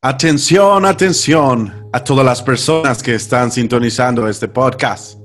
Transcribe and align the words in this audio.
Atención, 0.00 0.84
atención 0.84 1.88
a 1.92 1.98
todas 1.98 2.24
las 2.24 2.40
personas 2.40 3.02
que 3.02 3.16
están 3.16 3.50
sintonizando 3.50 4.28
este 4.28 4.46
podcast. 4.46 5.18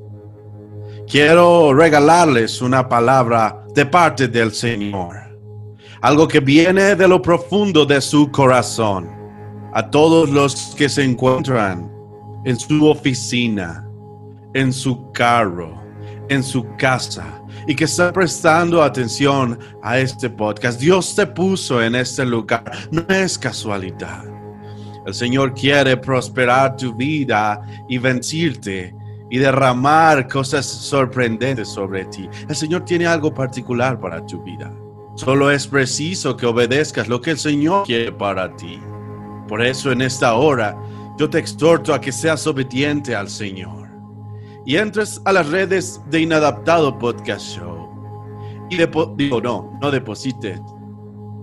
Quiero 1.08 1.76
regalarles 1.76 2.60
una 2.60 2.90
palabra 2.90 3.64
de 3.76 3.86
parte 3.86 4.28
del 4.28 4.52
Señor. 4.52 5.16
Algo 6.02 6.28
que 6.28 6.40
viene 6.40 6.96
de 6.96 7.08
lo 7.08 7.22
profundo 7.22 7.86
de 7.86 8.02
su 8.02 8.32
corazón. 8.32 9.12
A 9.76 9.92
todos 9.92 10.32
los 10.32 10.74
que 10.76 10.90
se 10.90 11.04
encuentran 11.04 11.92
en 12.44 12.60
su 12.60 12.88
oficina, 12.88 13.88
en 14.56 14.74
su 14.74 15.12
carro, 15.12 15.80
en 16.30 16.42
su 16.42 16.66
casa 16.78 17.44
y 17.68 17.76
que 17.76 17.84
están 17.84 18.12
prestando 18.12 18.82
atención 18.82 19.60
a 19.84 20.00
este 20.00 20.32
podcast. 20.32 20.80
Dios 20.80 21.16
te 21.16 21.28
puso 21.28 21.80
en 21.80 21.94
este 21.94 22.26
lugar. 22.26 22.72
No 22.90 23.06
es 23.08 23.38
casualidad. 23.38 24.33
El 25.06 25.14
Señor 25.14 25.54
quiere 25.54 25.98
prosperar 25.98 26.78
tu 26.78 26.94
vida 26.94 27.62
y 27.90 27.98
vencirte 27.98 28.96
y 29.30 29.38
derramar 29.38 30.28
cosas 30.28 30.66
sorprendentes 30.66 31.68
sobre 31.68 32.06
ti. 32.06 32.30
El 32.48 32.56
Señor 32.56 32.86
tiene 32.86 33.08
algo 33.08 33.34
particular 33.34 34.00
para 34.00 34.26
tu 34.26 34.42
vida. 34.44 34.72
Solo 35.16 35.52
es 35.52 35.68
preciso 35.68 36.36
que 36.38 36.46
obedezcas 36.46 37.08
lo 37.08 37.22
que 37.22 37.32
el 37.32 37.38
Señor 37.38 37.86
quiere 37.86 38.12
para 38.12 38.56
ti. 38.56 38.80
Por 39.48 39.64
eso 39.64 39.92
en 39.92 40.02
esta 40.02 40.36
hora 40.36 40.78
yo 41.18 41.30
te 41.30 41.40
exhorto 41.40 41.94
a 41.94 42.02
que 42.02 42.12
seas 42.12 42.48
obediente 42.48 43.16
al 43.16 43.30
Señor 43.30 43.90
y 44.66 44.78
entres 44.78 45.22
a 45.26 45.34
las 45.34 45.50
redes 45.50 46.02
de 46.10 46.22
Inadaptado 46.22 46.98
Podcast 46.98 47.46
Show 47.58 47.84
y 48.70 48.78
digo 49.18 49.42
no, 49.42 49.78
no 49.82 49.92
deposites, 49.92 50.60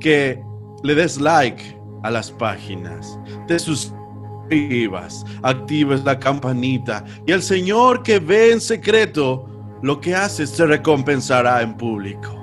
que 0.00 0.42
le 0.82 0.94
des 0.94 1.20
like 1.20 1.79
a 2.02 2.10
las 2.10 2.30
páginas, 2.30 3.18
te 3.46 3.58
suscribas, 3.58 5.24
actives 5.42 6.04
la 6.04 6.18
campanita 6.18 7.04
y 7.26 7.32
el 7.32 7.42
Señor 7.42 8.02
que 8.02 8.18
ve 8.18 8.52
en 8.52 8.60
secreto 8.60 9.46
lo 9.82 10.00
que 10.00 10.14
haces 10.14 10.52
te 10.52 10.66
recompensará 10.66 11.62
en 11.62 11.76
público. 11.76 12.36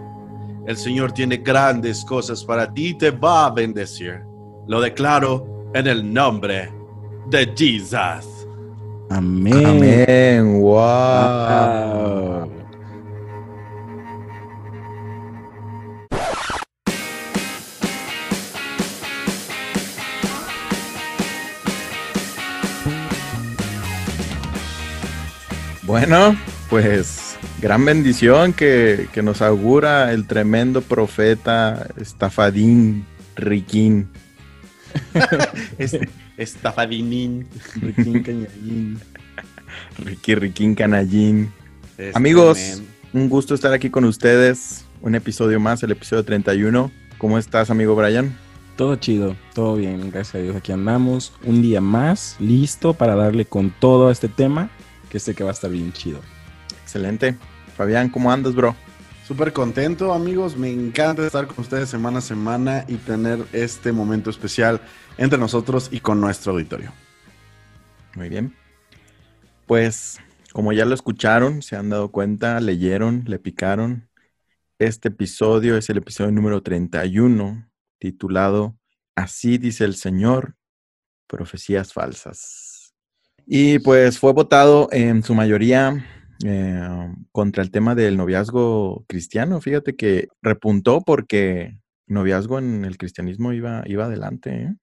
El 0.66 0.76
Señor 0.76 1.12
tiene 1.14 1.38
grandes 1.38 2.04
cosas 2.04 2.44
para 2.44 2.72
ti 2.74 2.88
y 2.88 2.94
te 2.94 3.12
va 3.12 3.46
a 3.46 3.52
bendecir. 3.52 4.22
Lo 4.68 4.82
declaro 4.82 5.70
en 5.74 5.88
el 5.88 6.14
nombre 6.14 6.70
de 7.30 7.54
Jesus. 7.56 8.48
Amén. 9.10 9.66
Amén. 9.66 10.62
Wow. 10.62 12.57
Bueno, 25.88 26.36
pues 26.70 27.38
gran 27.62 27.86
bendición 27.86 28.52
que, 28.52 29.08
nos 29.24 29.42
augura 29.42 30.12
el 30.12 30.28
tremendo 30.28 30.82
profeta 30.82 31.88
Estafadín 31.96 33.06
Riquín. 33.38 34.10
Estafadinín. 36.38 37.48
Riquín 37.76 38.22
Cañallín. 38.22 39.00
Ricky 40.00 40.36
Riquín 40.36 40.76
Canallín. 40.76 41.54
Amigos, 42.14 42.84
un 43.14 43.30
gusto 43.30 43.56
estar 43.56 43.72
aquí 43.72 43.90
con 43.90 44.04
ustedes. 44.04 44.84
Un 45.02 45.16
episodio 45.16 45.58
más, 45.62 45.82
el 45.84 45.92
episodio 45.92 46.26
31. 46.26 46.92
¿Cómo 47.18 47.38
estás, 47.38 47.70
amigo 47.70 47.96
Brian? 47.96 48.38
Todo 48.76 48.98
chido, 48.98 49.38
todo 49.56 49.78
bien, 49.78 50.12
gracias 50.12 50.36
a 50.36 50.40
Dios. 50.40 50.56
Aquí 50.58 50.74
andamos, 50.74 51.32
un 51.46 51.62
día 51.62 51.80
más, 51.80 52.36
listo 52.40 52.94
para 52.94 53.16
darle 53.16 53.46
con 53.46 53.72
todo 53.72 54.10
a 54.10 54.12
este 54.12 54.28
tema 54.28 54.70
que 55.10 55.20
sé 55.20 55.36
que 55.36 55.44
va 55.44 55.52
a 55.52 55.54
estar 55.54 55.70
bien 55.70 55.92
chido. 55.94 56.20
Excelente. 56.84 57.36
Fabián, 57.76 58.10
¿cómo 58.10 58.32
andas, 58.32 58.56
bro? 58.56 58.76
Súper 59.28 59.52
contento, 59.52 60.14
amigos. 60.14 60.56
Me 60.56 60.72
encanta 60.72 61.26
estar 61.26 61.48
con 61.48 61.60
ustedes 61.60 61.90
semana 61.90 62.20
a 62.20 62.22
semana 62.22 62.86
y 62.88 62.96
tener 62.96 63.46
este 63.52 63.92
momento 63.92 64.30
especial 64.30 64.82
entre 65.18 65.38
nosotros 65.38 65.90
y 65.92 66.00
con 66.00 66.22
nuestro 66.22 66.54
auditorio. 66.54 66.94
Muy 68.16 68.30
bien. 68.30 68.56
Pues, 69.66 70.20
como 70.54 70.72
ya 70.72 70.86
lo 70.86 70.96
escucharon, 70.96 71.62
se 71.62 71.76
han 71.76 71.90
dado 71.90 72.10
cuenta, 72.12 72.60
leyeron, 72.62 73.26
le 73.28 73.38
picaron. 73.38 74.10
Este 74.80 75.10
episodio 75.10 75.76
es 75.76 75.90
el 75.90 75.98
episodio 75.98 76.32
número 76.32 76.64
31, 76.64 77.70
titulado 78.00 78.78
Así 79.16 79.58
dice 79.58 79.84
el 79.84 79.96
Señor, 79.96 80.56
profecías 81.28 81.92
falsas. 81.92 82.77
Y 83.50 83.80
pues 83.80 84.20
fue 84.20 84.34
votado 84.34 84.90
en 84.92 85.24
su 85.24 85.34
mayoría 85.34 86.06
eh, 86.46 87.14
contra 87.32 87.64
el 87.64 87.72
tema 87.72 87.96
del 87.96 88.18
noviazgo 88.18 89.06
cristiano. 89.08 89.62
Fíjate 89.62 89.96
que 89.96 90.28
repuntó 90.42 91.02
porque 91.02 91.80
noviazgo 92.08 92.60
en 92.60 92.84
el 92.84 92.98
cristianismo 92.98 93.54
iba, 93.54 93.84
iba 93.86 94.06
adelante. 94.06 94.76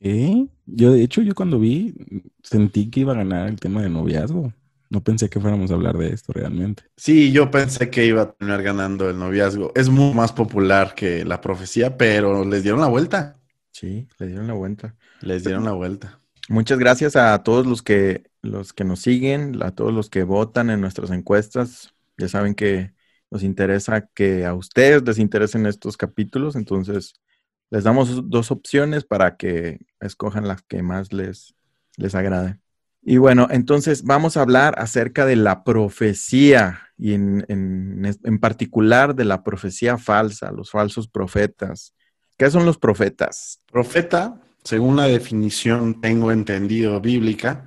¿eh? 0.00 0.46
Yo, 0.66 0.92
de 0.92 1.02
hecho, 1.02 1.22
yo 1.22 1.34
cuando 1.34 1.58
vi, 1.58 1.94
sentí 2.42 2.90
que 2.90 3.00
iba 3.00 3.12
a 3.12 3.16
ganar 3.16 3.48
el 3.48 3.58
tema 3.58 3.80
de 3.82 3.88
noviazgo. 3.88 4.52
No 4.90 5.02
pensé 5.02 5.30
que 5.30 5.40
fuéramos 5.40 5.70
a 5.70 5.74
hablar 5.74 5.96
de 5.96 6.12
esto 6.12 6.34
realmente. 6.34 6.82
Sí, 6.98 7.32
yo 7.32 7.50
pensé 7.50 7.88
que 7.88 8.04
iba 8.04 8.20
a 8.20 8.32
terminar 8.32 8.62
ganando 8.62 9.08
el 9.08 9.18
noviazgo. 9.18 9.72
Es 9.74 9.88
muy 9.88 10.12
más 10.12 10.32
popular 10.32 10.94
que 10.94 11.24
la 11.24 11.40
profecía, 11.40 11.96
pero 11.96 12.44
les 12.44 12.62
dieron 12.62 12.82
la 12.82 12.88
vuelta. 12.88 13.34
Sí, 13.70 14.06
le 14.18 14.26
dieron 14.26 14.46
la 14.46 14.52
vuelta. 14.52 14.94
Les 15.22 15.44
dieron 15.44 15.64
la 15.64 15.72
vuelta. 15.72 16.21
Muchas 16.52 16.78
gracias 16.78 17.16
a 17.16 17.42
todos 17.42 17.66
los 17.66 17.80
que, 17.80 18.24
los 18.42 18.74
que 18.74 18.84
nos 18.84 19.00
siguen, 19.00 19.62
a 19.62 19.70
todos 19.70 19.90
los 19.90 20.10
que 20.10 20.22
votan 20.22 20.68
en 20.68 20.82
nuestras 20.82 21.10
encuestas. 21.10 21.94
Ya 22.18 22.28
saben 22.28 22.54
que 22.54 22.92
nos 23.30 23.42
interesa 23.42 24.10
que 24.12 24.44
a 24.44 24.52
ustedes 24.52 25.02
les 25.02 25.18
interesen 25.18 25.64
estos 25.64 25.96
capítulos, 25.96 26.54
entonces 26.54 27.14
les 27.70 27.84
damos 27.84 28.28
dos 28.28 28.50
opciones 28.50 29.02
para 29.06 29.38
que 29.38 29.78
escojan 29.98 30.46
las 30.46 30.60
que 30.60 30.82
más 30.82 31.10
les, 31.14 31.54
les 31.96 32.14
agrade. 32.14 32.58
Y 33.00 33.16
bueno, 33.16 33.48
entonces 33.50 34.02
vamos 34.02 34.36
a 34.36 34.42
hablar 34.42 34.74
acerca 34.76 35.24
de 35.24 35.36
la 35.36 35.64
profecía 35.64 36.80
y 36.98 37.14
en, 37.14 37.46
en, 37.48 38.38
particular 38.40 39.14
de 39.14 39.24
la 39.24 39.42
profecía 39.42 39.96
falsa, 39.96 40.52
los 40.52 40.70
falsos 40.70 41.08
profetas. 41.08 41.94
¿Qué 42.36 42.50
son 42.50 42.66
los 42.66 42.76
profetas? 42.76 43.58
Profeta 43.72 44.38
según 44.64 44.96
la 44.96 45.04
definición 45.04 46.00
tengo 46.00 46.32
entendido 46.32 47.00
bíblica, 47.00 47.66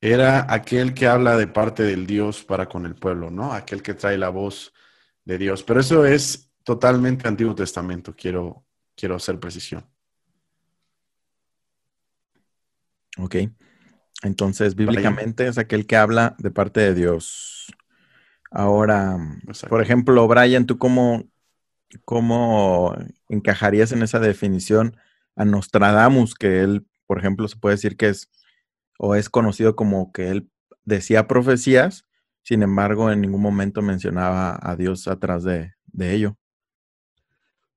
era 0.00 0.52
aquel 0.52 0.92
que 0.92 1.06
habla 1.06 1.36
de 1.36 1.46
parte 1.46 1.82
del 1.82 2.06
Dios 2.06 2.44
para 2.44 2.68
con 2.68 2.84
el 2.84 2.94
pueblo, 2.94 3.30
¿no? 3.30 3.54
Aquel 3.54 3.82
que 3.82 3.94
trae 3.94 4.18
la 4.18 4.28
voz 4.28 4.74
de 5.24 5.38
Dios. 5.38 5.62
Pero 5.62 5.80
eso 5.80 6.04
es 6.04 6.50
totalmente 6.62 7.26
Antiguo 7.26 7.54
Testamento, 7.54 8.14
quiero, 8.14 8.66
quiero 8.94 9.16
hacer 9.16 9.40
precisión. 9.40 9.86
Ok. 13.18 13.36
Entonces, 14.22 14.74
bíblicamente 14.74 15.46
es 15.46 15.58
aquel 15.58 15.86
que 15.86 15.96
habla 15.96 16.34
de 16.38 16.50
parte 16.50 16.80
de 16.80 16.94
Dios. 16.94 17.72
Ahora, 18.50 19.18
por 19.68 19.82
ejemplo, 19.82 20.26
Brian, 20.28 20.66
¿tú 20.66 20.78
cómo, 20.78 21.24
cómo 22.04 22.96
encajarías 23.28 23.92
en 23.92 24.02
esa 24.02 24.18
definición 24.18 24.96
a 25.36 25.44
Nostradamus, 25.44 26.34
que 26.34 26.60
él, 26.60 26.86
por 27.06 27.18
ejemplo, 27.18 27.48
se 27.48 27.56
puede 27.56 27.74
decir 27.74 27.96
que 27.96 28.08
es 28.08 28.30
o 28.98 29.14
es 29.14 29.28
conocido 29.28 29.76
como 29.76 30.12
que 30.12 30.28
él 30.28 30.50
decía 30.84 31.26
profecías, 31.26 32.06
sin 32.42 32.62
embargo, 32.62 33.10
en 33.10 33.22
ningún 33.22 33.40
momento 33.40 33.80
mencionaba 33.82 34.58
a 34.62 34.76
Dios 34.76 35.08
atrás 35.08 35.44
de, 35.44 35.72
ello. 35.98 36.36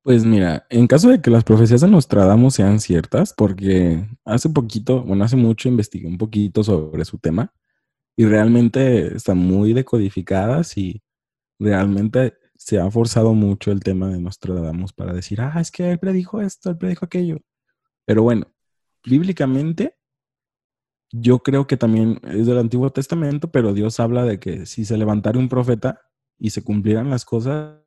Pues 0.04 0.26
mira, 0.26 0.66
en 0.70 0.88
caso 0.88 1.10
de 1.10 1.22
que 1.22 1.30
las 1.30 1.44
profecías 1.44 1.82
de 1.82 1.88
Nostradamus 1.88 2.56
sean 2.56 2.80
ciertas, 2.80 3.34
porque 3.34 4.06
hace 4.26 4.50
poquito, 4.50 5.04
bueno, 5.04 5.24
hace 5.24 5.36
mucho 5.36 5.70
investigué 5.70 6.08
un 6.08 6.18
poquito 6.18 6.64
sobre 6.64 7.06
su 7.06 7.18
tema 7.18 7.54
y 8.16 8.26
realmente 8.26 9.16
están 9.16 9.38
muy 9.38 9.74
decodificadas 9.74 10.78
y 10.78 11.02
realmente 11.60 12.34
se 12.58 12.80
ha 12.80 12.90
forzado 12.90 13.34
mucho 13.34 13.72
el 13.72 13.82
tema 13.82 14.10
de 14.10 14.20
Nostradamus 14.20 14.92
para 14.94 15.14
decir, 15.14 15.40
ah, 15.42 15.60
es 15.62 15.72
que 15.72 15.92
él 15.92 16.00
predijo 16.00 16.42
esto, 16.42 16.72
él 16.72 16.78
predijo 16.78 17.06
aquello. 17.06 17.40
Pero 18.08 18.24
bueno, 18.24 18.48
bíblicamente, 19.04 19.98
yo 21.12 21.40
creo 21.44 21.68
que 21.68 21.78
también 21.78 22.20
es 22.24 22.48
del 22.48 22.58
Antiguo 22.58 22.90
Testamento, 22.92 23.52
pero 23.52 23.74
Dios 23.74 24.00
habla 24.00 24.24
de 24.24 24.40
que 24.40 24.66
si 24.66 24.86
se 24.86 24.98
levantara 24.98 25.38
un 25.38 25.50
profeta 25.50 26.02
y 26.40 26.52
se 26.52 26.64
cumplieran 26.64 27.10
las 27.10 27.26
cosas, 27.26 27.84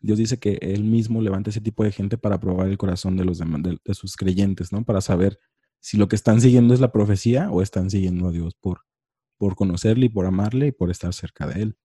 Dios 0.00 0.18
dice 0.18 0.38
que 0.38 0.58
Él 0.60 0.84
mismo 0.84 1.22
levanta 1.22 1.50
ese 1.50 1.60
tipo 1.60 1.82
de 1.82 1.92
gente 1.92 2.18
para 2.18 2.38
probar 2.38 2.68
el 2.68 2.78
corazón 2.78 3.16
de, 3.16 3.24
los 3.24 3.38
de, 3.38 3.78
de 3.84 3.94
sus 3.94 4.16
creyentes, 4.16 4.72
¿no? 4.72 4.84
Para 4.84 5.00
saber 5.00 5.40
si 5.80 5.96
lo 5.96 6.08
que 6.08 6.16
están 6.16 6.40
siguiendo 6.40 6.74
es 6.74 6.80
la 6.80 6.92
profecía 6.92 7.50
o 7.50 7.62
están 7.62 7.90
siguiendo 7.90 8.28
a 8.28 8.32
Dios 8.32 8.54
por, 8.54 8.82
por 9.38 9.56
conocerle 9.56 10.06
y 10.06 10.08
por 10.10 10.26
amarle 10.26 10.68
y 10.68 10.72
por 10.72 10.90
estar 10.90 11.12
cerca 11.14 11.46
de 11.46 11.62
Él. 11.62 11.78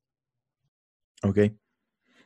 Ok. 1.24 1.40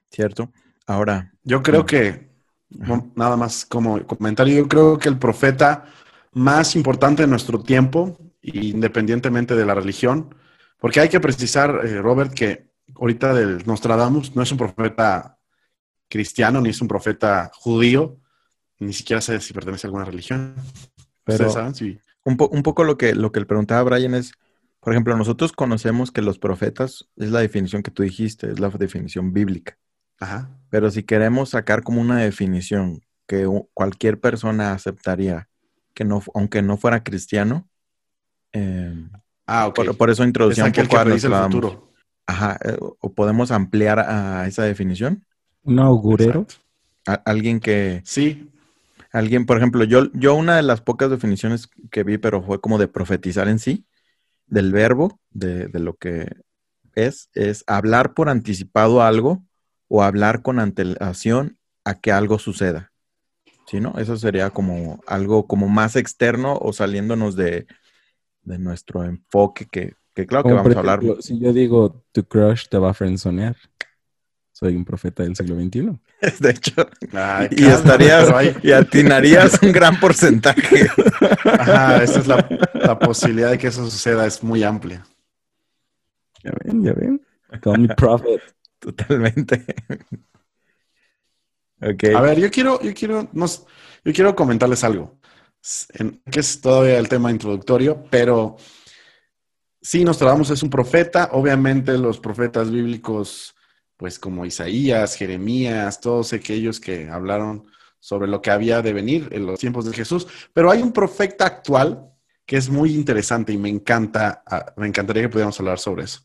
¿cierto? 0.10 0.52
Ahora. 0.86 1.34
Yo 1.44 1.64
creo 1.64 1.86
que, 1.86 2.30
nada 2.70 3.38
más 3.38 3.66
como 3.66 4.06
comentario, 4.06 4.58
yo 4.58 4.68
creo 4.68 5.00
que 5.00 5.10
el 5.10 5.18
profeta 5.18 5.86
más 6.34 6.76
importante 6.76 7.24
de 7.24 7.28
nuestro 7.28 7.62
tiempo, 7.62 8.18
independientemente 8.42 9.56
de 9.56 9.66
la 9.66 9.74
religión, 9.74 10.36
porque 10.80 11.00
hay 11.00 11.10
que 11.10 11.20
precisar, 11.20 11.82
eh, 11.86 12.02
Robert, 12.02 12.34
que 12.34 12.70
ahorita 12.96 13.34
del 13.34 13.66
Nostradamus 13.66 14.36
no 14.36 14.44
es 14.44 14.52
un 14.52 14.58
profeta 14.58 15.38
cristiano 16.08 16.62
ni 16.62 16.70
es 16.70 16.82
un 16.82 16.88
profeta 16.88 17.52
judío, 17.54 18.20
ni 18.80 18.94
siquiera 18.94 19.22
sé 19.22 19.40
si 19.42 19.54
pertenece 19.54 19.88
a 19.88 19.90
alguna 19.90 20.06
religión. 20.06 20.56
Pero 21.24 21.50
saben? 21.50 21.74
Un, 22.24 22.38
un, 22.40 22.64
poco 22.64 22.84
lo 22.84 22.98
que, 22.98 23.16
lo 23.16 23.32
que 23.32 23.40
le 23.40 23.46
preguntaba 23.46 23.82
a 23.82 23.84
Brian 23.84 24.14
es, 24.14 24.34
por 24.80 24.94
ejemplo, 24.94 25.18
nosotros 25.18 25.52
conocemos 25.52 26.12
que 26.12 26.22
los 26.22 26.40
profetas, 26.40 27.08
es 27.18 27.32
la 27.32 27.40
definición 27.40 27.84
que 27.84 27.92
tú 27.92 28.04
dijiste, 28.04 28.52
es 28.52 28.60
la 28.60 28.70
definición 28.70 29.34
bíblica. 29.34 29.78
Ajá. 30.20 30.50
Pero 30.70 30.92
si 30.92 31.04
queremos 31.04 31.50
sacar 31.50 31.84
como 31.84 32.02
una 32.02 32.18
definición 32.18 33.02
que 33.28 33.48
cualquier 33.74 34.20
persona 34.20 34.74
aceptaría, 34.74 35.50
que 35.94 36.04
no, 36.04 36.24
aunque 36.34 36.62
no 36.62 36.78
fuera 36.78 37.04
cristiano, 37.04 37.68
eh, 38.54 38.94
ah, 39.46 39.68
okay. 39.68 39.90
por, 39.90 40.10
eso 40.10 40.24
introducía 40.24 40.66
un 40.66 40.72
poco 40.72 40.98
a 40.98 41.02
el 41.04 41.20
futuro. 41.20 41.92
Ajá, 42.26 42.60
eh, 42.64 42.78
o 42.80 43.14
podemos 43.14 43.52
ampliar 43.52 44.00
a 44.00 44.48
esa 44.48 44.64
definición. 44.64 45.26
Un 45.64 45.80
augurero. 45.80 46.46
alguien 47.26 47.60
que. 47.60 48.02
Sí. 48.06 48.50
Alguien, 49.12 49.46
por 49.46 49.58
ejemplo, 49.58 49.84
yo, 49.86 50.12
yo 50.14 50.36
una 50.36 50.58
de 50.58 50.64
las 50.64 50.82
pocas 50.82 51.10
definiciones 51.10 51.70
que 51.92 52.04
vi, 52.04 52.18
pero 52.18 52.44
fue 52.44 52.60
como 52.60 52.78
de 52.78 52.90
profetizar 52.90 53.48
en 53.48 53.58
sí, 53.58 53.86
del 54.48 54.74
verbo, 54.74 55.20
de, 55.32 55.68
de 55.70 55.80
lo 55.80 55.96
que 55.96 56.36
es, 56.94 57.30
es 57.34 57.64
hablar 57.68 58.14
por 58.14 58.28
anticipado 58.28 59.02
algo 59.02 59.47
o 59.88 60.04
hablar 60.04 60.42
con 60.42 60.60
antelación 60.60 61.58
a 61.84 62.00
que 62.00 62.12
algo 62.12 62.40
suceda. 62.40 62.92
¿Sí, 63.68 63.80
no? 63.82 63.96
Eso 63.98 64.16
sería 64.18 64.50
como 64.50 65.02
algo 65.08 65.48
como 65.48 65.68
más 65.68 65.96
externo 65.96 66.58
o 66.62 66.72
saliéndonos 66.72 67.36
de, 67.36 67.68
de 68.44 68.60
nuestro 68.60 69.04
enfoque 69.04 69.68
que, 69.70 69.94
que 70.16 70.26
claro 70.26 70.48
que 70.48 70.54
vamos 70.54 70.76
a 70.76 70.80
hablar. 70.80 71.02
Si 71.20 71.38
yo 71.40 71.52
digo, 71.52 72.04
tu 72.12 72.24
crush 72.24 72.68
te 72.70 72.78
va 72.78 72.92
a 72.92 72.94
frenzonear 72.94 73.58
soy 74.58 74.76
un 74.76 74.86
profeta 74.86 75.22
del 75.22 75.36
siglo 75.36 75.56
XXI. 75.56 76.00
De 76.40 76.50
hecho, 76.50 76.90
y 77.52 77.66
estarías 77.66 78.28
y 78.64 78.72
atinarías 78.72 79.62
un 79.62 79.72
gran 79.72 80.00
porcentaje. 80.00 80.88
Ajá, 81.44 82.04
esa 82.04 82.20
es 82.20 82.28
la, 82.28 82.98
posibilidad 82.98 83.52
de 83.52 83.60
que 83.60 83.68
eso 83.68 83.88
suceda, 83.88 84.26
es 84.26 84.42
muy 84.42 84.64
amplia. 84.64 85.06
Ya 86.44 86.52
ven, 86.64 86.84
ya 86.84 86.94
ven. 86.94 87.22
Call 87.62 87.82
me 87.82 87.90
prophet. 87.90 88.42
Totalmente. 88.88 89.66
Okay. 91.80 92.16
A 92.16 92.22
ver, 92.22 92.40
yo 92.40 92.50
quiero, 92.50 92.82
yo 92.82 92.92
quiero, 92.92 93.30
yo 93.32 94.12
quiero 94.12 94.36
comentarles 94.36 94.84
algo, 94.84 95.20
que 96.32 96.40
es 96.40 96.60
todavía 96.60 96.98
el 96.98 97.08
tema 97.08 97.30
introductorio, 97.30 98.04
pero 98.10 98.58
sí, 99.80 100.04
Nostradamus 100.04 100.50
es 100.50 100.64
un 100.64 100.72
profeta. 100.72 101.30
Obviamente 101.34 101.96
los 102.00 102.20
profetas 102.20 102.72
bíblicos 102.72 103.56
pues 103.96 104.18
como 104.18 104.44
Isaías, 104.44 105.14
Jeremías, 105.14 106.02
todos 106.02 106.34
aquellos 106.34 106.80
que 106.80 107.10
hablaron 107.10 107.68
sobre 108.00 108.28
lo 108.28 108.42
que 108.42 108.50
había 108.50 108.82
de 108.82 108.94
venir 108.94 109.30
en 109.32 109.46
los 109.46 109.60
tiempos 109.60 109.86
de 109.86 109.94
Jesús. 109.94 110.26
Pero 110.54 110.72
hay 110.72 110.82
un 110.82 110.92
profeta 110.92 111.46
actual 111.46 112.10
que 112.44 112.58
es 112.58 112.70
muy 112.70 112.96
interesante 112.96 113.54
y 113.54 113.58
me 113.58 113.70
encanta, 113.70 114.42
ah, 114.48 114.74
me 114.78 114.88
encantaría 114.88 115.22
que 115.22 115.30
pudiéramos 115.30 115.60
hablar 115.60 115.78
sobre 115.78 116.06
eso. 116.06 116.22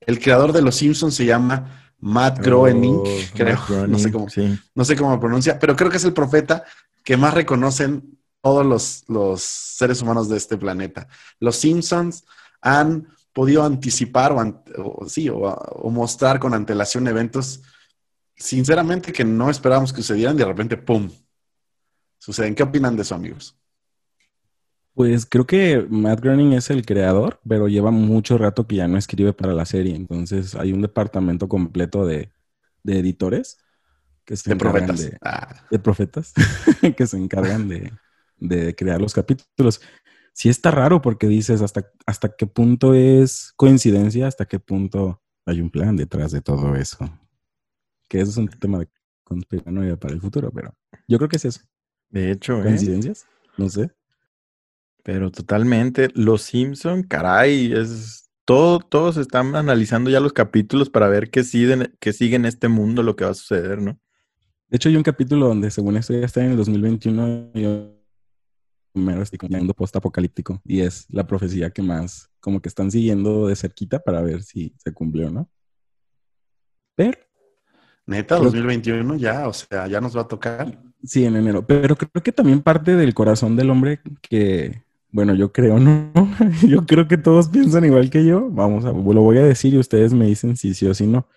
El 0.00 0.18
creador 0.18 0.52
de 0.52 0.62
Los 0.62 0.76
Simpsons 0.76 1.14
se 1.14 1.26
llama 1.26 1.83
Matt 2.04 2.38
Groening, 2.40 2.96
oh, 2.96 3.04
creo, 3.34 3.86
no, 3.86 3.98
sé 3.98 4.12
cómo, 4.12 4.26
no 4.74 4.84
sé 4.84 4.94
cómo 4.94 5.18
pronuncia, 5.18 5.58
pero 5.58 5.74
creo 5.74 5.90
que 5.90 5.96
es 5.96 6.04
el 6.04 6.12
profeta 6.12 6.62
que 7.02 7.16
más 7.16 7.32
reconocen 7.32 8.18
todos 8.42 8.66
los, 8.66 9.04
los 9.08 9.42
seres 9.42 10.02
humanos 10.02 10.28
de 10.28 10.36
este 10.36 10.58
planeta. 10.58 11.08
Los 11.40 11.56
Simpsons 11.56 12.24
han 12.60 13.08
podido 13.32 13.64
anticipar 13.64 14.32
o, 14.32 15.08
sí, 15.08 15.30
o, 15.30 15.90
mostrar 15.90 16.38
con 16.38 16.52
antelación 16.52 17.08
eventos, 17.08 17.62
sinceramente, 18.36 19.10
que 19.10 19.24
no 19.24 19.48
esperábamos 19.48 19.90
que 19.90 20.02
sucedieran, 20.02 20.36
de 20.36 20.44
repente, 20.44 20.76
¡pum! 20.76 21.10
Suceden. 22.18 22.54
¿Qué 22.54 22.62
opinan 22.64 22.96
de 22.96 23.02
eso, 23.02 23.14
amigos? 23.14 23.56
Pues 24.94 25.26
creo 25.26 25.46
que 25.46 25.86
Matt 25.90 26.20
Groening 26.20 26.52
es 26.52 26.70
el 26.70 26.86
creador, 26.86 27.40
pero 27.48 27.68
lleva 27.68 27.90
mucho 27.90 28.38
rato 28.38 28.66
que 28.66 28.76
ya 28.76 28.88
no 28.88 28.96
escribe 28.96 29.32
para 29.32 29.52
la 29.52 29.66
serie. 29.66 29.94
Entonces 29.94 30.54
hay 30.54 30.72
un 30.72 30.82
departamento 30.82 31.48
completo 31.48 32.06
de, 32.06 32.32
editores 32.84 33.58
que 34.24 34.36
se 34.36 34.50
de 34.50 34.56
profetas. 34.56 35.00
De, 35.00 35.18
ah. 35.22 35.66
de 35.70 35.78
profetas 35.78 36.32
que 36.96 37.06
se 37.06 37.16
encargan 37.16 37.68
de, 37.68 37.92
de, 38.38 38.74
crear 38.74 39.00
los 39.00 39.14
capítulos 39.14 39.80
sí 40.34 40.48
está 40.48 40.70
raro 40.70 41.00
porque 41.00 41.26
dices 41.26 41.62
hasta, 41.62 41.90
hasta 42.04 42.36
qué 42.36 42.46
punto 42.46 42.92
es 42.92 43.52
coincidencia, 43.56 44.26
hasta 44.26 44.44
qué 44.44 44.58
punto 44.58 45.22
hay 45.46 45.60
un 45.60 45.70
plan 45.70 45.96
detrás 45.96 46.32
de 46.32 46.42
todo 46.42 46.74
eso. 46.74 46.98
Que 48.08 48.20
eso 48.20 48.30
es 48.32 48.36
un 48.36 48.48
tema 48.48 48.80
de 48.80 48.88
conspiranoia 49.22 49.96
para 49.96 50.12
el 50.12 50.20
futuro, 50.20 50.50
pero 50.50 50.74
yo 51.08 51.16
creo 51.18 51.28
que 51.28 51.36
es 51.36 51.44
eso. 51.46 51.60
De 52.10 52.30
hecho, 52.30 52.60
¿eh? 52.60 52.64
¿coincidencias? 52.64 53.26
No 53.56 53.68
sé. 53.70 53.90
Pero 55.04 55.30
totalmente, 55.30 56.08
Los 56.14 56.42
Simpson, 56.42 57.02
caray, 57.02 57.72
es 57.74 58.30
todo, 58.46 58.80
todos 58.80 59.18
están 59.18 59.54
analizando 59.54 60.08
ya 60.08 60.18
los 60.18 60.32
capítulos 60.32 60.88
para 60.88 61.08
ver 61.08 61.30
qué 61.30 61.44
siguen, 61.44 61.94
qué 62.00 62.14
sigue 62.14 62.36
en 62.36 62.46
este 62.46 62.68
mundo, 62.68 63.02
lo 63.02 63.14
que 63.14 63.24
va 63.24 63.30
a 63.30 63.34
suceder, 63.34 63.82
¿no? 63.82 64.00
De 64.68 64.76
hecho, 64.76 64.88
hay 64.88 64.96
un 64.96 65.02
capítulo 65.02 65.46
donde, 65.46 65.70
según 65.70 65.98
esto, 65.98 66.14
ya 66.14 66.24
está 66.24 66.42
en 66.42 66.52
el 66.52 66.56
2021 66.56 67.50
y 67.54 67.94
primero 68.94 69.22
estoy 69.22 69.38
contando 69.38 69.74
post-apocalíptico 69.74 70.62
y 70.64 70.80
es 70.80 71.06
la 71.10 71.26
profecía 71.26 71.70
que 71.70 71.82
más 71.82 72.30
como 72.40 72.62
que 72.62 72.70
están 72.70 72.90
siguiendo 72.90 73.48
de 73.48 73.56
cerquita 73.56 73.98
para 73.98 74.22
ver 74.22 74.42
si 74.42 74.74
se 74.78 74.92
cumplió, 74.92 75.30
¿no? 75.30 75.50
Pero... 76.96 77.18
Neta, 78.06 78.36
2021 78.36 79.16
ya, 79.16 79.48
o 79.48 79.52
sea, 79.52 79.86
ya 79.86 80.00
nos 80.00 80.16
va 80.16 80.22
a 80.22 80.28
tocar. 80.28 80.82
Sí, 81.02 81.24
en 81.24 81.36
enero. 81.36 81.66
Pero 81.66 81.94
creo 81.96 82.22
que 82.22 82.32
también 82.32 82.62
parte 82.62 82.96
del 82.96 83.14
corazón 83.14 83.56
del 83.56 83.70
hombre 83.70 84.00
que, 84.22 84.83
bueno, 85.14 85.32
yo 85.36 85.52
creo, 85.52 85.78
¿no? 85.78 86.10
yo 86.68 86.84
creo 86.86 87.06
que 87.06 87.16
todos 87.16 87.48
piensan 87.48 87.84
igual 87.84 88.10
que 88.10 88.24
yo. 88.24 88.50
Vamos 88.50 88.84
a, 88.84 88.88
lo 88.88 89.20
voy 89.22 89.38
a 89.38 89.44
decir 89.44 89.72
y 89.72 89.78
ustedes 89.78 90.12
me 90.12 90.26
dicen 90.26 90.56
si 90.56 90.74
sí 90.74 90.88
o 90.88 90.92
si 90.92 91.06
no. 91.06 91.28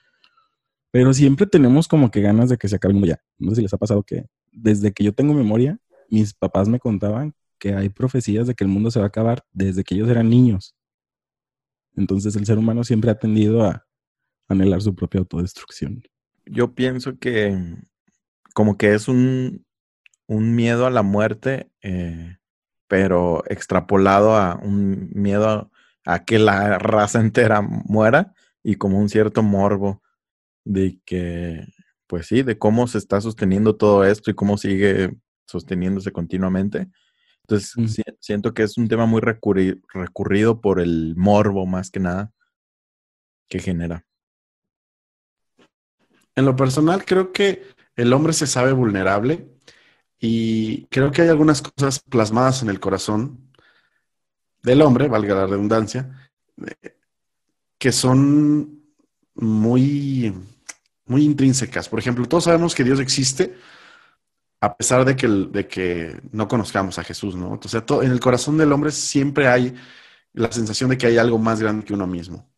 Pero 0.90 1.14
siempre 1.14 1.46
tenemos 1.46 1.88
como 1.88 2.10
que 2.10 2.22
ganas 2.22 2.50
de 2.50 2.58
que 2.58 2.68
se 2.68 2.78
acabe 2.78 2.94
el 2.94 2.96
mundo 2.96 3.10
ya. 3.10 3.22
No 3.38 3.52
sé 3.52 3.58
si 3.58 3.62
les 3.62 3.74
ha 3.76 3.78
pasado 3.78 4.02
que 4.02 4.26
desde 4.52 4.92
que 4.94 5.04
yo 5.04 5.14
tengo 5.14 5.36
memoria, 5.36 5.78
mis 6.10 6.34
papás 6.34 6.68
me 6.68 6.80
contaban 6.80 7.36
que 7.60 7.76
hay 7.76 7.90
profecías 7.90 8.48
de 8.48 8.56
que 8.56 8.64
el 8.64 8.70
mundo 8.72 8.90
se 8.90 8.98
va 8.98 9.06
a 9.06 9.10
acabar 9.10 9.46
desde 9.52 9.84
que 9.84 9.94
ellos 9.94 10.10
eran 10.10 10.28
niños. 10.28 10.76
Entonces 11.96 12.36
el 12.36 12.48
ser 12.48 12.58
humano 12.58 12.84
siempre 12.84 13.12
ha 13.12 13.20
tendido 13.20 13.64
a 13.64 13.86
anhelar 14.48 14.82
su 14.82 14.96
propia 14.96 15.20
autodestrucción. 15.20 16.02
Yo 16.48 16.74
pienso 16.74 17.20
que 17.20 17.56
como 18.56 18.76
que 18.76 18.96
es 18.96 19.08
un, 19.08 19.64
miedo 20.28 20.88
a 20.88 20.90
la 20.90 21.04
muerte, 21.04 21.70
eh, 21.84 22.37
pero 22.88 23.44
extrapolado 23.48 24.36
a 24.36 24.56
un 24.56 25.10
miedo 25.14 25.72
a, 26.06 26.26
que 26.26 26.40
la 26.40 26.78
raza 26.80 27.20
entera 27.20 27.62
muera 27.62 28.34
y 28.64 28.76
como 28.76 29.00
un 29.00 29.10
cierto 29.10 29.44
morbo 29.44 30.02
de 30.64 31.00
que, 31.06 31.66
pues 32.08 32.28
sí, 32.28 32.44
de 32.44 32.58
cómo 32.58 32.88
se 32.88 32.98
está 32.98 33.22
sosteniendo 33.22 33.76
todo 33.76 34.04
esto 34.04 34.32
y 34.32 34.36
cómo 34.36 34.58
sigue 34.58 35.16
sosteniéndose 35.46 36.12
continuamente. 36.12 36.90
Entonces, 37.44 38.04
siento 38.20 38.54
que 38.54 38.64
es 38.64 38.78
un 38.78 38.90
tema 38.90 39.06
muy 39.06 39.22
recurrido 39.22 40.60
por 40.60 40.82
el 40.82 41.16
morbo 41.16 41.66
más 41.66 41.90
que 41.90 42.02
nada 42.02 42.34
que 43.48 43.60
genera. 43.60 44.06
En 46.36 46.46
lo 46.46 46.56
personal, 46.58 47.06
creo 47.06 47.32
que 47.32 47.64
el 47.96 48.12
hombre 48.12 48.34
se 48.34 48.48
sabe 48.48 48.74
vulnerable 48.74 49.57
y 50.20 50.86
creo 50.86 51.12
que 51.12 51.22
hay 51.22 51.30
algunas 51.30 51.62
cosas 51.62 52.00
plasmadas 52.00 52.64
en 52.64 52.70
el 52.70 52.80
corazón 52.80 53.52
del 54.64 54.82
hombre, 54.82 55.08
valga 55.08 55.36
la 55.36 55.48
redundancia, 55.48 56.30
eh, 56.66 56.98
que 57.78 57.92
son 57.92 58.82
muy, 59.36 60.34
muy 61.06 61.24
intrínsecas. 61.24 61.88
Por 61.90 62.00
ejemplo, 62.00 62.28
todos 62.28 62.46
sabemos 62.46 62.74
que 62.74 62.84
Dios 62.84 63.00
existe, 63.00 63.56
a 64.60 64.76
pesar 64.76 65.06
de 65.06 65.16
que, 65.16 65.28
de 65.28 65.68
que 65.68 66.20
no 66.32 66.48
conozcamos 66.48 66.98
a 66.98 67.04
Jesús, 67.04 67.36
¿no? 67.36 67.60
O 67.64 67.68
sea, 67.68 67.86
en 68.02 68.12
el 68.12 68.20
corazón 68.20 68.58
del 68.58 68.72
hombre 68.72 68.92
siempre 68.92 69.48
hay 69.48 69.76
la 70.34 70.52
sensación 70.52 70.90
de 70.90 70.98
que 70.98 71.08
hay 71.08 71.18
algo 71.18 71.38
más 71.38 71.62
grande 71.62 71.86
que 71.86 71.94
uno 71.94 72.08
mismo. 72.08 72.50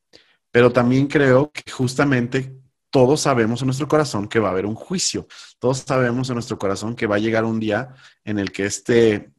Pero 0.52 0.72
también 0.72 1.08
creo 1.08 1.52
que 1.52 1.70
justamente 1.72 2.59
todos 2.90 3.22
sabemos 3.22 3.62
en 3.62 3.68
nuestro 3.68 3.88
corazón 3.88 4.28
que 4.28 4.40
va 4.40 4.50
a 4.50 4.52
haber 4.52 4.66
un 4.66 4.76
juicio. 4.76 5.28
Todos 5.60 5.80
sabemos 5.80 6.30
en 6.30 6.36
nuestro 6.36 6.58
corazón 6.58 6.96
que 6.96 7.08
va 7.08 7.16
a 7.16 7.20
llegar 7.20 7.46
un 7.46 7.60
día 7.60 7.94
en 8.24 8.40
el 8.40 8.52
que 8.52 8.66
este, 8.66 9.32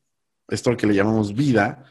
esto 0.48 0.76
que 0.76 0.86
le 0.86 0.94
llamamos 0.94 1.34
vida, 1.34 1.84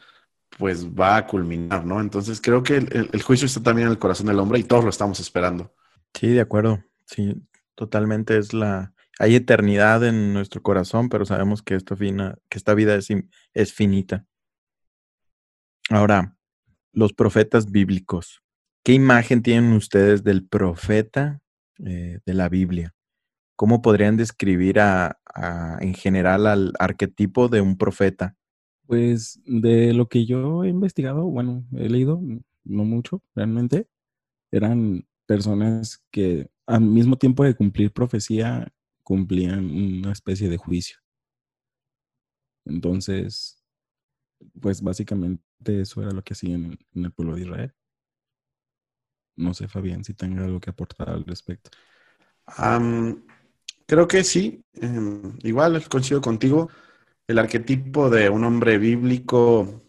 pues 0.58 0.88
va 0.88 1.18
a 1.18 1.28
culminar, 1.28 1.86
¿no? 1.86 2.00
Entonces 2.02 2.42
creo 2.42 2.64
que 2.64 2.78
el, 2.78 3.22
juicio 3.22 3.46
está 3.46 3.62
también 3.62 3.88
en 3.88 3.94
el 3.94 4.00
corazón 4.00 4.28
del 4.28 4.40
hombre 4.40 4.60
y 4.60 4.64
todos 4.64 4.84
lo 4.84 4.90
estamos 4.90 5.20
esperando. 5.20 5.74
Sí, 6.14 6.28
de 6.28 6.42
acuerdo. 6.42 6.84
Sí, 7.06 7.36
totalmente 7.76 8.38
es 8.38 8.54
la, 8.54 8.94
hay 9.20 9.36
eternidad 9.36 10.04
en 10.06 10.34
nuestro 10.34 10.62
corazón, 10.62 11.10
pero 11.10 11.26
sabemos 11.26 11.62
que, 11.62 11.76
esto 11.76 11.96
fina, 11.96 12.38
que 12.50 12.58
esta 12.58 12.74
vida 12.74 12.96
es, 12.96 13.10
es 13.54 13.74
finita. 13.74 14.26
Ahora, 15.90 16.36
los 16.94 17.14
profetas 17.14 17.72
bíblicos. 17.72 18.42
¿Qué 18.84 18.94
imagen 18.94 19.42
tienen 19.42 19.74
ustedes 19.74 20.24
del 20.24 20.48
profeta 20.48 21.42
eh, 21.86 22.20
de 22.26 22.34
la 22.34 22.50
Biblia? 22.50 22.94
¿Cómo 23.56 23.82
podrían 23.82 24.18
describir 24.18 24.80
a, 24.80 25.20
en 25.82 25.94
general 25.94 26.48
al 26.48 26.74
arquetipo 26.80 27.50
de 27.50 27.62
un 27.62 27.78
profeta? 27.78 28.36
Pues 28.86 29.40
de 29.46 29.94
lo 29.94 30.08
que 30.08 30.26
yo 30.26 30.64
he 30.64 30.70
investigado, 30.70 31.26
bueno, 31.26 31.66
he 31.76 31.90
leído, 31.90 32.22
no 32.64 32.86
mucho 32.86 33.22
realmente, 33.36 33.88
eran 34.52 35.06
personas 35.26 36.02
que 36.12 36.50
al 36.66 36.82
mismo 36.82 37.18
tiempo 37.18 37.44
de 37.44 37.56
cumplir 37.56 37.92
profecía, 37.92 38.72
cumplían 39.04 39.72
una 39.72 40.12
especie 40.12 40.50
de 40.50 40.58
juicio. 40.58 40.98
Entonces, 42.66 43.64
pues 44.62 44.82
básicamente 44.82 45.42
eso 45.66 46.02
era 46.02 46.12
lo 46.12 46.24
que 46.24 46.34
hacían 46.34 46.78
en 46.94 47.06
el 47.06 47.12
pueblo 47.12 47.36
de 47.36 47.42
Israel. 47.42 47.74
No 49.40 49.54
sé, 49.54 49.68
Fabián, 49.68 50.04
si 50.04 50.14
tenga 50.14 50.44
algo 50.44 50.60
que 50.60 50.70
aportar 50.70 51.10
al 51.10 51.26
respecto. 51.26 51.72
creo 53.86 54.08
que 54.08 54.24
sí. 54.24 54.62
Em, 54.74 55.38
igual 55.44 55.82
coincido 55.88 56.22
contigo. 56.22 56.70
El 57.28 57.40
arquetipo 57.40 58.10
de 58.10 58.30
un 58.30 58.44
hombre 58.44 58.78
bíblico 58.78 59.82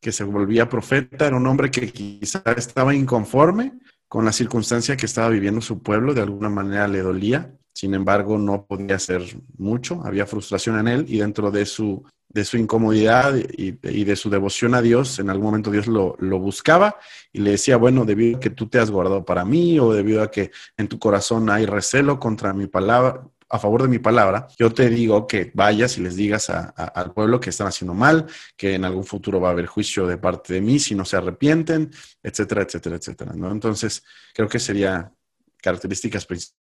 que 0.00 0.12
se 0.12 0.24
volvía 0.24 0.68
profeta 0.68 1.26
era 1.26 1.36
un 1.36 1.46
hombre 1.46 1.70
que 1.70 1.92
quizá 1.92 2.42
estaba 2.56 2.94
inconforme 2.94 3.78
con 4.08 4.24
la 4.24 4.32
circunstancia 4.32 4.96
que 4.96 5.06
estaba 5.06 5.28
viviendo 5.28 5.60
su 5.60 5.82
pueblo, 5.82 6.14
de 6.14 6.22
alguna 6.22 6.48
manera 6.48 6.88
le 6.88 7.02
dolía, 7.02 7.57
sin 7.78 7.94
embargo 7.94 8.38
no 8.38 8.66
podía 8.66 8.96
hacer 8.96 9.22
mucho, 9.56 10.02
había 10.04 10.26
frustración 10.26 10.80
en 10.80 10.88
él 10.88 11.04
y 11.06 11.18
dentro 11.18 11.52
de 11.52 11.64
su 11.64 12.04
de 12.28 12.44
su 12.44 12.58
incomodidad 12.58 13.34
y, 13.36 13.70
de 14.04 14.16
su 14.16 14.28
devoción 14.28 14.74
a 14.74 14.82
Dios, 14.82 15.18
en 15.18 15.30
algún 15.30 15.46
momento 15.46 15.70
Dios 15.70 15.86
lo, 15.86 16.16
buscaba 16.38 16.96
y 17.32 17.38
le 17.38 17.52
decía, 17.52 17.78
bueno, 17.78 18.04
debido 18.04 18.36
a 18.36 18.40
que 18.40 18.50
tú 18.50 18.68
te 18.68 18.80
has 18.80 18.90
guardado 18.90 19.24
para 19.24 19.44
mí 19.44 19.78
o 19.78 19.94
debido 19.94 20.22
a 20.22 20.30
que 20.30 20.50
en 20.76 20.88
tu 20.88 20.98
corazón 20.98 21.48
hay 21.48 21.64
recelo 21.66 22.18
contra 22.18 22.52
mi 22.52 22.66
palabra, 22.66 23.22
a 23.48 23.58
favor 23.58 23.82
de 23.82 23.88
mi 23.88 23.98
palabra, 24.00 24.48
yo 24.58 24.74
te 24.74 24.90
digo 24.90 25.26
que 25.26 25.52
vayas 25.54 25.96
y 25.96 26.02
les 26.02 26.16
digas 26.16 26.50
al 26.50 27.12
pueblo 27.14 27.40
que 27.40 27.48
están 27.50 27.68
haciendo 27.68 27.94
mal, 27.94 28.26
que 28.56 28.74
en 28.74 28.84
algún 28.84 29.04
futuro 29.04 29.40
va 29.40 29.48
a 29.48 29.52
haber 29.52 29.66
juicio 29.66 30.06
de 30.06 30.18
parte 30.18 30.52
de 30.52 30.60
mí 30.60 30.80
si 30.80 30.96
no 30.96 31.04
se 31.06 31.16
arrepienten, 31.16 31.90
etcétera, 32.22 32.62
etcétera, 32.62 32.96
etcétera. 32.96 33.32
¿no? 33.34 33.50
Entonces, 33.52 34.02
creo 34.34 34.48
que 34.48 34.58
sería 34.58 35.12
características 35.62 36.26
principales. 36.26 36.57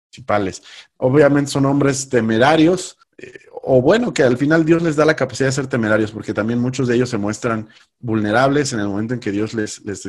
Obviamente 0.98 1.52
son 1.52 1.66
hombres 1.66 2.10
temerarios, 2.10 2.98
eh, 3.18 3.40
o 3.64 3.82
bueno, 3.82 4.14
que 4.14 4.24
al 4.24 4.38
final 4.38 4.64
Dios 4.64 4.82
les 4.82 4.96
da 4.96 5.06
la 5.06 5.16
capacidad 5.16 5.50
de 5.50 5.54
ser 5.54 5.68
temerarios, 5.68 6.12
porque 6.12 6.34
también 6.34 6.60
muchos 6.60 6.88
de 6.88 6.96
ellos 6.96 7.10
se 7.10 7.18
muestran 7.18 7.70
vulnerables 8.00 8.74
en 8.74 8.80
el 8.80 8.88
momento 8.88 9.14
en 9.14 9.20
que 9.20 9.32
Dios 9.32 9.54
les, 9.54 9.84
les 9.84 10.04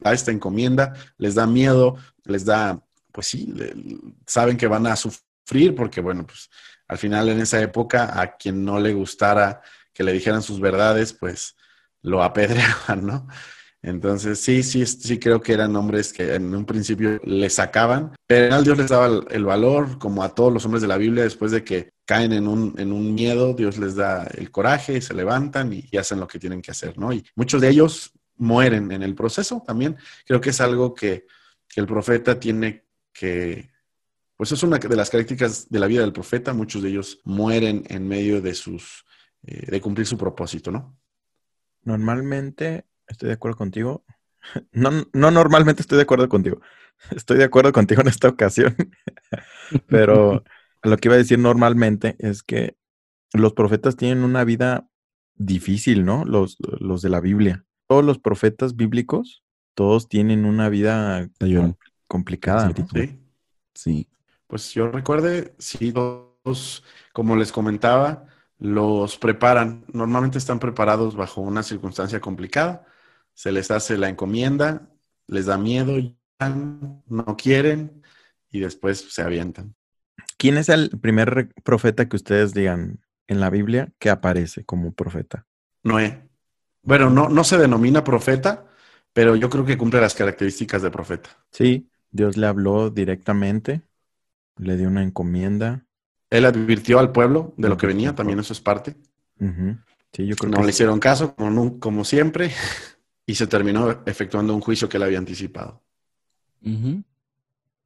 da 0.00 0.12
esta 0.12 0.30
encomienda, 0.30 0.94
les 1.18 1.34
da 1.34 1.46
miedo, 1.46 1.96
les 2.24 2.44
da, 2.44 2.82
pues 3.12 3.26
sí, 3.26 3.54
saben 4.26 4.56
que 4.56 4.66
van 4.66 4.86
a 4.86 4.96
sufrir, 4.96 5.74
porque 5.74 6.00
bueno, 6.00 6.26
pues 6.26 6.48
al 6.86 6.98
final 6.98 7.28
en 7.28 7.40
esa 7.40 7.60
época 7.60 8.18
a 8.20 8.36
quien 8.36 8.64
no 8.64 8.80
le 8.80 8.94
gustara 8.94 9.60
que 9.92 10.04
le 10.04 10.12
dijeran 10.12 10.42
sus 10.42 10.60
verdades, 10.60 11.12
pues 11.12 11.56
lo 12.02 12.22
apedreaban, 12.22 13.04
¿no? 13.04 13.26
Entonces, 13.82 14.40
sí, 14.40 14.62
sí, 14.62 14.84
sí 14.86 15.18
creo 15.18 15.40
que 15.40 15.52
eran 15.52 15.76
hombres 15.76 16.12
que 16.12 16.34
en 16.34 16.52
un 16.54 16.64
principio 16.64 17.20
le 17.22 17.48
sacaban, 17.48 18.12
pero 18.26 18.60
Dios 18.62 18.76
les 18.76 18.88
daba 18.88 19.24
el, 19.30 19.44
valor, 19.44 19.98
como 19.98 20.24
a 20.24 20.34
todos 20.34 20.52
los 20.52 20.64
hombres 20.64 20.82
de 20.82 20.88
la 20.88 20.96
Biblia, 20.96 21.22
después 21.22 21.52
de 21.52 21.62
que 21.62 21.90
caen 22.04 22.32
en 22.32 22.48
un, 22.48 22.74
en 22.78 22.92
un 22.92 23.14
miedo, 23.14 23.54
Dios 23.54 23.78
les 23.78 23.94
da 23.94 24.24
el 24.24 24.50
coraje 24.50 25.00
se 25.00 25.14
levantan 25.14 25.72
y, 25.72 25.96
hacen 25.96 26.18
lo 26.18 26.26
que 26.26 26.38
tienen 26.38 26.60
que 26.60 26.72
hacer, 26.72 26.98
¿no? 26.98 27.12
Y 27.12 27.24
muchos 27.36 27.60
de 27.60 27.68
ellos 27.68 28.12
mueren 28.36 28.90
en 28.90 29.02
el 29.02 29.14
proceso 29.14 29.62
también. 29.64 29.96
Creo 30.26 30.40
que 30.40 30.50
es 30.50 30.60
algo 30.60 30.94
que, 30.94 31.26
el 31.76 31.86
profeta 31.86 32.40
tiene 32.40 32.86
que, 33.12 33.70
pues 34.36 34.50
es 34.50 34.60
una 34.64 34.78
de 34.78 34.96
las 34.96 35.10
características 35.10 35.68
de 35.70 35.78
la 35.78 35.86
vida 35.86 36.00
del 36.00 36.12
profeta, 36.12 36.52
muchos 36.52 36.82
de 36.82 36.88
ellos 36.88 37.20
mueren 37.24 37.84
en 37.88 38.08
medio 38.08 38.40
de 38.40 38.54
sus, 38.54 39.04
eh, 39.46 39.70
de 39.70 39.80
cumplir 39.80 40.04
su 40.04 40.18
propósito, 40.18 40.72
¿no? 40.72 40.98
Normalmente 41.84 42.86
Estoy 43.08 43.28
de 43.28 43.34
acuerdo 43.34 43.56
contigo. 43.56 44.04
No, 44.72 44.90
no 45.12 45.30
normalmente 45.30 45.82
estoy 45.82 45.96
de 45.96 46.04
acuerdo 46.04 46.28
contigo. 46.28 46.60
Estoy 47.10 47.38
de 47.38 47.44
acuerdo 47.44 47.72
contigo 47.72 48.00
en 48.00 48.08
esta 48.08 48.28
ocasión. 48.28 48.74
Pero 49.88 50.44
lo 50.82 50.96
que 50.96 51.08
iba 51.08 51.16
a 51.16 51.18
decir 51.18 51.38
normalmente 51.38 52.16
es 52.18 52.42
que 52.42 52.76
los 53.34 53.52
profetas 53.52 53.96
tienen 53.96 54.24
una 54.24 54.44
vida 54.44 54.88
difícil, 55.34 56.04
¿no? 56.04 56.24
Los, 56.24 56.56
los 56.60 57.02
de 57.02 57.10
la 57.10 57.20
Biblia. 57.20 57.64
Todos 57.88 58.04
los 58.04 58.18
profetas 58.18 58.76
bíblicos, 58.76 59.44
todos 59.74 60.08
tienen 60.08 60.44
una 60.44 60.68
vida 60.68 61.28
complicada. 62.06 62.72
Sí. 62.94 63.18
Sí. 63.74 64.08
Pues 64.46 64.72
yo 64.72 64.90
recuerde, 64.90 65.54
sí, 65.58 65.92
todos, 65.92 66.84
como 67.12 67.36
les 67.36 67.52
comentaba, 67.52 68.26
los 68.58 69.18
preparan. 69.18 69.84
Normalmente 69.92 70.38
están 70.38 70.58
preparados 70.58 71.16
bajo 71.16 71.42
una 71.42 71.62
circunstancia 71.62 72.20
complicada 72.20 72.86
se 73.38 73.52
les 73.52 73.70
hace 73.70 73.96
la 73.96 74.08
encomienda, 74.08 74.90
les 75.28 75.46
da 75.46 75.56
miedo, 75.58 75.94
no 77.06 77.36
quieren 77.36 78.02
y 78.50 78.58
después 78.58 79.06
se 79.10 79.22
avientan. 79.22 79.76
¿Quién 80.36 80.56
es 80.56 80.68
el 80.68 80.90
primer 81.00 81.54
profeta 81.62 82.08
que 82.08 82.16
ustedes 82.16 82.52
digan 82.52 82.98
en 83.28 83.38
la 83.38 83.48
Biblia 83.48 83.92
que 84.00 84.10
aparece 84.10 84.64
como 84.64 84.92
profeta? 84.92 85.46
Noé. 85.84 86.28
Bueno, 86.82 87.10
no, 87.10 87.28
no 87.28 87.44
se 87.44 87.58
denomina 87.58 88.02
profeta, 88.02 88.66
pero 89.12 89.36
yo 89.36 89.48
creo 89.48 89.64
que 89.64 89.78
cumple 89.78 90.00
las 90.00 90.16
características 90.16 90.82
de 90.82 90.90
profeta. 90.90 91.30
Sí, 91.52 91.88
Dios 92.10 92.36
le 92.36 92.48
habló 92.48 92.90
directamente, 92.90 93.82
le 94.56 94.76
dio 94.76 94.88
una 94.88 95.04
encomienda. 95.04 95.86
Él 96.28 96.44
advirtió 96.44 96.98
al 96.98 97.12
pueblo 97.12 97.54
de 97.56 97.68
lo 97.68 97.76
que 97.76 97.86
venía, 97.86 98.16
también 98.16 98.40
eso 98.40 98.52
es 98.52 98.60
parte. 98.60 98.96
Sí, 100.12 100.26
yo 100.26 100.34
creo 100.34 100.50
no 100.50 100.64
le 100.64 100.70
hicieron 100.70 100.98
caso, 100.98 101.36
como, 101.36 101.78
como 101.78 102.04
siempre. 102.04 102.50
y 103.28 103.34
se 103.34 103.46
terminó 103.46 103.90
efectuando 104.06 104.54
un 104.54 104.62
juicio 104.62 104.88
que 104.88 104.96
él 104.96 105.02
había 105.02 105.18
anticipado. 105.18 105.82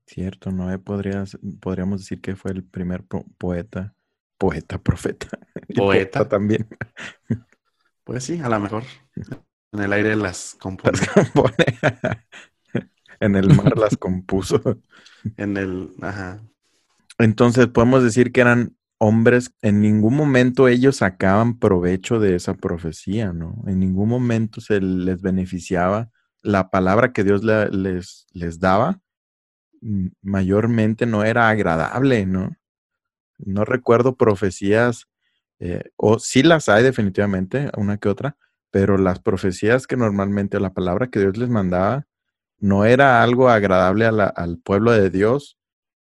Cierto, 0.07 0.53
Noé 0.53 0.79
podría, 0.79 1.25
podríamos 1.59 2.03
decir 2.03 2.21
que 2.21 2.37
fue 2.37 2.53
el 2.53 2.63
primer 2.63 3.03
poeta, 3.39 3.93
poeta, 4.39 4.79
profeta. 4.79 5.27
Poeta 5.75 6.29
también. 6.29 6.69
Pues 8.05 8.23
sí, 8.23 8.41
a 8.41 8.49
lo 8.49 8.61
mejor. 8.61 8.85
En 9.73 9.81
el 9.81 9.93
aire 9.93 10.15
las 10.15 10.55
compone. 10.61 11.01
en 13.21 13.35
el 13.35 13.57
mar 13.57 13.77
las 13.77 13.97
compuso. 13.97 14.63
en 15.37 15.57
el, 15.57 15.91
ajá. 16.03 16.41
Entonces 17.19 17.67
podemos 17.67 18.05
decir 18.05 18.31
que 18.31 18.43
eran 18.43 18.77
hombres, 19.05 19.53
en 19.63 19.81
ningún 19.81 20.15
momento 20.15 20.69
ellos 20.69 20.99
sacaban 20.99 21.59
provecho 21.59 22.21
de 22.21 22.37
esa 22.37 22.55
profecía, 22.55 23.33
¿no? 23.33 23.61
En 23.67 23.81
ningún 23.81 24.09
momento 24.09 24.61
se 24.61 24.81
les 24.81 25.21
beneficiaba 25.21 26.09
la 26.41 26.71
palabra 26.71 27.13
que 27.13 27.25
Dios 27.25 27.43
les, 27.43 28.27
les 28.33 28.61
daba, 28.61 29.01
mm, 29.81 30.07
mayormente 30.23 31.07
no 31.07 31.25
era 31.25 31.49
agradable, 31.49 32.27
¿no? 32.27 32.57
No 33.39 33.65
recuerdo 33.65 34.17
profecías, 34.17 35.09
eh, 35.59 35.83
o 35.97 36.21
sí 36.21 36.45
las 36.45 36.69
hay 36.69 36.85
definitivamente, 36.85 37.73
una 37.77 37.99
que 37.99 38.09
otra, 38.09 38.37
pero 38.71 38.99
las 38.99 39.19
profecías 39.21 39.89
que 39.89 39.97
normalmente, 39.97 40.61
la 40.61 40.75
palabra 40.75 41.09
que 41.09 41.21
Dios 41.21 41.37
les 41.39 41.49
mandaba, 41.49 42.07
no 42.61 42.85
era 42.85 43.23
algo 43.25 43.49
agradable 43.49 44.07
al 44.07 44.59
pueblo 44.59 44.93
de 44.93 45.11
Dios 45.11 45.59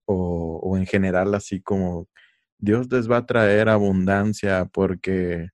o, 0.06 0.60
o 0.64 0.78
en 0.78 0.86
general 0.86 1.34
así 1.36 1.62
como 1.62 2.10
Dios 2.58 2.92
les 2.92 3.10
va 3.10 3.18
a 3.18 3.26
traer 3.26 3.70
abundancia 3.70 4.70
porque 4.72 5.50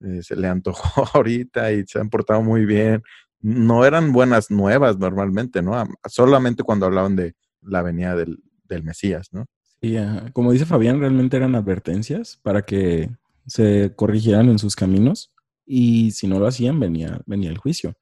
eh, 0.00 0.22
se 0.22 0.36
le 0.36 0.48
antojó 0.48 1.04
ahorita 1.14 1.72
y 1.72 1.84
se 1.86 1.98
han 1.98 2.10
portado 2.10 2.42
muy 2.42 2.64
bien. 2.64 3.02
No 3.40 3.84
eran 3.84 4.12
buenas 4.12 4.50
nuevas 4.50 4.98
normalmente, 4.98 5.62
¿no? 5.62 5.72
Solamente 6.06 6.62
cuando 6.62 6.86
hablaban 6.86 7.16
de 7.16 7.34
la 7.62 7.82
venida 7.82 8.16
del, 8.16 8.38
Mesías, 8.82 9.28
¿no? 9.32 9.46
Sí, 9.80 9.96
como 10.34 10.52
dice 10.52 10.66
Fabián, 10.66 11.00
realmente 11.00 11.38
eran 11.38 11.54
advertencias 11.54 12.38
para 12.42 12.62
que 12.62 13.08
se 13.46 13.94
corrigieran 13.96 14.50
en 14.50 14.58
sus 14.58 14.76
caminos 14.76 15.32
y 15.64 16.10
si 16.10 16.26
no 16.26 16.38
lo 16.38 16.46
hacían 16.46 16.78
venía, 16.78 17.22
venía 17.24 17.48
el 17.48 17.56
juicio. 17.56 17.94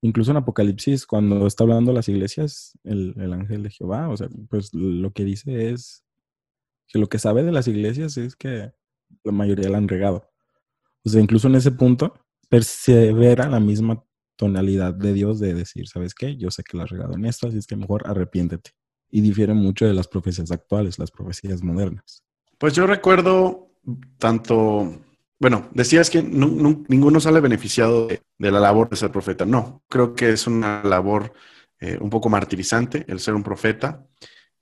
Incluso 0.00 0.30
en 0.30 0.38
Apocalipsis, 0.38 1.06
cuando 1.06 1.46
está 1.46 1.64
hablando 1.64 1.92
las 1.92 2.08
iglesias, 2.08 2.78
el, 2.84 3.14
el 3.18 3.32
ángel 3.32 3.62
de 3.62 3.70
Jehová, 3.70 4.08
o 4.08 4.16
sea, 4.16 4.28
pues 4.48 4.72
lo 4.72 5.12
que 5.12 5.24
dice 5.24 5.70
es, 5.70 6.03
que 6.88 6.98
lo 6.98 7.08
que 7.08 7.18
sabe 7.18 7.42
de 7.42 7.52
las 7.52 7.68
iglesias 7.68 8.16
es 8.16 8.36
que 8.36 8.72
la 9.22 9.32
mayoría 9.32 9.68
la 9.68 9.78
han 9.78 9.88
regado. 9.88 10.30
O 11.04 11.08
sea, 11.08 11.20
incluso 11.20 11.48
en 11.48 11.56
ese 11.56 11.70
punto, 11.70 12.14
persevera 12.48 13.48
la 13.48 13.60
misma 13.60 14.04
tonalidad 14.36 14.94
de 14.94 15.12
Dios 15.12 15.38
de 15.40 15.54
decir, 15.54 15.88
¿sabes 15.88 16.14
qué? 16.14 16.36
Yo 16.36 16.50
sé 16.50 16.62
que 16.62 16.76
la 16.76 16.84
has 16.84 16.90
regado 16.90 17.14
en 17.14 17.24
esto, 17.24 17.46
así 17.46 17.58
es 17.58 17.66
que 17.66 17.76
mejor 17.76 18.08
arrepiéntete. 18.08 18.70
Y 19.10 19.20
difiere 19.20 19.54
mucho 19.54 19.86
de 19.86 19.94
las 19.94 20.08
profecías 20.08 20.50
actuales, 20.50 20.98
las 20.98 21.10
profecías 21.10 21.62
modernas. 21.62 22.24
Pues 22.58 22.72
yo 22.74 22.86
recuerdo 22.86 23.70
tanto, 24.18 25.00
bueno, 25.38 25.68
decías 25.72 26.10
que 26.10 26.22
ninguno 26.22 27.20
sale 27.20 27.40
beneficiado 27.40 28.08
de, 28.08 28.20
la 28.38 28.60
labor 28.60 28.88
de 28.88 28.96
ser 28.96 29.12
profeta. 29.12 29.44
No, 29.44 29.82
creo 29.88 30.14
que 30.14 30.30
es 30.30 30.46
una 30.46 30.82
labor 30.82 31.32
eh, 31.80 31.98
un 32.00 32.10
poco 32.10 32.28
martirizante 32.28 33.04
el 33.08 33.20
ser 33.20 33.34
un 33.34 33.42
profeta. 33.42 34.06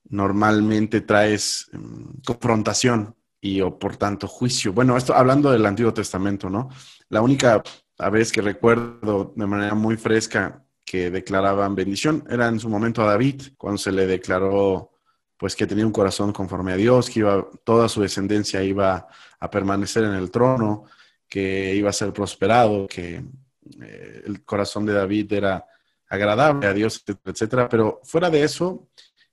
Normalmente 0.09 1.01
traes 1.01 1.69
mm, 1.73 2.21
confrontación 2.25 3.15
y 3.41 3.61
o 3.61 3.79
por 3.79 3.97
tanto 3.97 4.29
juicio. 4.29 4.73
Bueno, 4.73 4.97
esto 4.97 5.15
hablando 5.15 5.51
del 5.51 5.67
Antiguo 5.67 5.93
Testamento, 5.93 6.49
¿no? 6.49 6.69
La 7.09 7.21
única 7.21 7.63
vez 8.11 8.33
que 8.33 8.41
recuerdo 8.41 9.33
de 9.37 9.47
manera 9.47 9.75
muy 9.75 9.97
fresca 9.97 10.65
que 10.85 11.11
declaraban 11.11 11.75
bendición 11.75 12.25
era 12.29 12.49
en 12.49 12.61
su 12.61 12.69
momento 12.69 13.03
a 13.03 13.07
David, 13.07 13.43
cuando 13.57 13.79
se 13.79 13.93
le 13.93 14.07
declaró 14.07 14.91
pues 15.37 15.57
que 15.57 15.67
tenía 15.67 15.85
un 15.85 15.93
corazón 15.93 16.33
conforme 16.33 16.73
a 16.73 16.77
Dios, 16.77 17.11
que 17.11 17.19
iba, 17.19 17.45
toda 17.65 17.89
su 17.89 18.01
descendencia 18.01 18.63
iba 18.63 19.09
a 19.41 19.51
permanecer 19.51 20.05
en 20.05 20.13
el 20.13 20.31
trono, 20.31 20.85
que 21.29 21.75
iba 21.75 21.91
a 21.91 21.93
ser 21.93 22.13
prosperado, 22.13 22.87
que 22.87 23.25
eh, 23.83 24.23
el 24.25 24.45
corazón 24.45 24.87
de 24.87 24.93
David 24.93 25.33
era 25.33 25.67
agradable 26.09 26.69
a 26.69 26.73
Dios, 26.73 27.03
etcétera. 27.25 27.69
Pero 27.69 28.01
fuera 28.05 28.31
de 28.31 28.45
eso, 28.45 28.89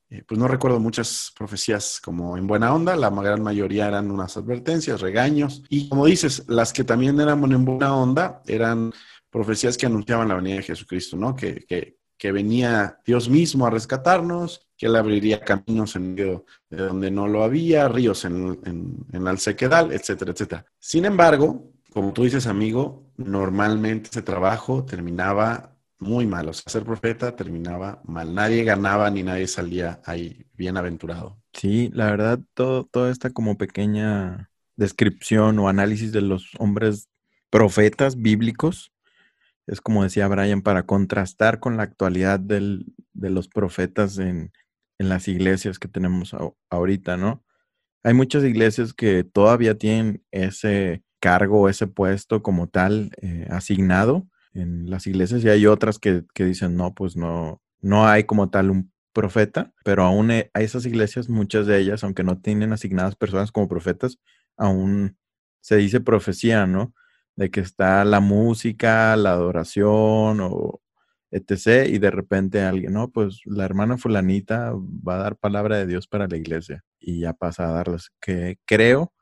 eh, 0.09 0.23
pues 0.27 0.39
no 0.39 0.47
recuerdo 0.47 0.79
muchas 0.79 1.31
profecías 1.37 2.01
como 2.03 2.37
en 2.37 2.47
buena 2.47 2.73
onda, 2.73 2.95
la 2.95 3.09
gran 3.09 3.43
mayoría 3.43 3.87
eran 3.87 4.09
unas 4.09 4.35
advertencias, 4.37 5.01
regaños, 5.01 5.63
y 5.69 5.87
como 5.87 6.05
dices, 6.05 6.45
las 6.47 6.73
que 6.73 6.83
también 6.83 7.19
eran 7.19 7.43
en 7.51 7.65
buena 7.65 7.95
onda 7.95 8.41
eran 8.47 8.91
profecías 9.29 9.77
que 9.77 9.85
anunciaban 9.85 10.27
la 10.27 10.35
venida 10.35 10.55
de 10.55 10.63
Jesucristo, 10.63 11.15
¿no? 11.15 11.35
Que, 11.35 11.65
que, 11.67 11.97
que 12.17 12.31
venía 12.31 12.97
Dios 13.05 13.29
mismo 13.29 13.65
a 13.65 13.69
rescatarnos, 13.69 14.67
que 14.75 14.87
Él 14.87 14.95
abriría 14.95 15.41
caminos 15.41 15.95
en 15.95 16.15
medio 16.15 16.45
de 16.69 16.77
donde 16.77 17.11
no 17.11 17.27
lo 17.27 17.43
había, 17.43 17.87
ríos 17.87 18.25
en, 18.25 18.59
en, 18.65 18.97
en 19.13 19.27
el 19.27 19.37
sequedal, 19.37 19.91
etcétera, 19.91 20.31
etcétera. 20.31 20.65
Sin 20.79 21.05
embargo, 21.05 21.71
como 21.93 22.13
tú 22.13 22.23
dices, 22.23 22.47
amigo, 22.47 23.11
normalmente 23.17 24.09
ese 24.11 24.21
trabajo 24.21 24.85
terminaba 24.85 25.75
muy 25.99 26.25
mal. 26.25 26.49
O 26.49 26.53
sea, 26.53 26.71
ser 26.71 26.83
profeta 26.83 27.35
terminaba 27.35 28.01
mal. 28.05 28.33
Nadie 28.33 28.63
ganaba 28.63 29.09
ni 29.09 29.23
nadie 29.23 29.47
salía 29.47 30.01
ahí 30.05 30.45
bienaventurado. 30.53 31.41
Sí, 31.53 31.89
la 31.93 32.05
verdad, 32.09 32.39
todo, 32.53 32.85
toda 32.85 33.11
esta 33.11 33.29
como 33.29 33.57
pequeña 33.57 34.49
descripción 34.75 35.59
o 35.59 35.67
análisis 35.69 36.11
de 36.11 36.21
los 36.21 36.51
hombres 36.57 37.09
profetas 37.49 38.15
bíblicos 38.21 38.91
es 39.69 39.81
como 39.81 40.03
decía 40.03 40.27
Brian, 40.27 40.63
para 40.63 40.83
contrastar 40.83 41.59
con 41.59 41.77
la 41.77 41.83
actualidad 41.83 42.39
de 42.39 42.83
los 43.13 43.47
profetas 43.47 44.17
en, 44.17 44.51
las 44.97 45.29
iglesias 45.29 45.79
que 45.79 45.87
tenemos 45.87 46.35
ahorita, 46.69 47.15
¿no? 47.15 47.45
Hay 48.03 48.13
muchas 48.13 48.43
iglesias 48.43 48.93
que 48.93 49.23
todavía 49.23 49.77
tienen 49.77 50.25
ese 50.31 51.03
cargo, 51.21 51.69
ese 51.69 51.87
puesto 51.87 52.43
como 52.43 52.67
tal 52.67 53.11
eh, 53.21 53.47
asignado 53.49 54.27
en 54.59 54.89
las 54.89 55.07
iglesias 55.07 55.43
y 55.43 55.49
hay 55.49 55.65
otras 55.65 55.99
que, 55.99 56.23
dicen, 56.35 56.75
no, 56.75 56.93
pues 56.93 57.15
no, 57.15 57.61
no 57.81 58.07
hay 58.07 58.25
como 58.25 58.49
tal 58.49 58.69
un 58.69 58.91
profeta, 59.13 59.73
pero 59.83 60.03
aún 60.03 60.31
hay 60.31 60.45
esas 60.53 60.85
iglesias, 60.85 61.29
muchas 61.29 61.67
de 61.67 61.79
ellas, 61.79 62.03
aunque 62.03 62.23
no 62.23 62.39
tienen 62.39 62.73
asignadas 62.73 63.15
personas 63.15 63.51
como 63.51 63.67
profetas, 63.67 64.19
aún 64.57 65.17
se 65.61 65.77
dice 65.77 65.99
profecía, 65.99 66.67
¿no? 66.67 66.93
de 67.39 67.49
que 67.49 67.61
está 67.61 68.03
la 68.03 68.19
música, 68.19 69.15
la 69.15 69.31
adoración 69.31 70.41
o 70.41 70.81
etc. 71.31 71.87
Y 71.87 71.97
de 71.97 72.11
repente 72.11 72.61
alguien, 72.61 72.91
no, 72.93 73.11
pues 73.11 73.39
la 73.45 73.63
hermana 73.63 73.97
fulanita 73.97 74.73
va 74.75 75.15
a 75.15 75.19
dar 75.19 75.37
palabra 75.37 75.77
de 75.77 75.87
Dios 75.87 76.05
para 76.05 76.27
la 76.27 76.35
iglesia 76.35 76.83
y 76.99 77.21
ya 77.21 77.31
pasa 77.33 77.69
a 77.69 77.71
darles, 77.71 78.11
que 78.19 78.57
creo, 78.65 79.13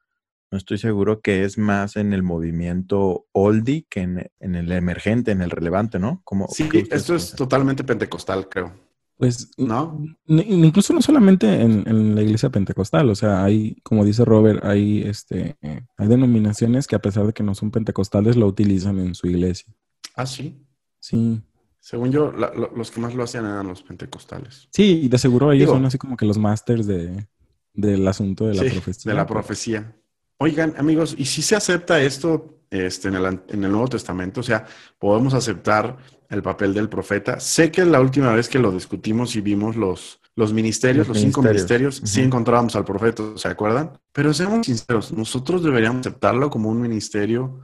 no 0.52 0.58
estoy 0.58 0.78
seguro 0.78 1.22
que 1.22 1.44
es 1.44 1.58
más 1.58 1.96
en 1.96 2.14
el 2.14 2.24
movimiento 2.24 3.26
oldie 3.34 3.86
que 3.90 4.02
en, 4.02 4.30
el 4.40 4.72
emergente, 4.72 5.32
en 5.32 5.42
el 5.42 5.52
relevante, 5.52 6.00
¿no? 6.00 6.22
Como, 6.24 6.48
sí, 6.48 6.70
esto 6.90 7.16
es 7.16 7.34
totalmente 7.34 7.84
pentecostal, 7.84 8.48
creo. 8.48 8.72
Pues 9.18 9.50
no, 9.58 10.00
incluso 10.28 10.94
no 10.94 11.02
solamente 11.02 11.62
en, 11.62 12.14
la 12.16 12.22
iglesia 12.22 12.52
pentecostal, 12.52 13.10
o 13.10 13.16
sea, 13.16 13.44
hay, 13.44 13.76
como 13.82 14.06
dice 14.06 14.24
Robert, 14.24 14.64
hay 14.64 15.02
este, 15.02 15.58
hay 15.98 16.08
denominaciones 16.08 16.86
que 16.86 16.96
a 16.96 17.02
pesar 17.02 17.26
de 17.26 17.34
que 17.34 17.42
no 17.42 17.56
son 17.56 17.72
pentecostales 17.72 18.36
lo 18.36 18.46
utilizan 18.46 19.00
en 19.00 19.16
su 19.16 19.28
iglesia. 19.28 19.74
Ah, 20.16 20.28
sí. 20.28 20.64
Sí. 21.00 21.42
Según 21.80 22.12
yo, 22.12 22.32
los 22.32 22.92
que 22.92 23.00
más 23.00 23.16
lo 23.16 23.24
hacían 23.24 23.46
eran 23.46 23.68
los 23.68 23.82
pentecostales. 23.82 24.68
Sí, 24.72 25.02
y 25.04 25.08
de 25.08 25.18
seguro 25.18 25.52
ellos 25.52 25.70
son 25.70 25.86
así 25.86 25.98
como 25.98 26.16
que 26.16 26.26
los 26.26 26.38
másters 26.38 26.86
de, 26.86 27.28
del 27.74 28.08
asunto 28.08 28.46
de 28.46 28.56
la 28.56 28.72
profecía. 28.72 29.12
De 29.12 29.16
la 29.16 29.26
profecía. 29.26 29.96
Oigan, 30.40 30.76
amigos, 30.78 31.16
¿y 31.18 31.26
si 31.26 31.42
se 31.42 31.56
acepta 31.56 32.00
esto 32.02 32.60
este, 32.70 33.08
en, 33.08 33.16
el, 33.16 33.26
en 33.26 33.64
el 33.64 33.72
Nuevo 33.72 33.88
Testamento? 33.88 34.42
O 34.42 34.44
sea, 34.44 34.66
podemos 35.00 35.34
aceptar 35.34 35.98
el 36.30 36.44
papel 36.44 36.74
del 36.74 36.90
profeta. 36.90 37.40
Sé 37.40 37.72
que 37.72 37.84
la 37.86 38.00
última 38.00 38.34
vez 38.34 38.48
que 38.48 38.60
lo 38.60 38.72
discutimos 38.72 39.36
y 39.36 39.42
vimos 39.42 39.76
los, 39.76 40.20
los 40.36 40.54
ministerios, 40.54 41.08
los, 41.08 41.20
cinco 41.20 41.42
ministerios, 41.42 42.02
sí 42.04 42.22
encontrábamos 42.22 42.76
al 42.76 42.86
profeta, 42.86 43.24
¿se 43.36 43.48
acuerdan? 43.48 44.00
Pero 44.12 44.34
seamos 44.34 44.68
sinceros, 44.68 45.12
nosotros 45.12 45.64
deberíamos 45.64 46.02
aceptarlo 46.02 46.52
como 46.52 46.70
un 46.70 46.82
ministerio 46.82 47.62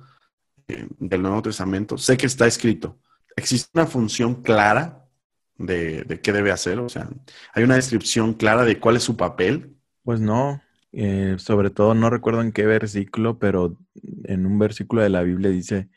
eh, 0.68 0.88
del 0.98 1.22
Nuevo 1.22 1.44
Testamento. 1.44 1.98
Sé 2.00 2.18
que 2.18 2.26
está 2.26 2.48
escrito. 2.48 2.98
¿Existe 3.36 3.70
una 3.76 3.86
función 3.86 4.42
clara 4.42 5.06
de, 5.58 6.04
de, 6.04 6.22
qué 6.22 6.32
debe 6.32 6.52
hacer? 6.52 6.80
O 6.80 6.90
sea, 6.90 7.08
¿hay 7.54 7.64
una 7.64 7.76
descripción 7.76 8.34
clara 8.34 8.66
de 8.66 8.80
cuál 8.80 8.96
es 8.96 9.04
su 9.04 9.16
papel? 9.16 9.76
Pues 10.04 10.20
no. 10.20 10.60
Eh, 10.94 11.36
sobre 11.40 11.72
todo, 11.72 11.96
no 11.96 12.10
recuerdo 12.12 12.42
en 12.42 12.52
qué 12.52 12.66
versículo, 12.66 13.40
pero 13.40 13.78
en 14.26 14.46
un 14.46 14.60
versículo 14.60 15.02
de 15.02 15.10
la 15.10 15.24
Biblia 15.24 15.50
dice 15.50 15.90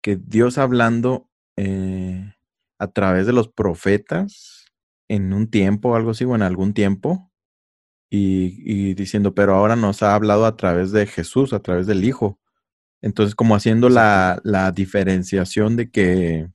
que 0.00 0.16
Dios 0.16 0.58
hablando 0.58 1.28
eh, 1.56 2.34
a 2.78 2.86
través 2.92 3.26
de 3.26 3.32
los 3.32 3.48
profetas 3.48 4.66
en 5.08 5.32
un 5.32 5.50
tiempo, 5.50 5.96
algo 5.96 6.12
así, 6.12 6.24
o 6.24 6.36
en 6.36 6.42
algún 6.42 6.72
tiempo, 6.72 7.32
y, 8.10 8.94
diciendo, 8.94 9.34
pero 9.34 9.54
ahora 9.54 9.76
nos 9.76 10.02
ha 10.02 10.14
hablado 10.14 10.46
a 10.46 10.56
través 10.56 10.92
de 10.92 11.06
Jesús, 11.06 11.52
a 11.52 11.60
través 11.60 11.86
del 11.86 12.04
Hijo. 12.04 12.38
Entonces, 13.02 13.34
como 13.34 13.56
haciendo 13.56 13.88
la, 13.90 14.40
la 14.44 14.72
diferenciación 14.72 15.76
de 15.76 15.90
que 15.90 16.48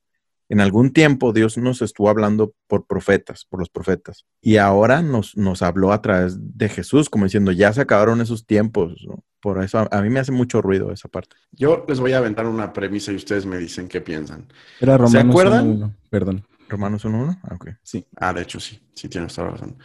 en 0.53 0.61
algún 0.61 0.93
tiempo 0.93 1.33
Dios 1.33 1.57
nos 1.57 1.81
estuvo 1.81 2.09
hablando 2.09 2.53
por 2.67 2.85
profetas, 2.85 3.43
por 3.43 3.59
los 3.59 3.69
profetas, 3.69 4.25
y 4.39 4.57
ahora 4.57 5.01
nos, 5.01 5.35
nos 5.35 5.63
habló 5.63 5.91
a 5.91 6.03
través 6.03 6.37
de 6.39 6.69
Jesús, 6.69 7.09
como 7.09 7.25
diciendo, 7.25 7.51
ya 7.51 7.73
se 7.73 7.81
acabaron 7.81 8.21
esos 8.21 8.45
tiempos. 8.45 9.03
¿no? 9.07 9.23
Por 9.41 9.63
eso 9.63 9.87
a, 9.89 10.01
mí 10.03 10.11
me 10.11 10.19
hace 10.19 10.31
mucho 10.31 10.61
ruido 10.61 10.91
esa 10.91 11.09
parte. 11.09 11.35
Yo 11.51 11.85
les 11.87 11.99
voy 11.99 12.13
a 12.13 12.19
aventar 12.19 12.45
una 12.45 12.71
premisa 12.71 13.11
y 13.11 13.15
ustedes 13.15 13.47
me 13.47 13.57
dicen 13.57 13.87
qué 13.87 13.99
piensan. 13.99 14.45
Era 14.79 14.95
Romanos 14.95 15.11
¿Se 15.11 15.19
acuerdan? 15.27 15.97
Perdón. 16.11 16.45
¿Romanos 16.69 17.03
1.1? 17.03 17.39
Ah, 17.41 17.55
ok. 17.55 17.69
Sí. 17.81 18.05
Ah, 18.15 18.31
de 18.31 18.43
hecho 18.43 18.59
sí, 18.59 18.79
sí 18.93 19.09
tienes 19.09 19.33
toda 19.33 19.49
razón. 19.49 19.75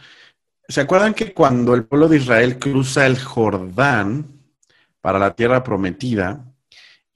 ¿Se 0.67 0.81
acuerdan 0.81 1.15
que 1.15 1.33
cuando 1.33 1.73
el 1.73 1.85
pueblo 1.85 2.07
de 2.07 2.17
Israel 2.17 2.59
cruza 2.59 3.07
el 3.07 3.17
Jordán 3.17 4.27
para 5.01 5.17
la 5.17 5.35
tierra 5.35 5.63
prometida 5.63 6.45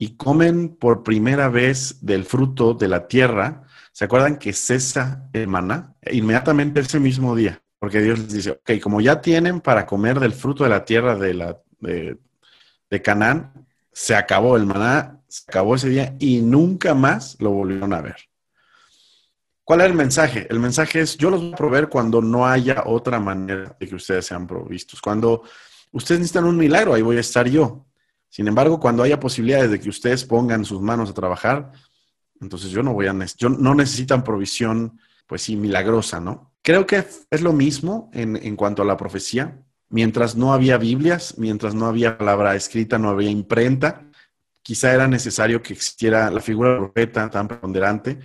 y 0.03 0.17
comen 0.17 0.75
por 0.75 1.01
primera 1.01 1.47
vez 1.47 1.99
del 2.01 2.25
fruto 2.25 2.73
de 2.73 2.89
la 2.89 3.07
tierra, 3.07 3.63
¿se 3.93 4.03
acuerdan 4.03 4.35
que 4.35 4.51
cesa 4.51 5.29
el 5.31 5.47
maná? 5.47 5.95
Inmediatamente 6.11 6.81
ese 6.81 6.99
mismo 6.99 7.37
día, 7.37 7.63
porque 7.79 8.01
Dios 8.01 8.19
les 8.19 8.33
dice, 8.33 8.51
ok, 8.51 8.81
como 8.81 8.99
ya 8.99 9.21
tienen 9.21 9.61
para 9.61 9.85
comer 9.85 10.19
del 10.19 10.33
fruto 10.33 10.65
de 10.65 10.69
la 10.71 10.83
tierra 10.83 11.15
de 11.15 11.33
la, 11.33 11.57
Canaán, 13.01 13.65
se 13.93 14.13
acabó 14.13 14.57
el 14.57 14.65
maná, 14.65 15.21
se 15.29 15.45
acabó 15.47 15.75
ese 15.75 15.87
día 15.87 16.17
y 16.19 16.41
nunca 16.41 16.93
más 16.93 17.37
lo 17.39 17.51
volvieron 17.51 17.93
a 17.93 18.01
ver. 18.01 18.17
¿Cuál 19.63 19.79
es 19.79 19.87
el 19.87 19.93
mensaje? 19.93 20.47
El 20.49 20.59
mensaje 20.59 20.99
es, 20.99 21.15
yo 21.15 21.29
los 21.29 21.39
voy 21.39 21.53
a 21.53 21.55
proveer 21.55 21.87
cuando 21.87 22.21
no 22.21 22.45
haya 22.45 22.83
otra 22.87 23.21
manera 23.21 23.77
de 23.79 23.87
que 23.87 23.95
ustedes 23.95 24.25
sean 24.25 24.47
provistos. 24.47 24.99
Cuando 24.99 25.43
ustedes 25.93 26.19
necesitan 26.19 26.43
un 26.43 26.57
milagro, 26.57 26.93
ahí 26.93 27.01
voy 27.01 27.15
a 27.15 27.21
estar 27.21 27.47
yo. 27.47 27.85
Sin 28.33 28.47
embargo, 28.47 28.79
cuando 28.79 29.03
haya 29.03 29.19
posibilidades 29.19 29.69
de 29.69 29.79
que 29.79 29.89
ustedes 29.89 30.25
pongan 30.25 30.65
sus 30.65 30.81
manos 30.81 31.11
a 31.11 31.13
trabajar, 31.13 31.71
entonces 32.41 32.71
yo 32.71 32.81
no 32.81 32.91
voy 32.91 33.05
a, 33.05 33.13
yo 33.37 33.49
no 33.49 33.75
necesitan 33.75 34.23
provisión, 34.23 34.99
pues 35.27 35.43
sí, 35.43 35.55
milagrosa, 35.55 36.19
¿no? 36.19 36.51
Creo 36.63 36.87
que 36.87 37.05
es 37.29 37.41
lo 37.41 37.53
mismo 37.53 38.09
en, 38.11 38.35
en 38.35 38.55
cuanto 38.55 38.81
a 38.81 38.85
la 38.85 38.97
profecía 38.97 39.59
mientras 39.89 40.35
no 40.35 40.51
había 40.51 40.79
Biblias, 40.79 41.35
mientras 41.37 41.75
no 41.75 41.85
había 41.85 42.17
palabra 42.17 42.55
escrita, 42.55 42.97
no 42.97 43.09
había 43.09 43.29
imprenta, 43.29 44.09
quizá 44.63 44.91
era 44.91 45.07
necesario 45.07 45.61
que 45.61 45.73
existiera 45.73 46.31
la 46.31 46.41
figura 46.41 46.75
profeta 46.79 47.29
tan 47.29 47.47
preponderante, 47.47 48.19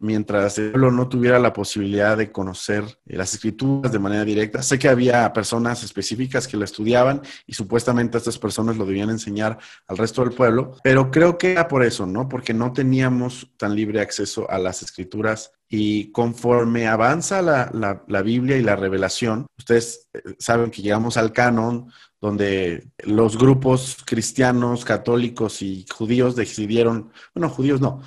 mientras 0.00 0.58
el 0.58 0.72
pueblo 0.72 0.90
no 0.90 1.08
tuviera 1.08 1.38
la 1.38 1.52
posibilidad 1.52 2.16
de 2.16 2.32
conocer 2.32 2.84
eh, 3.06 3.16
las 3.16 3.34
escrituras 3.34 3.92
de 3.92 3.98
manera 3.98 4.24
directa. 4.24 4.62
Sé 4.62 4.78
que 4.78 4.88
había 4.88 5.32
personas 5.32 5.82
específicas 5.84 6.48
que 6.48 6.56
lo 6.56 6.64
estudiaban 6.64 7.22
y 7.46 7.52
supuestamente 7.52 8.18
estas 8.18 8.38
personas 8.38 8.76
lo 8.76 8.86
debían 8.86 9.10
enseñar 9.10 9.58
al 9.86 9.98
resto 9.98 10.22
del 10.24 10.32
pueblo, 10.32 10.76
pero 10.82 11.10
creo 11.10 11.38
que 11.38 11.52
era 11.52 11.68
por 11.68 11.84
eso, 11.84 12.06
¿no? 12.06 12.28
Porque 12.28 12.54
no 12.54 12.72
teníamos 12.72 13.50
tan 13.56 13.74
libre 13.74 14.00
acceso 14.00 14.50
a 14.50 14.58
las 14.58 14.82
escrituras 14.82 15.52
y 15.68 16.10
conforme 16.10 16.88
avanza 16.88 17.42
la, 17.42 17.70
la, 18.08 18.22
Biblia 18.22 18.56
y 18.56 18.62
la 18.62 18.74
revelación, 18.74 19.46
ustedes 19.56 20.08
eh, 20.12 20.20
saben 20.38 20.70
que 20.70 20.82
llegamos 20.82 21.16
al 21.16 21.32
canon 21.32 21.92
donde 22.20 22.88
los 23.04 23.38
grupos 23.38 23.98
cristianos, 24.04 24.84
católicos 24.84 25.62
y 25.62 25.86
judíos 25.88 26.36
decidieron, 26.36 27.12
bueno, 27.34 27.48
judíos 27.48 27.80
no, 27.80 28.02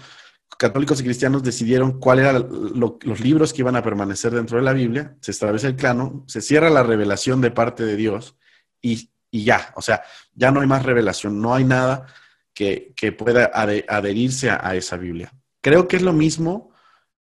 católicos 0.57 0.99
y 0.99 1.03
cristianos 1.03 1.43
decidieron 1.43 1.99
cuáles 1.99 2.25
eran 2.25 2.47
los 2.71 3.19
libros 3.19 3.53
que 3.53 3.61
iban 3.61 3.75
a 3.75 3.83
permanecer 3.83 4.31
dentro 4.33 4.57
de 4.57 4.63
la 4.63 4.73
Biblia, 4.73 5.15
se 5.21 5.31
establece 5.31 5.67
el 5.67 5.75
canon, 5.75 6.23
se 6.27 6.41
cierra 6.41 6.69
la 6.69 6.83
revelación 6.83 7.41
de 7.41 7.51
parte 7.51 7.83
de 7.83 7.95
Dios 7.95 8.35
y, 8.81 9.09
ya, 9.31 9.73
o 9.75 9.81
sea, 9.81 10.03
ya 10.33 10.51
no 10.51 10.61
hay 10.61 10.67
más 10.67 10.83
revelación, 10.83 11.41
no 11.41 11.55
hay 11.55 11.63
nada 11.63 12.05
que, 12.53 12.93
pueda 13.17 13.45
adherirse 13.53 14.49
a, 14.49 14.75
esa 14.75 14.97
Biblia. 14.97 15.33
Creo 15.61 15.87
que 15.87 15.95
es 15.95 16.01
lo 16.01 16.13
mismo 16.13 16.71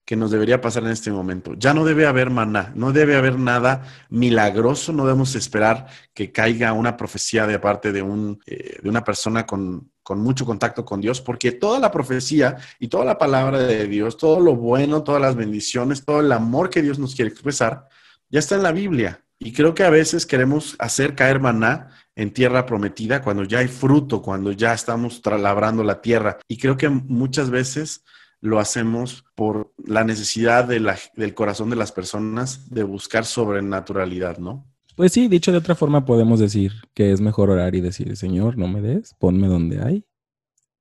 que 0.04 0.16
nos 0.16 0.32
debería 0.32 0.60
pasar 0.60 0.84
en 0.84 0.90
este 0.90 1.12
momento. 1.12 1.54
Ya 1.54 1.74
no 1.74 1.86
debe 1.86 2.08
haber 2.08 2.32
maná, 2.32 2.74
no 2.76 2.92
debe 2.92 3.16
haber 3.16 3.40
nada 3.40 3.84
milagroso, 4.10 4.92
no 4.92 5.06
debemos 5.06 5.36
esperar 5.36 5.88
que 6.14 6.32
caiga 6.32 6.74
una 6.74 6.98
profecía 6.98 7.48
de 7.48 7.60
parte 7.60 7.92
de, 7.92 8.02
un, 8.02 8.42
eh, 8.46 8.80
de 8.82 8.90
una 8.90 9.04
persona 9.04 9.46
con, 9.46 9.92
con 10.12 10.20
mucho 10.20 10.46
contacto 10.46 10.84
con 10.84 11.00
Dios, 11.00 11.22
porque 11.22 11.54
toda 11.54 11.80
la 11.80 11.90
profecía 11.90 12.58
y 12.80 12.90
toda 12.90 13.06
la 13.06 13.18
palabra 13.18 13.60
de 13.60 13.88
Dios, 13.88 14.18
todo 14.18 14.42
lo 14.42 14.58
bueno, 14.58 15.04
todas 15.04 15.22
las 15.22 15.38
bendiciones, 15.38 16.04
todo 16.04 16.20
el 16.20 16.30
amor 16.34 16.70
que 16.70 16.82
Dios 16.82 17.00
nos 17.00 17.16
quiere 17.16 17.32
expresar, 17.32 17.88
ya 18.30 18.40
está 18.40 18.56
en 18.56 18.64
la 18.64 18.74
Biblia. 18.74 19.24
Y 19.40 19.54
creo 19.54 19.74
que 19.74 19.86
a 19.86 19.90
veces 19.90 20.26
queremos 20.26 20.76
hacer 20.80 21.16
caer 21.16 21.40
maná 21.40 21.92
en 22.14 22.34
tierra 22.34 22.66
prometida 22.66 23.22
cuando 23.22 23.46
ya 23.46 23.60
hay 23.60 23.70
fruto, 23.70 24.22
cuando 24.22 24.52
ya 24.52 24.74
estamos 24.74 25.22
labrando 25.26 25.82
la 25.82 26.02
tierra. 26.02 26.40
Y 26.46 26.58
creo 26.58 26.76
que 26.76 26.90
muchas 26.90 27.50
veces 27.50 28.04
lo 28.42 28.60
hacemos 28.60 29.24
por 29.34 29.72
la 29.78 30.04
necesidad 30.04 30.66
del 30.66 31.34
corazón 31.34 31.70
de 31.70 31.78
las 31.78 31.94
personas 31.94 32.70
de 32.70 32.84
buscar 32.84 33.24
sobrenaturalidad, 33.24 34.40
¿no? 34.40 34.68
Pues 35.02 35.14
sí, 35.14 35.28
dicho 35.28 35.52
de 35.52 35.58
otra 35.58 35.74
forma, 35.74 36.06
podemos 36.06 36.40
decir 36.40 36.74
que 36.94 37.12
es 37.12 37.22
mejor 37.22 37.50
orar 37.50 37.74
y 37.74 37.82
decir, 37.82 38.16
Señor, 38.16 38.56
no 38.56 38.68
me 38.68 38.82
des, 38.82 39.16
ponme 39.16 39.48
donde 39.48 39.82
hay. 39.82 40.06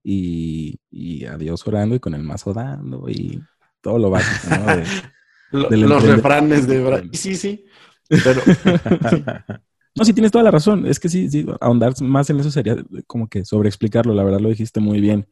Y, 0.04 0.78
y 0.90 1.24
a 1.24 1.38
Dios 1.38 1.66
orando 1.66 1.94
y 1.94 2.00
con 2.00 2.12
el 2.12 2.22
mazo 2.22 2.52
dando 2.52 3.08
y 3.08 3.40
todo 3.80 3.98
lo 3.98 4.10
básico, 4.10 4.54
¿no? 5.52 5.58
los 5.74 6.02
refranes 6.02 6.66
de... 6.66 7.08
Sí, 7.14 7.34
sí. 7.34 7.64
Pero... 8.10 8.42
No, 9.96 10.04
sí 10.04 10.12
tienes 10.12 10.32
toda 10.32 10.44
la 10.44 10.50
razón. 10.50 10.86
Es 10.86 11.00
que 11.00 11.08
sí, 11.08 11.30
sí, 11.30 11.46
ahondar 11.58 11.94
más 12.02 12.28
en 12.28 12.40
eso 12.40 12.50
sería 12.50 12.76
como 13.06 13.26
que 13.26 13.46
sobreexplicarlo. 13.46 14.12
La 14.12 14.22
verdad 14.22 14.40
lo 14.40 14.50
dijiste 14.50 14.80
muy 14.80 15.00
bien. 15.00 15.28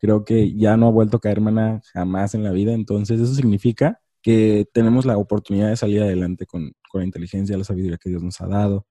Creo 0.00 0.24
que 0.24 0.52
ya 0.52 0.76
no 0.76 0.88
ha 0.88 0.90
vuelto 0.90 1.18
a 1.18 1.20
caer 1.20 1.40
mana 1.40 1.80
jamás 1.92 2.34
en 2.34 2.42
la 2.42 2.50
vida. 2.50 2.72
Entonces, 2.72 3.20
eso 3.20 3.36
significa 3.36 4.00
que 4.20 4.66
tenemos 4.72 5.06
la 5.06 5.16
oportunidad 5.16 5.68
de 5.68 5.76
salir 5.76 6.02
adelante 6.02 6.44
con, 6.44 6.72
la 6.98 7.04
inteligencia, 7.04 7.56
la 7.56 7.64
sabiduría 7.64 7.98
que 7.98 8.10
Dios 8.10 8.22
nos 8.22 8.40
ha 8.40 8.46
dado 8.46 8.86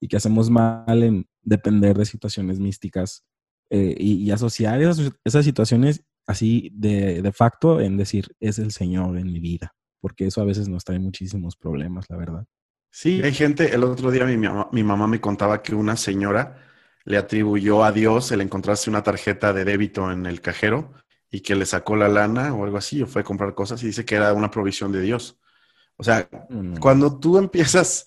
y 0.00 0.08
que 0.08 0.16
hacemos 0.16 0.50
mal 0.50 1.02
en 1.02 1.26
depender 1.42 1.96
de 1.96 2.04
situaciones 2.04 2.58
místicas 2.58 3.24
eh, 3.70 3.94
y, 3.98 4.30
asociar 4.30 4.80
esas, 4.80 5.44
situaciones 5.44 6.04
así 6.26 6.70
de, 6.72 7.22
de, 7.22 7.32
facto 7.32 7.80
en 7.80 7.96
decir, 7.96 8.28
es 8.38 8.58
el 8.58 8.70
Señor 8.70 9.18
en 9.18 9.32
mi 9.32 9.40
vida, 9.40 9.74
porque 10.00 10.26
eso 10.26 10.40
a 10.40 10.44
veces 10.44 10.68
nos 10.68 10.84
trae 10.84 10.98
muchísimos 10.98 11.56
problemas, 11.56 12.06
la 12.08 12.16
verdad. 12.16 12.46
Sí, 12.90 13.20
hay 13.22 13.32
gente, 13.32 13.74
el 13.74 13.84
otro 13.84 14.10
día 14.10 14.24
mi, 14.24 14.36
mi 14.36 14.82
mamá 14.82 15.06
me 15.06 15.20
contaba 15.20 15.62
que 15.62 15.74
una 15.74 15.96
señora 15.96 16.58
le 17.04 17.16
atribuyó 17.16 17.84
a 17.84 17.92
Dios 17.92 18.32
el 18.32 18.40
encontrarse 18.40 18.90
una 18.90 19.02
tarjeta 19.02 19.52
de 19.52 19.64
débito 19.64 20.10
en 20.10 20.26
el 20.26 20.40
cajero 20.40 20.92
y 21.30 21.40
que 21.40 21.54
le 21.54 21.66
sacó 21.66 21.96
la 21.96 22.08
lana 22.08 22.54
o 22.54 22.64
algo 22.64 22.76
así, 22.78 23.02
o 23.02 23.06
fue 23.06 23.22
a 23.22 23.24
comprar 23.24 23.54
cosas 23.54 23.82
y 23.82 23.86
dice 23.86 24.04
que 24.04 24.16
era 24.16 24.32
una 24.32 24.50
provisión 24.50 24.92
de 24.92 25.00
Dios. 25.00 25.38
O 25.96 26.04
sea, 26.04 26.28
mm. 26.48 26.76
cuando 26.76 27.18
tú 27.18 27.38
empiezas, 27.38 28.06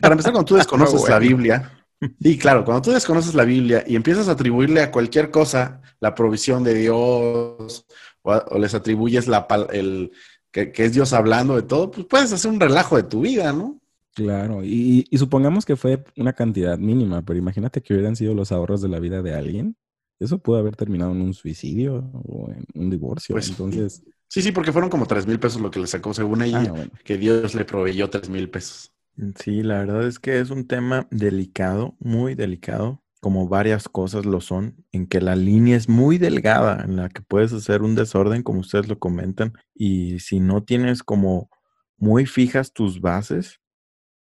para 0.00 0.14
empezar, 0.14 0.32
cuando 0.32 0.48
tú 0.48 0.54
desconoces 0.56 1.08
la 1.08 1.18
Biblia, 1.18 1.84
sí, 2.20 2.38
claro, 2.38 2.64
cuando 2.64 2.82
tú 2.82 2.90
desconoces 2.90 3.34
la 3.34 3.44
Biblia 3.44 3.84
y 3.86 3.96
empiezas 3.96 4.28
a 4.28 4.32
atribuirle 4.32 4.82
a 4.82 4.90
cualquier 4.90 5.30
cosa 5.30 5.80
la 6.00 6.14
provisión 6.14 6.64
de 6.64 6.74
Dios 6.74 7.86
o, 8.22 8.58
les 8.58 8.74
atribuyes 8.74 9.28
la, 9.28 9.46
el, 9.72 10.12
que, 10.50 10.72
es 10.74 10.92
Dios 10.92 11.12
hablando 11.12 11.56
de 11.56 11.62
todo, 11.62 11.90
pues 11.90 12.06
puedes 12.06 12.32
hacer 12.32 12.50
un 12.50 12.60
relajo 12.60 12.96
de 12.96 13.04
tu 13.04 13.22
vida, 13.22 13.52
¿no? 13.52 13.78
Claro, 14.14 14.62
y, 14.64 15.06
y, 15.08 15.18
supongamos 15.18 15.64
que 15.64 15.76
fue 15.76 16.04
una 16.16 16.32
cantidad 16.32 16.76
mínima, 16.76 17.22
pero 17.22 17.38
imagínate 17.38 17.80
que 17.80 17.94
hubieran 17.94 18.16
sido 18.16 18.34
los 18.34 18.50
ahorros 18.50 18.82
de 18.82 18.88
la 18.88 18.98
vida 18.98 19.22
de 19.22 19.34
alguien. 19.34 19.76
Eso 20.18 20.38
pudo 20.38 20.58
haber 20.58 20.76
terminado 20.76 21.12
en 21.12 21.22
un 21.22 21.32
suicidio 21.32 22.10
o 22.12 22.50
en 22.50 22.64
un 22.74 22.90
divorcio. 22.90 23.34
Pues, 23.34 23.48
Entonces. 23.48 24.02
Sí, 24.30 24.42
sí, 24.42 24.52
porque 24.52 24.70
fueron 24.70 24.90
como 24.90 25.06
tres 25.06 25.26
mil 25.26 25.40
pesos 25.40 25.60
lo 25.60 25.72
que 25.72 25.80
le 25.80 25.88
sacó, 25.88 26.14
según 26.14 26.42
ella, 26.42 26.62
ah, 26.64 26.86
que 27.04 27.18
Dios 27.18 27.56
le 27.56 27.64
proveyó 27.64 28.08
tres 28.10 28.28
mil 28.28 28.48
pesos. 28.48 28.92
Sí, 29.36 29.64
la 29.64 29.80
verdad 29.80 30.06
es 30.06 30.20
que 30.20 30.38
es 30.38 30.50
un 30.50 30.68
tema 30.68 31.08
delicado, 31.10 31.96
muy 31.98 32.36
delicado, 32.36 33.02
como 33.20 33.48
varias 33.48 33.88
cosas 33.88 34.26
lo 34.26 34.40
son, 34.40 34.86
en 34.92 35.08
que 35.08 35.20
la 35.20 35.34
línea 35.34 35.76
es 35.76 35.88
muy 35.88 36.16
delgada, 36.16 36.84
en 36.84 36.94
la 36.94 37.08
que 37.08 37.22
puedes 37.22 37.52
hacer 37.52 37.82
un 37.82 37.96
desorden, 37.96 38.44
como 38.44 38.60
ustedes 38.60 38.86
lo 38.86 39.00
comentan, 39.00 39.52
y 39.74 40.20
si 40.20 40.38
no 40.38 40.62
tienes 40.62 41.02
como 41.02 41.50
muy 41.96 42.24
fijas 42.24 42.72
tus 42.72 43.00
bases 43.00 43.60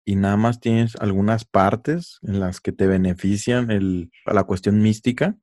y 0.04 0.16
nada 0.16 0.36
más 0.36 0.60
tienes 0.60 0.96
algunas 0.96 1.46
partes 1.46 2.18
en 2.22 2.40
las 2.40 2.60
que 2.60 2.72
te 2.72 2.86
benefician 2.86 3.70
el, 3.70 4.10
la 4.26 4.44
cuestión 4.44 4.82
mística, 4.82 5.38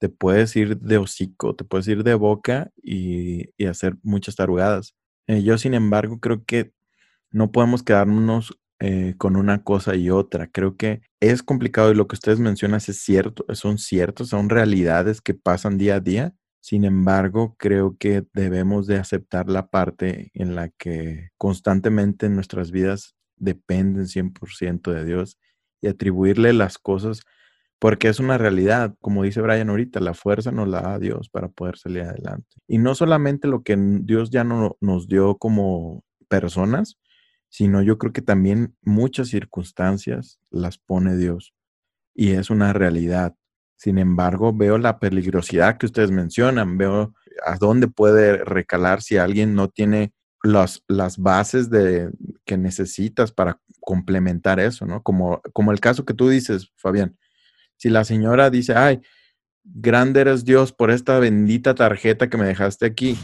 te 0.00 0.08
puedes 0.08 0.56
ir 0.56 0.78
de 0.78 0.98
hocico, 0.98 1.54
te 1.54 1.64
puedes 1.64 1.86
ir 1.86 2.02
de 2.02 2.14
boca 2.14 2.72
y, 2.82 3.50
hacer 3.66 3.96
muchas 4.02 4.34
tarugadas. 4.34 4.94
Eh, 5.26 5.42
yo, 5.42 5.58
sin 5.58 5.74
embargo, 5.74 6.18
creo 6.20 6.44
que 6.44 6.72
no 7.30 7.52
podemos 7.52 7.82
quedarnos 7.82 8.58
eh, 8.80 9.14
con 9.18 9.36
una 9.36 9.62
cosa 9.62 9.94
y 9.96 10.08
otra. 10.10 10.48
Creo 10.48 10.76
que 10.78 11.02
es 11.20 11.42
complicado 11.42 11.92
y 11.92 11.94
lo 11.94 12.08
que 12.08 12.14
ustedes 12.14 12.40
mencionan 12.40 12.78
es 12.78 13.02
cierto, 13.02 13.44
son 13.54 13.76
ciertos, 13.76 14.30
son 14.30 14.48
realidades 14.48 15.20
que 15.20 15.34
pasan 15.34 15.76
día 15.76 15.96
a 15.96 16.00
día. 16.00 16.34
Sin 16.60 16.84
embargo, 16.86 17.56
creo 17.58 17.96
que 17.98 18.24
debemos 18.32 18.86
de 18.86 18.96
aceptar 18.96 19.50
la 19.50 19.68
parte 19.68 20.30
en 20.32 20.54
la 20.54 20.70
que 20.70 21.28
constantemente 21.36 22.30
nuestras 22.30 22.70
vidas 22.70 23.14
dependen 23.36 24.06
100% 24.06 24.92
de 24.92 25.04
Dios 25.04 25.38
y 25.82 25.88
atribuirle 25.88 26.54
las 26.54 26.78
cosas 26.78 27.22
porque 27.80 28.08
es 28.08 28.20
una 28.20 28.36
realidad, 28.36 28.94
como 29.00 29.22
dice 29.22 29.40
Brian 29.40 29.70
ahorita, 29.70 30.00
la 30.00 30.12
fuerza 30.12 30.52
nos 30.52 30.68
la 30.68 30.82
da 30.82 30.98
Dios 30.98 31.30
para 31.30 31.48
poder 31.48 31.78
salir 31.78 32.02
adelante. 32.02 32.58
Y 32.68 32.76
no 32.76 32.94
solamente 32.94 33.48
lo 33.48 33.62
que 33.62 33.74
Dios 34.02 34.28
ya 34.30 34.44
no, 34.44 34.76
nos 34.80 35.08
dio 35.08 35.38
como 35.38 36.04
personas, 36.28 36.98
sino 37.48 37.82
yo 37.82 37.96
creo 37.96 38.12
que 38.12 38.20
también 38.20 38.76
muchas 38.82 39.28
circunstancias 39.28 40.38
las 40.50 40.76
pone 40.76 41.16
Dios. 41.16 41.54
Y 42.14 42.32
es 42.32 42.50
una 42.50 42.74
realidad. 42.74 43.34
Sin 43.76 43.96
embargo, 43.96 44.52
veo 44.52 44.76
la 44.76 44.98
peligrosidad 44.98 45.78
que 45.78 45.86
ustedes 45.86 46.10
mencionan, 46.10 46.76
veo 46.76 47.14
a 47.46 47.56
dónde 47.56 47.88
puede 47.88 48.44
recalar 48.44 49.00
si 49.00 49.16
alguien 49.16 49.54
no 49.54 49.68
tiene 49.68 50.12
las, 50.42 50.84
las 50.86 51.16
bases 51.16 51.70
de, 51.70 52.10
que 52.44 52.58
necesitas 52.58 53.32
para 53.32 53.58
complementar 53.80 54.60
eso, 54.60 54.84
¿no? 54.84 55.02
Como, 55.02 55.40
como 55.54 55.72
el 55.72 55.80
caso 55.80 56.04
que 56.04 56.12
tú 56.12 56.28
dices, 56.28 56.70
Fabián 56.76 57.16
si 57.80 57.88
la 57.88 58.04
señora 58.04 58.50
dice, 58.50 58.74
ay, 58.74 59.00
grande 59.64 60.20
eres 60.20 60.44
Dios 60.44 60.70
por 60.70 60.90
esta 60.90 61.18
bendita 61.18 61.74
tarjeta 61.74 62.28
que 62.28 62.36
me 62.36 62.44
dejaste 62.44 62.84
aquí, 62.84 63.16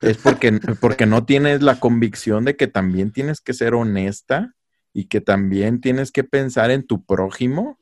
es 0.00 0.16
porque, 0.16 0.52
porque 0.80 1.06
no 1.06 1.24
tienes 1.24 1.60
la 1.60 1.80
convicción 1.80 2.44
de 2.44 2.54
que 2.54 2.68
también 2.68 3.10
tienes 3.10 3.40
que 3.40 3.52
ser 3.52 3.74
honesta 3.74 4.54
y 4.92 5.06
que 5.06 5.20
también 5.20 5.80
tienes 5.80 6.12
que 6.12 6.22
pensar 6.22 6.70
en 6.70 6.86
tu 6.86 7.04
prójimo, 7.04 7.80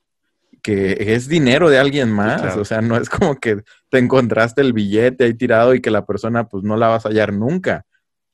que 0.62 0.96
es 1.14 1.28
dinero 1.28 1.68
de 1.68 1.76
alguien 1.76 2.10
más. 2.10 2.56
O 2.56 2.64
sea, 2.64 2.80
no 2.80 2.96
es 2.96 3.10
como 3.10 3.36
que 3.38 3.62
te 3.90 3.98
encontraste 3.98 4.62
el 4.62 4.72
billete 4.72 5.24
ahí 5.24 5.34
tirado 5.34 5.74
y 5.74 5.82
que 5.82 5.90
la 5.90 6.06
persona 6.06 6.48
pues 6.48 6.64
no 6.64 6.78
la 6.78 6.88
vas 6.88 7.04
a 7.04 7.10
hallar 7.10 7.34
nunca, 7.34 7.84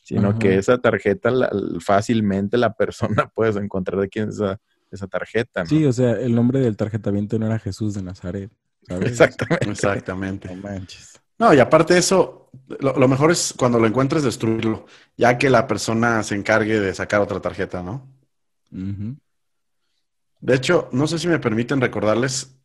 sino 0.04 0.38
que 0.38 0.58
esa 0.58 0.78
tarjeta 0.78 1.32
fácilmente 1.80 2.56
la 2.56 2.72
persona 2.72 3.28
puedes 3.34 3.56
encontrar 3.56 4.00
de 4.00 4.08
quién 4.08 4.28
es 4.28 4.36
esa 4.36 4.60
esa 4.90 5.06
tarjeta. 5.06 5.64
Sí, 5.66 5.84
o 5.84 5.92
sea, 5.92 6.12
el 6.12 6.34
nombre 6.34 6.60
del 6.60 6.76
tarjetamiento 6.76 7.38
no 7.38 7.46
era 7.46 7.58
Jesús 7.58 7.94
de 7.94 8.02
Nazaret. 8.02 8.50
Exactamente. 8.88 9.70
Exactamente. 9.70 10.54
No 10.54 10.62
manches. 10.62 11.20
No, 11.38 11.54
y 11.54 11.58
aparte 11.58 11.94
de 11.94 12.00
eso, 12.00 12.50
lo, 12.80 13.08
mejor 13.08 13.30
es 13.30 13.54
cuando 13.56 13.78
lo 13.78 13.86
encuentres 13.86 14.22
destruirlo, 14.22 14.84
ya 15.16 15.38
que 15.38 15.48
la 15.48 15.66
persona 15.66 16.22
se 16.22 16.34
encargue 16.34 16.78
de 16.78 16.94
sacar 16.94 17.22
otra 17.22 17.40
tarjeta, 17.40 17.82
¿no? 17.82 18.06
De 18.70 20.54
hecho, 20.54 20.90
no 20.92 21.06
sé 21.06 21.18
si 21.18 21.28
me 21.28 21.38
permiten 21.38 21.80
recordarles, 21.80 22.56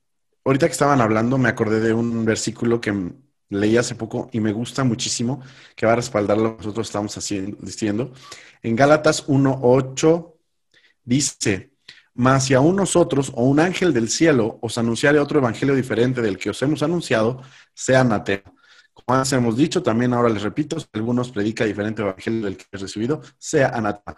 ahorita 0.43 0.65
que 0.67 0.73
estaban 0.73 0.99
hablando, 0.99 1.37
me 1.37 1.47
acordé 1.47 1.79
de 1.79 1.93
un 1.93 2.25
versículo 2.25 2.81
que 2.81 3.13
leí 3.49 3.77
hace 3.77 3.95
poco 3.95 4.29
y 4.33 4.41
me 4.41 4.51
gusta 4.51 4.83
muchísimo, 4.83 5.41
que 5.73 5.85
va 5.85 5.93
a 5.93 5.97
respaldar 5.97 6.37
lo 6.37 6.51
que 6.51 6.63
nosotros 6.63 6.87
estamos 6.87 7.17
haciendo, 7.17 7.57
diciendo. 7.61 8.11
En 8.61 8.75
Gálatas 8.75 9.25
1.8 9.27 10.33
dice, 11.05 11.71
mas 12.15 12.45
si 12.45 12.53
aún 12.53 12.77
nosotros 12.77 13.31
o 13.35 13.43
un 13.43 13.59
ángel 13.59 13.93
del 13.93 14.09
cielo 14.09 14.57
os 14.61 14.77
anunciare 14.77 15.19
otro 15.19 15.39
evangelio 15.39 15.75
diferente 15.75 16.21
del 16.21 16.37
que 16.37 16.49
os 16.49 16.61
hemos 16.61 16.81
anunciado, 16.81 17.41
sea 17.73 18.01
anatema. 18.01 18.53
Como 18.93 19.17
antes 19.17 19.33
hemos 19.33 19.57
dicho, 19.57 19.83
también 19.83 20.13
ahora 20.13 20.29
les 20.29 20.41
repito, 20.41 20.79
si 20.79 20.87
algunos 20.93 21.29
predica 21.29 21.65
diferente 21.65 22.01
evangelio 22.01 22.45
del 22.45 22.55
que 22.55 22.63
he 22.71 22.77
recibido, 22.77 23.21
sea 23.37 23.67
anatema. 23.67 24.17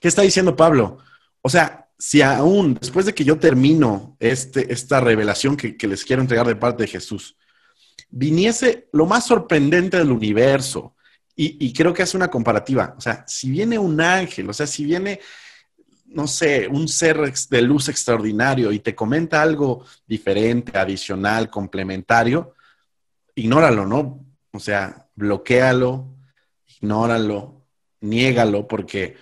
¿Qué 0.00 0.08
está 0.08 0.22
diciendo 0.22 0.56
Pablo? 0.56 0.96
O 1.42 1.50
sea, 1.50 1.88
si 1.98 2.22
aún 2.22 2.74
después 2.80 3.04
de 3.04 3.14
que 3.14 3.24
yo 3.24 3.38
termino 3.38 4.16
este, 4.18 4.72
esta 4.72 5.00
revelación 5.00 5.58
que, 5.58 5.76
les 5.86 6.04
quiero 6.06 6.22
entregar 6.22 6.46
de 6.46 6.56
parte 6.56 6.84
de 6.84 6.88
Jesús, 6.88 7.36
viniese 8.08 8.88
lo 8.92 9.04
más 9.04 9.26
sorprendente 9.26 9.98
del 9.98 10.10
universo, 10.10 10.96
y, 11.36 11.66
y, 11.66 11.72
creo 11.72 11.94
que 11.94 12.02
hace 12.02 12.16
una 12.16 12.28
comparativa, 12.28 12.94
o 12.98 13.00
sea, 13.00 13.24
si 13.26 13.50
viene 13.50 13.78
un 13.78 13.98
ángel, 14.00 14.50
o 14.50 14.52
sea, 14.52 14.66
si 14.66 14.84
viene, 14.84 15.20
no 16.10 16.26
sé, 16.26 16.68
un 16.68 16.88
ser 16.88 17.32
de 17.50 17.62
luz 17.62 17.88
extraordinario 17.88 18.72
y 18.72 18.80
te 18.80 18.94
comenta 18.94 19.42
algo 19.42 19.84
diferente, 20.06 20.76
adicional, 20.76 21.50
complementario, 21.50 22.54
ignóralo, 23.34 23.86
¿no? 23.86 24.24
O 24.52 24.58
sea, 24.58 25.08
bloquealo, 25.14 26.06
ignóralo, 26.66 27.64
niégalo, 28.00 28.66
porque 28.66 29.16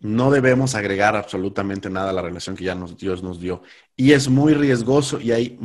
no 0.00 0.30
debemos 0.30 0.74
agregar 0.74 1.14
absolutamente 1.14 1.90
nada 1.90 2.10
a 2.10 2.14
la 2.14 2.22
relación 2.22 2.56
que 2.56 2.64
ya 2.64 2.74
nos, 2.74 2.96
Dios 2.96 3.22
nos 3.22 3.38
dio. 3.38 3.62
Y 3.96 4.12
es 4.12 4.28
muy 4.28 4.54
riesgoso 4.54 5.20
y 5.20 5.32
hay 5.32 5.58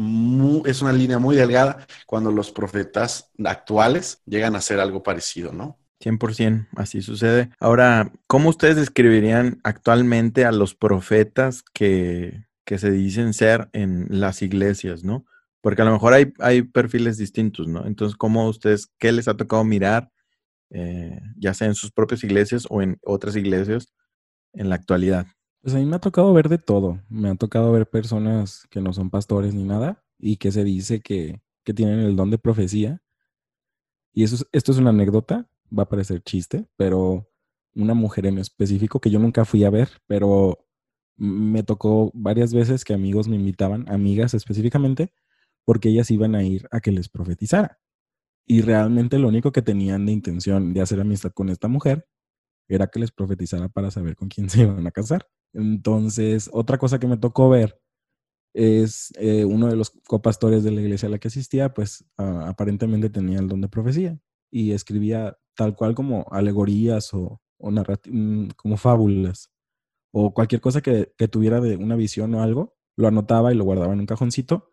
es 0.66 0.82
una 0.82 0.92
línea 0.92 1.20
muy 1.20 1.36
delgada 1.36 1.86
cuando 2.06 2.32
los 2.32 2.52
profetas 2.52 3.32
actuales 3.44 4.22
llegan 4.26 4.56
a 4.56 4.60
hacer 4.60 4.80
algo 4.80 5.04
parecido, 5.04 5.54
¿no? 5.54 5.80
100%, 6.00 6.68
así 6.76 7.02
sucede. 7.02 7.50
Ahora, 7.60 8.12
¿cómo 8.28 8.50
ustedes 8.50 8.76
describirían 8.76 9.60
actualmente 9.64 10.46
a 10.46 10.52
los 10.52 10.76
profetas 10.76 11.64
que, 11.74 12.46
que 12.66 12.78
se 12.78 12.92
dicen 12.92 13.34
ser 13.34 13.70
en 13.74 14.08
las 14.10 14.42
iglesias, 14.42 15.04
no? 15.04 15.26
Porque 15.62 15.82
a 15.82 15.86
lo 15.86 15.92
mejor 15.92 16.14
hay, 16.14 16.34
hay 16.40 16.62
perfiles 16.62 17.18
distintos, 17.18 17.68
¿no? 17.68 17.86
Entonces, 17.86 18.18
¿cómo 18.18 18.48
ustedes, 18.48 18.92
qué 19.00 19.12
les 19.12 19.28
ha 19.28 19.38
tocado 19.38 19.64
mirar, 19.64 20.12
eh, 20.70 21.20
ya 21.38 21.54
sea 21.54 21.68
en 21.68 21.76
sus 21.76 21.92
propias 21.92 22.24
iglesias 22.24 22.68
o 22.70 22.82
en 22.82 22.98
otras 23.04 23.36
iglesias, 23.36 23.94
en 24.54 24.70
la 24.70 24.76
actualidad? 24.76 25.28
Pues 25.62 25.74
a 25.74 25.80
mí 25.80 25.86
me 25.86 25.96
ha 25.96 26.00
tocado 26.00 26.32
ver 26.34 26.50
de 26.50 26.60
todo. 26.60 27.02
Me 27.10 27.30
ha 27.30 27.36
tocado 27.36 27.72
ver 27.72 27.90
personas 27.90 28.68
que 28.70 28.82
no 28.82 28.94
son 28.94 29.10
pastores 29.10 29.56
ni 29.56 29.64
nada 29.64 30.04
y 30.20 30.38
que 30.38 30.52
se 30.52 30.64
dice 30.64 31.00
que, 31.00 31.42
que 31.64 31.74
tienen 31.74 32.00
el 32.00 32.16
don 32.16 32.30
de 32.30 32.38
profecía. 32.38 33.02
Y 34.14 34.24
eso 34.24 34.46
esto 34.52 34.72
es 34.72 34.78
una 34.78 34.92
anécdota, 34.92 35.50
va 35.78 35.84
a 35.84 35.90
parecer 35.90 36.22
chiste, 36.22 36.66
pero 36.78 37.28
una 37.76 37.94
mujer 37.94 38.26
en 38.26 38.38
específico 38.38 39.00
que 39.00 39.10
yo 39.10 39.20
nunca 39.20 39.46
fui 39.46 39.64
a 39.64 39.70
ver, 39.70 39.90
pero 40.08 40.66
me 41.18 41.64
tocó 41.64 42.12
varias 42.14 42.54
veces 42.54 42.84
que 42.84 42.94
amigos 42.94 43.28
me 43.28 43.36
invitaban, 43.36 43.86
amigas 43.90 44.34
específicamente, 44.34 45.14
porque 45.66 45.90
ellas 45.90 46.12
iban 46.12 46.36
a 46.36 46.44
ir 46.44 46.68
a 46.72 46.80
que 46.80 46.92
les 46.92 47.10
profetizara. 47.10 47.80
Y 48.48 48.62
realmente 48.62 49.18
lo 49.20 49.28
único 49.28 49.52
que 49.52 49.62
tenían 49.62 50.06
de 50.06 50.12
intención 50.12 50.74
de 50.74 50.82
hacer 50.82 51.00
amistad 51.00 51.32
con 51.32 51.50
esta 51.50 51.68
mujer 51.68 52.08
era 52.68 52.88
que 52.88 53.00
les 53.00 53.12
profetizara 53.12 53.70
para 53.70 53.92
saber 53.92 54.16
con 54.16 54.30
quién 54.30 54.50
se 54.50 54.62
iban 54.62 54.86
a 54.88 54.92
casar. 54.92 55.28
Entonces, 55.54 56.50
otra 56.54 56.78
cosa 56.78 57.00
que 57.00 57.08
me 57.08 57.18
tocó 57.18 57.50
ver 57.50 57.80
es 58.54 59.12
eh, 59.18 59.46
uno 59.46 59.68
de 59.68 59.76
los 59.76 59.92
copastores 60.08 60.64
de 60.64 60.72
la 60.72 60.82
iglesia 60.82 61.08
a 61.08 61.12
la 61.12 61.20
que 61.20 61.28
asistía, 61.28 61.74
pues 61.74 62.06
aparentemente 62.18 63.10
tenía 63.10 63.40
el 63.40 63.50
don 63.50 63.62
de 63.62 63.68
profecía 63.68 64.18
y 64.56 64.72
escribía 64.72 65.38
tal 65.54 65.76
cual 65.76 65.96
como 65.96 66.26
alegorías 66.32 67.14
o, 67.14 67.42
o 67.58 67.72
mm, 67.72 68.52
como 68.56 68.78
fábulas 68.78 69.52
o 70.14 70.34
cualquier 70.34 70.62
cosa 70.62 70.80
que, 70.80 71.12
tuviera 71.30 71.60
de 71.60 71.76
una 71.76 71.98
visión 71.98 72.34
o 72.36 72.42
algo, 72.42 72.78
lo 72.96 73.10
anotaba 73.10 73.52
y 73.52 73.58
lo 73.58 73.66
guardaba 73.66 73.92
en 73.92 74.00
un 74.00 74.06
cajoncito 74.06 74.72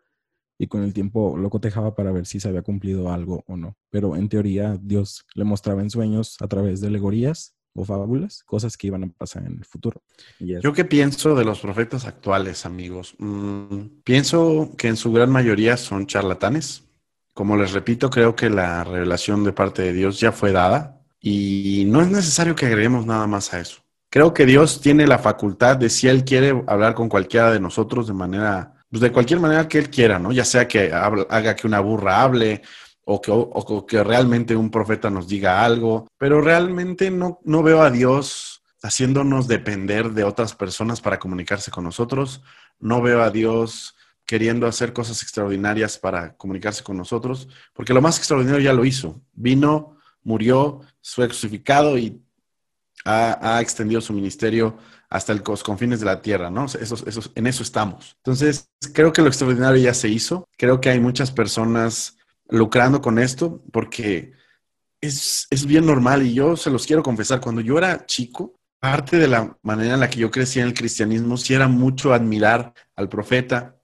y 0.56 0.68
con 0.68 0.84
el 0.84 0.92
tiempo 0.92 1.36
lo 1.36 1.50
cotejaba 1.50 1.96
para 1.96 2.12
ver 2.12 2.26
si 2.26 2.38
se 2.38 2.46
había 2.46 2.62
cumplido 2.62 3.10
algo 3.10 3.42
o 3.48 3.56
no. 3.56 3.76
Pero 3.90 4.14
en 4.14 4.28
teoría 4.28 4.78
Dios 4.80 5.26
le 5.34 5.42
mostraba 5.42 5.82
en 5.82 5.90
sueños 5.90 6.36
a 6.40 6.46
través 6.46 6.80
de 6.80 6.86
alegorías 6.86 7.56
o 7.74 7.84
fábulas, 7.84 8.44
cosas 8.44 8.76
que 8.76 8.86
iban 8.86 9.02
a 9.02 9.08
pasar 9.08 9.44
en 9.46 9.54
el 9.54 9.64
futuro. 9.64 10.00
Yo 10.38 10.72
qué 10.72 10.84
pienso 10.84 11.34
de 11.34 11.44
los 11.44 11.58
profetas 11.58 12.06
actuales, 12.06 12.66
amigos. 12.66 13.16
Mm, 13.18 14.02
pienso 14.04 14.70
que 14.78 14.86
en 14.86 14.96
su 14.96 15.10
gran 15.10 15.30
mayoría 15.30 15.76
son 15.76 16.06
charlatanes. 16.06 16.84
Como 17.34 17.56
les 17.56 17.72
repito, 17.72 18.10
creo 18.10 18.36
que 18.36 18.50
la 18.50 18.84
revelación 18.84 19.42
de 19.44 19.52
parte 19.52 19.82
de 19.82 19.92
Dios 19.92 20.20
ya 20.20 20.32
fue 20.32 20.52
dada 20.52 21.00
y 21.20 21.84
no 21.86 22.02
es 22.02 22.08
necesario 22.08 22.54
que 22.54 22.66
agreguemos 22.66 23.06
nada 23.06 23.26
más 23.26 23.54
a 23.54 23.60
eso. 23.60 23.82
Creo 24.10 24.34
que 24.34 24.44
Dios 24.44 24.82
tiene 24.82 25.06
la 25.06 25.18
facultad 25.18 25.76
de 25.78 25.88
si 25.88 26.08
Él 26.08 26.24
quiere 26.24 26.62
hablar 26.66 26.94
con 26.94 27.08
cualquiera 27.08 27.50
de 27.50 27.60
nosotros 27.60 28.06
de 28.06 28.12
manera, 28.12 28.74
pues 28.90 29.00
de 29.00 29.10
cualquier 29.10 29.40
manera 29.40 29.66
que 29.66 29.78
Él 29.78 29.88
quiera, 29.88 30.18
¿no? 30.18 30.32
Ya 30.32 30.44
sea 30.44 30.68
que 30.68 30.92
haga 30.92 31.56
que 31.56 31.66
una 31.66 31.80
burra 31.80 32.22
hable 32.22 32.60
o 33.04 33.86
que, 33.86 34.04
realmente 34.04 34.54
un 34.54 34.70
profeta 34.70 35.10
nos 35.10 35.26
diga 35.26 35.64
algo, 35.64 36.08
pero 36.18 36.40
realmente 36.40 37.10
no, 37.10 37.40
no 37.44 37.62
veo 37.62 37.82
a 37.82 37.90
Dios 37.90 38.62
haciéndonos 38.82 39.48
depender 39.48 40.10
de 40.10 40.24
otras 40.24 40.54
personas 40.54 41.00
para 41.00 41.18
comunicarse 41.18 41.70
con 41.70 41.84
nosotros, 41.84 42.42
no 42.78 43.00
veo 43.00 43.22
a 43.22 43.30
Dios 43.30 43.94
queriendo 44.32 44.66
hacer 44.66 44.94
cosas 44.94 45.22
extraordinarias 45.22 45.98
para 45.98 46.34
comunicarse 46.38 46.82
con 46.82 46.96
nosotros, 46.96 47.48
porque 47.74 47.92
lo 47.92 48.00
más 48.00 48.16
extraordinario 48.16 48.62
ya 48.62 48.72
lo 48.72 48.86
hizo. 48.86 49.20
Vino, 49.34 49.98
murió, 50.22 50.80
fue 51.02 51.28
crucificado 51.28 51.98
y 51.98 52.18
ha, 53.04 53.60
extendido 53.60 54.00
su 54.00 54.14
ministerio 54.14 54.78
hasta 55.10 55.34
los 55.34 55.62
confines 55.62 56.00
de 56.00 56.06
la 56.06 56.22
tierra, 56.22 56.48
¿no? 56.48 56.64
en 57.34 57.46
eso 57.46 57.62
estamos. 57.62 58.16
Entonces, 58.24 58.70
creo 58.94 59.12
que 59.12 59.20
lo 59.20 59.28
extraordinario 59.28 59.82
ya 59.82 59.92
se 59.92 60.08
hizo. 60.08 60.48
Creo 60.56 60.80
que 60.80 60.88
hay 60.88 60.98
muchas 60.98 61.30
personas 61.30 62.16
lucrando 62.48 63.02
con 63.02 63.18
esto 63.18 63.62
porque 63.70 64.32
es, 65.02 65.46
bien 65.66 65.84
normal 65.84 66.22
y 66.22 66.32
yo 66.32 66.56
se 66.56 66.70
los 66.70 66.86
quiero 66.86 67.02
confesar, 67.02 67.42
cuando 67.42 67.60
yo 67.60 67.76
era 67.76 68.06
chico, 68.06 68.58
parte 68.80 69.18
de 69.18 69.28
la 69.28 69.58
manera 69.60 69.92
en 69.92 70.00
la 70.00 70.08
que 70.08 70.20
yo 70.20 70.30
crecí 70.30 70.58
en 70.58 70.68
el 70.68 70.74
cristianismo, 70.74 71.36
sí 71.36 71.52
era 71.52 71.68
mucho 71.68 72.14
admirar 72.14 72.72
al 72.96 73.10
profeta, 73.10 73.76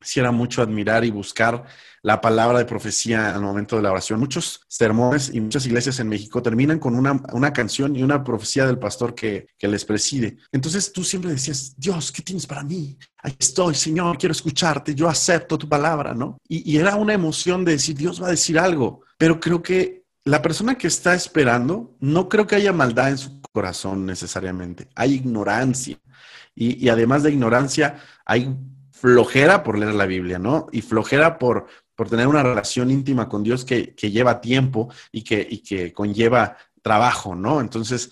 sí 0.00 0.20
era 0.20 0.30
mucho 0.30 0.62
admirar 0.62 1.04
y 1.04 1.10
buscar 1.10 1.64
la 2.02 2.20
palabra 2.20 2.58
de 2.58 2.64
profecía 2.64 3.34
al 3.34 3.42
momento 3.42 3.76
de 3.76 3.82
la 3.82 3.90
oración. 3.90 4.20
Muchos 4.20 4.60
sermones 4.68 5.30
y 5.34 5.40
muchas 5.40 5.66
iglesias 5.66 5.98
en 5.98 6.08
México 6.08 6.40
terminan 6.40 6.78
con 6.78 6.94
una, 6.94 7.52
canción 7.52 7.96
y 7.96 8.02
una 8.02 8.22
profecía 8.22 8.66
del 8.66 8.78
pastor 8.78 9.14
que, 9.14 9.48
les 9.60 9.84
preside. 9.84 10.36
Entonces 10.52 10.92
tú 10.92 11.02
siempre 11.02 11.32
decías, 11.32 11.74
Dios, 11.76 12.12
¿qué 12.12 12.22
tienes 12.22 12.46
para 12.46 12.62
mí? 12.62 12.96
Ahí 13.18 13.34
estoy, 13.36 13.74
Señor, 13.74 14.18
quiero 14.18 14.32
escucharte, 14.32 14.94
yo 14.94 15.08
acepto 15.08 15.58
tu 15.58 15.68
palabra, 15.68 16.14
¿no? 16.14 16.38
Y, 16.48 16.70
y 16.70 16.76
era 16.76 16.94
una 16.94 17.14
emoción 17.14 17.64
de 17.64 17.72
decir, 17.72 17.96
Dios 17.96 18.22
va 18.22 18.28
a 18.28 18.30
decir 18.30 18.58
algo, 18.58 19.00
pero 19.18 19.40
creo 19.40 19.60
que 19.60 20.04
la 20.24 20.42
persona 20.42 20.76
que 20.76 20.86
está 20.86 21.14
esperando, 21.14 21.96
no 21.98 22.28
creo 22.28 22.46
que 22.46 22.54
haya 22.54 22.72
maldad 22.72 23.10
en 23.10 23.18
su 23.18 23.40
corazón 23.52 24.06
necesariamente, 24.06 24.88
hay 24.94 25.14
ignorancia. 25.14 25.98
Y, 26.54 26.84
y, 26.84 26.88
además 26.88 27.22
de 27.22 27.32
ignorancia, 27.32 27.98
hay 28.24 28.56
flojera 28.96 29.62
por 29.62 29.78
leer 29.78 29.94
la 29.94 30.06
Biblia, 30.06 30.38
¿no? 30.38 30.66
Y 30.72 30.80
flojera 30.80 31.38
por, 31.38 31.66
por 31.94 32.08
tener 32.08 32.26
una 32.26 32.42
relación 32.42 32.90
íntima 32.90 33.28
con 33.28 33.42
Dios 33.42 33.64
que, 33.64 33.94
lleva 33.94 34.40
tiempo 34.40 34.90
y 35.12 35.22
que, 35.22 35.62
que 35.62 35.92
conlleva 35.92 36.56
trabajo, 36.80 37.34
¿no? 37.34 37.60
Entonces, 37.60 38.10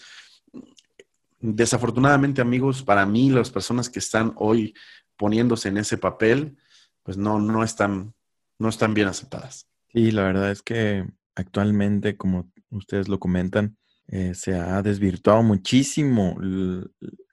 desafortunadamente, 1.40 2.42
amigos, 2.42 2.82
para 2.82 3.06
mí, 3.06 3.30
las 3.30 3.50
personas 3.50 3.88
que 3.88 3.98
están 3.98 4.34
hoy 4.36 4.74
poniéndose 5.16 5.70
en 5.70 5.78
ese 5.78 5.96
papel, 5.96 6.58
pues 7.02 7.16
no, 7.16 7.40
no 7.40 7.64
están, 7.64 8.12
no 8.58 8.68
están 8.68 8.92
bien 8.92 9.08
aceptadas. 9.08 9.66
Sí, 9.90 10.10
la 10.10 10.24
verdad 10.24 10.50
es 10.50 10.60
que 10.60 11.06
actualmente, 11.34 12.18
como 12.18 12.50
ustedes 12.70 13.08
lo 13.08 13.18
comentan, 13.18 13.78
eh, 14.08 14.34
se 14.34 14.54
ha 14.54 14.82
desvirtuado 14.82 15.42
muchísimo 15.42 16.36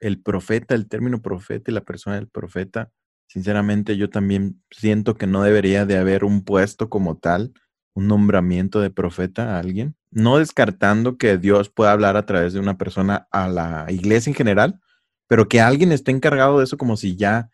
el, 0.00 0.22
profeta, 0.22 0.74
el 0.74 0.88
término 0.88 1.20
profeta 1.20 1.70
y 1.70 1.74
la 1.74 1.84
persona 1.84 2.16
del 2.16 2.28
profeta 2.28 2.90
Sinceramente, 3.32 3.96
yo 3.96 4.10
también 4.10 4.62
siento 4.70 5.14
que 5.14 5.26
no 5.26 5.42
debería 5.42 5.86
de 5.86 5.96
haber 5.96 6.22
un 6.22 6.44
puesto 6.44 6.90
como 6.90 7.16
tal, 7.16 7.54
un 7.94 8.06
nombramiento 8.06 8.78
de 8.82 8.90
profeta 8.90 9.56
a 9.56 9.58
alguien, 9.58 9.96
no 10.10 10.36
descartando 10.36 11.16
que 11.16 11.38
Dios 11.38 11.70
pueda 11.70 11.92
hablar 11.92 12.18
a 12.18 12.26
través 12.26 12.52
de 12.52 12.60
una 12.60 12.76
persona 12.76 13.26
a 13.30 13.48
la 13.48 13.86
iglesia 13.88 14.28
en 14.28 14.34
general, 14.34 14.80
pero 15.28 15.48
que 15.48 15.62
alguien 15.62 15.92
esté 15.92 16.10
encargado 16.10 16.58
de 16.58 16.64
eso 16.64 16.76
como 16.76 16.98
si 16.98 17.16
ya 17.16 17.48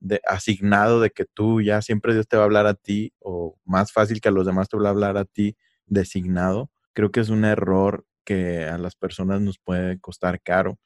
de, 0.00 0.22
asignado 0.26 0.98
de 0.98 1.10
que 1.10 1.26
tú 1.26 1.60
ya 1.60 1.82
siempre 1.82 2.14
Dios 2.14 2.26
te 2.26 2.38
va 2.38 2.44
a 2.44 2.46
hablar 2.46 2.66
a 2.66 2.72
ti 2.72 3.12
o 3.18 3.58
más 3.66 3.92
fácil 3.92 4.22
que 4.22 4.30
a 4.30 4.32
los 4.32 4.46
demás 4.46 4.70
te 4.70 4.78
va 4.78 4.86
a 4.86 4.92
hablar 4.92 5.18
a 5.18 5.26
ti 5.26 5.58
designado, 5.84 6.70
creo 6.94 7.10
que 7.12 7.20
es 7.20 7.28
un 7.28 7.44
error 7.44 8.06
que 8.24 8.64
a 8.64 8.78
las 8.78 8.96
personas 8.96 9.42
nos 9.42 9.58
puede 9.58 10.00
costar 10.00 10.40
caro 10.40 10.78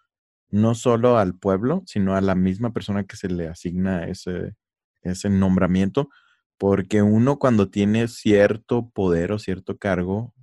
no 0.52 0.76
solo 0.76 1.18
al 1.18 1.34
pueblo, 1.34 1.82
sino 1.86 2.14
a 2.14 2.20
la 2.20 2.36
misma 2.36 2.72
persona 2.72 3.04
que 3.04 3.16
se 3.16 3.28
le 3.28 3.48
asigna 3.48 4.06
ese, 4.06 4.54
ese 5.02 5.30
nombramiento, 5.30 6.10
porque 6.58 7.02
uno 7.02 7.38
cuando 7.40 7.70
tiene 7.70 8.06
cierto 8.06 8.90
poder 8.90 9.32
o 9.32 9.38
cierto 9.40 9.78
cargo, 9.78 10.34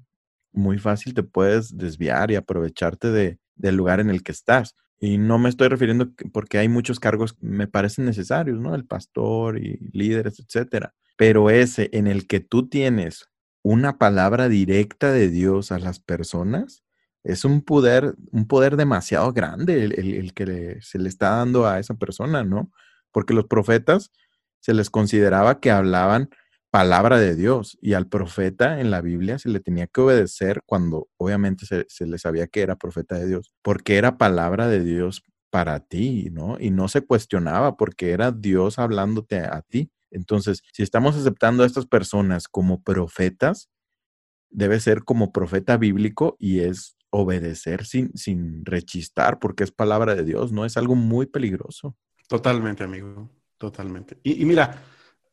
muy 0.52 0.80
fácil 0.80 1.14
te 1.14 1.24
puedes 1.24 1.78
desviar 1.78 2.32
y 2.32 2.36
aprovecharte 2.36 3.12
de, 3.12 3.40
del 3.56 3.76
lugar 3.76 4.00
en 4.00 4.10
el 4.10 4.24
que 4.24 4.32
estás. 4.32 4.76
Y 5.00 5.18
no 5.18 5.38
me 5.38 5.48
estoy 5.48 5.70
refiriendo 5.70 6.12
porque 6.34 6.58
hay 6.58 6.68
muchos 6.68 7.00
cargos 7.00 7.38
me 7.40 7.68
parecen 7.68 8.06
necesarios, 8.06 8.60
¿no? 8.60 8.76
El 8.76 8.86
pastor 8.86 9.58
y 9.58 9.78
líderes, 9.94 10.40
etcétera. 10.40 10.94
Pero 11.18 11.50
ese 11.50 11.90
en 11.94 12.08
el 12.08 12.28
que 12.28 12.40
tú 12.42 12.68
tienes 12.68 13.28
una 13.64 13.98
palabra 13.98 14.50
directa 14.50 15.12
de 15.12 15.30
Dios 15.30 15.72
a 15.72 15.80
las 15.80 16.00
personas, 16.00 16.84
es 17.24 17.46
un 17.46 17.62
poder, 17.62 18.16
un 18.32 18.48
poder 18.48 18.78
demasiado 18.78 19.34
grande 19.34 19.84
el, 19.86 20.34
que 20.34 20.78
se 20.82 21.00
le 21.00 21.10
está 21.10 21.32
dando 21.38 21.68
a 21.68 21.80
esa 21.80 21.96
persona, 21.96 22.44
¿no? 22.44 22.72
Porque 23.12 23.34
los 23.34 23.46
profetas 23.46 24.12
se 24.60 24.74
les 24.74 24.90
consideraba 24.90 25.60
que 25.60 25.72
hablaban 25.72 26.30
palabra 26.72 27.20
de 27.20 27.36
Dios 27.36 27.78
y 27.82 27.94
al 27.94 28.08
profeta 28.08 28.80
en 28.80 28.92
la 28.92 29.02
Biblia 29.02 29.40
se 29.40 29.50
le 29.50 29.60
tenía 29.60 29.88
que 29.88 30.02
obedecer 30.02 30.62
cuando 30.66 31.10
obviamente 31.18 31.66
se, 31.66 31.86
se 31.88 32.06
le 32.06 32.20
sabía 32.20 32.48
que 32.48 32.62
era 32.62 32.76
profeta 32.76 33.16
de 33.18 33.28
Dios, 33.28 33.52
porque 33.64 33.98
era 33.98 34.18
palabra 34.18 34.68
de 34.68 34.84
Dios 34.84 35.24
para 35.50 35.80
ti, 35.80 36.30
¿no? 36.32 36.58
Y 36.60 36.72
no 36.72 36.88
se 36.88 37.02
cuestionaba 37.02 37.78
porque 37.78 38.12
era 38.12 38.32
Dios 38.32 38.80
hablándote 38.80 39.40
a, 39.40 39.62
ti. 39.62 39.92
Entonces, 40.12 40.62
si 40.74 40.84
estamos 40.84 41.16
aceptando 41.16 41.64
a 41.64 41.66
estas 41.66 41.86
personas 41.86 42.48
como 42.48 42.84
profetas, 42.84 43.70
debe 44.50 44.80
ser 44.80 45.04
como 45.04 45.32
profeta 45.32 45.78
bíblico 45.78 46.36
y 46.40 46.62
es 46.62 46.96
obedecer 47.12 47.86
sin, 47.86 48.16
sin 48.16 48.66
rechistar, 48.66 49.40
porque 49.40 49.64
es 49.64 49.72
palabra 49.72 50.16
de 50.16 50.24
Dios, 50.24 50.52
¿no? 50.52 50.66
Es 50.66 50.78
algo 50.78 50.96
muy 50.96 51.26
peligroso. 51.26 51.96
Totalmente, 52.28 52.84
amigo, 52.84 53.30
totalmente. 53.58 54.18
Y, 54.24 54.46
mira, 54.46 54.84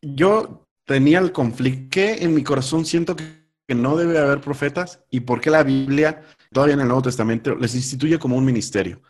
yo 0.00 0.66
tenía 0.84 1.18
el 1.18 1.32
conflicto 1.32 1.88
que 1.90 2.14
en 2.24 2.34
mi 2.34 2.42
corazón 2.42 2.84
siento 2.86 3.14
que, 3.14 3.46
no 3.68 3.96
debe 3.96 4.16
haber 4.20 4.40
profetas 4.40 5.00
y 5.10 5.18
por 5.18 5.40
qué 5.40 5.50
la 5.50 5.64
Biblia, 5.64 6.22
todavía 6.52 6.74
en 6.74 6.82
el 6.82 6.86
Nuevo 6.86 7.02
Testamento, 7.02 7.56
les 7.56 7.74
instituye 7.74 8.16
como 8.16 8.36
un 8.36 8.44
ministerio. 8.44 9.02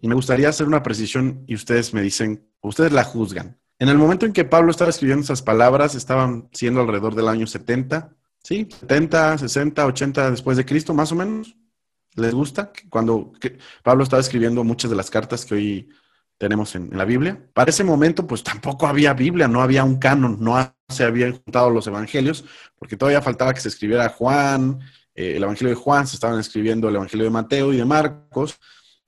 Y 0.00 0.08
me 0.08 0.14
gustaría 0.14 0.48
hacer 0.48 0.66
una 0.66 0.82
precisión 0.82 1.44
y 1.46 1.54
ustedes 1.54 1.92
me 1.92 2.00
dicen, 2.00 2.42
ustedes 2.62 2.90
la 2.90 3.04
juzgan. 3.04 3.58
En 3.78 3.90
el 3.90 3.98
momento 3.98 4.24
en 4.24 4.32
que 4.32 4.46
Pablo 4.46 4.70
estaba 4.70 4.88
escribiendo 4.88 5.24
esas 5.24 5.42
palabras, 5.42 5.94
estaban 5.94 6.48
siendo 6.52 6.80
alrededor 6.80 7.14
del 7.14 7.28
año 7.28 7.46
70, 7.46 8.16
¿sí? 8.42 8.66
70, 8.80 9.36
60, 9.36 9.84
80 9.84 10.30
después 10.30 10.56
de 10.56 10.64
Cristo, 10.64 10.94
más 10.94 11.12
o 11.12 11.14
menos. 11.14 11.54
¿Les 12.14 12.34
gusta? 12.34 12.72
Cuando 12.88 13.32
Pablo 13.82 14.02
estaba 14.02 14.20
escribiendo 14.20 14.64
muchas 14.64 14.90
de 14.90 14.96
las 14.96 15.10
cartas 15.10 15.44
que 15.44 15.54
hoy 15.54 15.88
tenemos 16.38 16.74
en, 16.76 16.96
la 16.96 17.04
Biblia. 17.04 17.40
Para 17.52 17.70
ese 17.70 17.84
momento, 17.84 18.26
pues 18.26 18.42
tampoco 18.42 18.86
había 18.86 19.12
Biblia, 19.12 19.48
no 19.48 19.60
había 19.60 19.84
un 19.84 19.98
canon, 19.98 20.38
no 20.40 20.74
se 20.88 21.04
habían 21.04 21.32
juntado 21.32 21.70
los 21.70 21.86
evangelios, 21.86 22.44
porque 22.78 22.96
todavía 22.96 23.20
faltaba 23.20 23.52
que 23.52 23.60
se 23.60 23.68
escribiera 23.68 24.08
Juan, 24.08 24.78
eh, 25.14 25.36
el 25.36 25.42
Evangelio 25.42 25.70
de 25.70 25.80
Juan, 25.80 26.06
se 26.06 26.14
estaban 26.14 26.38
escribiendo 26.38 26.88
el 26.88 26.96
Evangelio 26.96 27.24
de 27.24 27.30
Mateo 27.30 27.72
y 27.72 27.76
de 27.76 27.84
Marcos. 27.84 28.58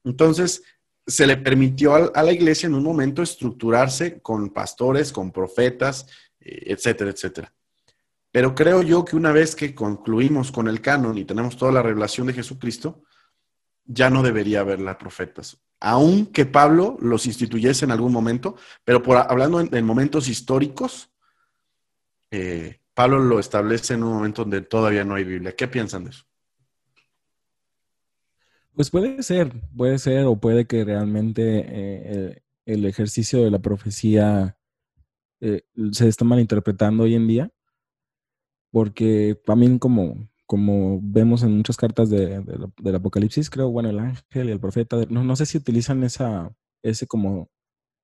Entonces, 0.04 0.62
se 1.06 1.26
le 1.26 1.36
permitió 1.36 2.12
a, 2.14 2.22
la 2.22 2.32
iglesia 2.32 2.66
en 2.66 2.74
un 2.74 2.82
momento 2.82 3.22
estructurarse 3.22 4.20
con 4.20 4.50
pastores, 4.50 5.12
con 5.12 5.32
profetas, 5.32 6.06
eh, 6.40 6.64
etcétera, 6.66 7.10
etcétera. 7.10 7.52
Pero 8.32 8.54
creo 8.54 8.82
yo 8.82 9.04
que 9.04 9.16
una 9.16 9.32
vez 9.32 9.56
que 9.56 9.74
concluimos 9.74 10.52
con 10.52 10.68
el 10.68 10.80
canon 10.80 11.18
y 11.18 11.24
tenemos 11.24 11.56
toda 11.56 11.72
la 11.72 11.82
revelación 11.82 12.28
de 12.28 12.34
Jesucristo, 12.34 13.02
ya 13.84 14.08
no 14.08 14.22
debería 14.22 14.60
haber 14.60 14.80
las 14.80 14.96
profetas. 14.96 15.60
Aunque 15.80 16.46
Pablo 16.46 16.96
los 17.00 17.26
instituyese 17.26 17.84
en 17.84 17.90
algún 17.90 18.12
momento, 18.12 18.56
pero 18.84 19.02
por, 19.02 19.16
hablando 19.16 19.60
en, 19.60 19.84
momentos 19.84 20.28
históricos, 20.28 21.10
eh, 22.30 22.80
Pablo 22.94 23.18
lo 23.18 23.40
establece 23.40 23.94
en 23.94 24.04
un 24.04 24.12
momento 24.12 24.42
donde 24.42 24.60
todavía 24.60 25.04
no 25.04 25.16
hay 25.16 25.24
Biblia. 25.24 25.56
¿Qué 25.56 25.66
piensan 25.66 26.04
de 26.04 26.10
eso? 26.10 26.24
Pues 28.74 28.90
puede 28.90 29.22
ser, 29.24 29.52
puede 29.76 29.98
ser, 29.98 30.26
o 30.26 30.36
puede 30.36 30.66
que 30.66 30.84
realmente 30.84 31.64
eh, 31.66 32.42
el, 32.64 32.84
ejercicio 32.84 33.42
de 33.42 33.50
la 33.50 33.58
profecía 33.58 34.56
eh, 35.40 35.62
se 35.90 36.06
esté 36.06 36.24
malinterpretando 36.24 37.02
hoy 37.02 37.14
en 37.16 37.26
día 37.26 37.50
porque 38.70 39.40
también 39.44 39.78
como, 39.78 40.28
como 40.46 41.00
vemos 41.02 41.42
en 41.42 41.56
muchas 41.56 41.76
cartas 41.76 42.10
de, 42.10 42.40
del 42.78 42.94
Apocalipsis, 42.94 43.50
creo, 43.50 43.70
bueno, 43.70 43.90
el 43.90 43.98
ángel 43.98 44.48
y 44.48 44.52
el 44.52 44.60
profeta, 44.60 44.96
no, 45.08 45.24
no 45.24 45.36
sé 45.36 45.46
si 45.46 45.58
utilizan 45.58 46.02
esa, 46.04 46.52
ese 46.82 47.06
como 47.06 47.50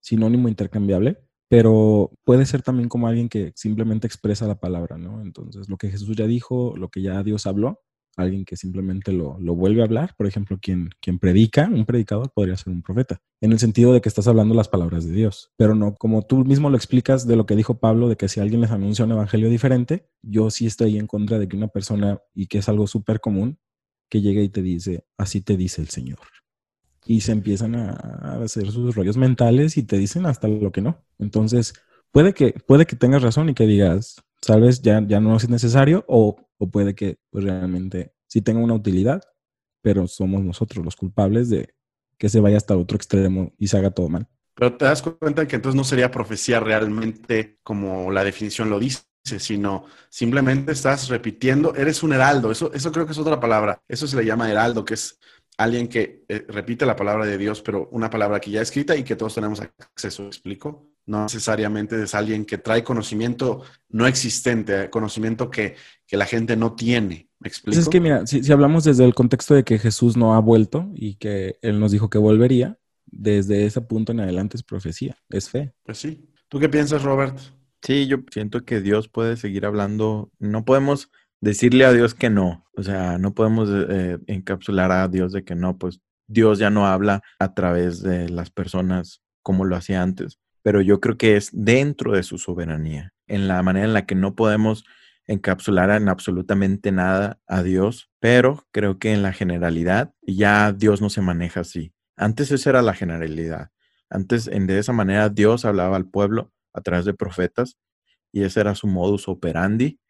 sinónimo 0.01 0.49
intercambiable, 0.49 1.19
pero 1.49 2.13
puede 2.25 2.47
ser 2.47 2.63
también 2.63 2.89
como 2.89 3.09
alguien 3.09 3.29
que 3.29 3.53
simplemente 3.55 4.07
expresa 4.07 4.47
la 4.47 4.59
palabra, 4.59 4.99
¿no? 4.99 5.23
Entonces, 5.23 5.69
lo 5.69 5.77
que 5.77 5.91
Jesús 5.91 6.17
ya 6.17 6.27
dijo, 6.27 6.77
lo 6.77 6.89
que 6.89 7.03
ya 7.03 7.23
Dios 7.23 7.47
habló, 7.47 7.81
alguien 8.17 8.45
que 8.45 8.57
simplemente 8.57 9.13
lo, 9.13 9.37
vuelve 9.39 9.83
a 9.83 9.85
hablar, 9.85 10.15
por 10.17 10.27
ejemplo, 10.27 10.59
quien, 10.61 10.91
quien 11.01 11.19
predica, 11.19 11.69
un 11.73 11.85
predicador 11.85 12.31
podría 12.33 12.57
ser 12.57 12.73
un 12.73 12.83
profeta, 12.83 13.21
en 13.41 13.53
el 13.53 13.59
sentido 13.59 13.93
de 13.93 14.01
que 14.01 14.09
estás 14.09 14.27
hablando 14.27 14.55
las 14.55 14.69
palabras 14.69 15.05
de 15.05 15.13
Dios, 15.13 15.53
pero 15.57 15.75
no 15.75 15.95
como 15.95 16.23
tú 16.23 16.45
mismo 16.45 16.71
lo 16.71 16.77
explicas 16.77 17.27
de 17.27 17.37
lo 17.37 17.47
que 17.47 17.57
dijo 17.57 17.79
Pablo, 17.79 18.09
de 18.09 18.17
que 18.17 18.29
si 18.29 18.41
alguien 18.41 18.63
les 18.63 18.71
anuncia 18.71 19.05
un 19.05 19.13
evangelio 19.13 19.51
diferente, 19.51 20.09
yo 20.23 20.51
sí 20.51 20.67
estoy 20.67 20.99
en 20.99 21.07
contra 21.07 21.39
de 21.39 21.47
que 21.47 21.57
una 21.57 21.69
persona, 21.69 22.21
y 22.35 22.47
que 22.47 22.59
es 22.59 22.69
algo 22.69 22.87
súper 22.87 23.21
común, 23.21 23.59
que 24.09 24.21
llegue 24.21 24.43
y 24.43 24.49
te 24.49 24.63
dice, 24.63 25.05
así 25.19 25.41
te 25.41 25.57
dice 25.57 25.83
el 25.83 25.89
Señor. 25.89 26.19
Y 27.05 27.21
se 27.21 27.33
empiezan 27.33 27.77
a, 27.77 27.91
hacer 28.43 28.71
sus 28.71 28.95
rollos 28.95 29.17
mentales 29.17 29.77
y 29.77 29.83
te 29.83 29.99
dicen 29.99 30.27
hasta 30.27 30.49
lo 30.49 30.73
que 30.73 30.81
no. 30.81 31.05
Entonces, 31.19 31.75
puede 32.11 32.33
que, 32.35 32.53
puede 32.67 32.87
que 32.87 32.97
tengas 32.97 33.23
razón 33.23 33.49
y 33.49 33.55
que 33.55 33.67
digas, 33.67 34.25
sabes, 34.41 34.83
ya, 34.83 35.05
ya 35.07 35.21
no 35.21 35.37
es 35.37 35.49
necesario, 35.49 36.05
o 36.09 36.37
o 36.59 36.69
puede 36.69 36.95
que 36.95 37.19
pues, 37.31 37.45
realmente 37.45 38.13
sí 38.27 38.43
tenga 38.43 38.61
una 38.61 38.75
utilidad, 38.75 39.23
pero 39.83 40.07
somos 40.07 40.43
nosotros 40.43 40.85
los 40.85 40.97
culpables 40.97 41.49
de 41.51 41.75
que 42.19 42.29
se 42.29 42.41
vaya 42.41 42.57
hasta 42.57 42.77
otro 42.77 42.97
extremo 42.97 43.53
y 43.59 43.69
se 43.69 43.79
haga 43.79 43.91
todo 43.91 44.09
mal. 44.09 44.29
Pero 44.55 44.77
te 44.77 44.87
das 44.87 45.03
cuenta 45.03 45.47
que 45.47 45.57
entonces 45.57 45.77
no 45.77 45.85
sería 45.85 46.11
profecía 46.11 46.61
realmente 46.61 47.59
como 47.63 48.11
la 48.11 48.25
definición 48.25 48.71
lo 48.71 48.79
dice, 48.79 49.05
sino 49.25 49.85
simplemente 50.09 50.73
estás 50.73 51.09
repitiendo, 51.09 51.75
eres 51.75 52.03
un 52.03 52.15
heraldo, 52.15 52.51
eso, 52.51 52.73
eso 52.73 52.91
creo 52.91 53.05
que 53.05 53.13
es 53.13 53.19
otra 53.19 53.39
palabra, 53.39 53.83
eso 53.87 54.07
se 54.07 54.17
le 54.17 54.25
llama 54.25 54.51
heraldo, 54.51 54.85
que 54.85 54.95
es 54.95 55.19
alguien 55.59 55.89
que 55.89 56.25
eh, 56.29 56.45
repite 56.49 56.87
la 56.87 56.97
palabra 56.97 57.27
de 57.27 57.37
Dios, 57.37 57.61
pero 57.61 57.89
una 57.93 58.09
palabra 58.09 58.41
que 58.41 58.51
ya 58.51 58.63
escrita 58.63 58.97
y 58.97 59.05
que 59.05 59.17
todos 59.17 59.35
tenemos 59.35 59.61
acceso, 59.61 60.27
explico? 60.27 60.89
No 61.07 61.23
necesariamente 61.23 62.03
es 62.03 62.15
alguien 62.15 62.45
que 62.45 62.59
trae 62.59 62.83
conocimiento 62.83 63.63
no 63.89 64.07
existente, 64.07 64.91
conocimiento 64.91 65.51
que, 65.51 65.77
la 66.11 66.27
gente 66.27 66.57
no 66.57 66.75
tiene. 66.75 67.29
¿Me 67.39 67.49
explico? 67.49 67.75
Pues 67.75 67.87
es 67.87 67.89
que 67.89 68.01
mira, 68.01 68.27
si, 68.27 68.51
hablamos 68.53 68.85
desde 68.85 69.05
el 69.05 69.15
contexto 69.15 69.55
de 69.55 69.65
que 69.65 69.79
Jesús 69.79 70.17
no 70.17 70.35
ha 70.35 70.41
vuelto 70.41 70.91
y 70.95 71.15
que 71.15 71.59
Él 71.63 71.79
nos 71.79 71.93
dijo 71.93 72.11
que 72.11 72.19
volvería, 72.19 72.79
desde 73.07 73.67
ese 73.67 73.81
punto 73.81 74.13
en 74.13 74.21
adelante 74.21 74.57
es 74.57 74.63
profecía, 74.63 75.17
es 75.29 75.49
fe. 75.49 75.73
Pues 75.85 75.99
sí. 75.99 76.29
¿Tú 76.49 76.59
qué 76.59 76.69
piensas, 76.69 77.03
Robert? 77.03 77.39
Sí, 77.83 78.07
yo 78.07 78.19
siento 78.31 78.65
que 78.65 78.81
Dios 78.81 79.09
puede 79.09 79.37
seguir 79.37 79.67
hablando. 79.67 80.31
No 80.39 80.65
podemos 80.65 81.11
decirle 81.41 81.85
a 81.85 81.93
Dios 81.93 82.15
que 82.15 82.31
no. 82.31 82.67
O 82.77 82.83
sea, 82.83 83.19
no 83.19 83.35
podemos 83.35 83.69
eh, 83.71 84.19
encapsular 84.27 84.91
a 84.93 85.09
Dios 85.09 85.33
de 85.33 85.45
que 85.45 85.55
no, 85.55 85.79
pues 85.79 86.01
Dios 86.27 86.59
ya 86.59 86.71
no 86.71 86.87
habla 86.87 87.23
a 87.39 87.55
través 87.55 88.03
de 88.03 88.29
las 88.29 88.51
personas 88.51 89.23
como 89.43 89.65
lo 89.65 89.77
hacía 89.77 90.03
antes. 90.03 90.39
Pero 90.67 90.81
yo 90.81 90.99
creo 90.99 91.17
que 91.17 91.37
es 91.37 91.51
dentro 91.53 92.11
de 92.11 92.25
su 92.25 92.39
soberanía, 92.39 93.15
en 93.29 93.47
la 93.47 93.63
manera 93.63 93.87
en 93.87 93.93
la 93.93 94.05
que 94.05 94.17
no 94.17 94.35
podemos 94.35 94.85
encapsular 95.29 95.91
en 95.91 96.09
absolutamente 96.09 96.91
nada 96.91 97.39
a 97.47 97.63
Dios, 97.63 98.11
pero 98.19 98.67
creo 98.73 98.99
que 98.99 99.13
en 99.13 99.23
la 99.23 99.33
generalidad 99.33 100.13
ya 100.23 100.73
Dios 100.73 101.01
no 101.01 101.09
se 101.09 101.21
maneja 101.21 101.61
así. 101.61 101.93
Antes 102.17 102.51
esa 102.51 102.71
era 102.71 102.83
la 102.83 102.95
generalidad. 102.95 103.71
Antes, 104.11 104.49
en, 104.49 104.67
de 104.67 104.81
esa 104.81 104.93
manera, 104.93 105.29
Dios 105.29 105.65
hablaba 105.65 105.97
al 105.97 106.11
pueblo 106.11 106.51
a 106.73 106.81
través 106.81 107.05
de 107.05 107.15
profetas 107.15 107.79
y 108.33 108.43
ese 108.43 108.59
era 108.59 108.75
su 108.75 108.89
modus 108.89 109.29
operandi 109.29 110.01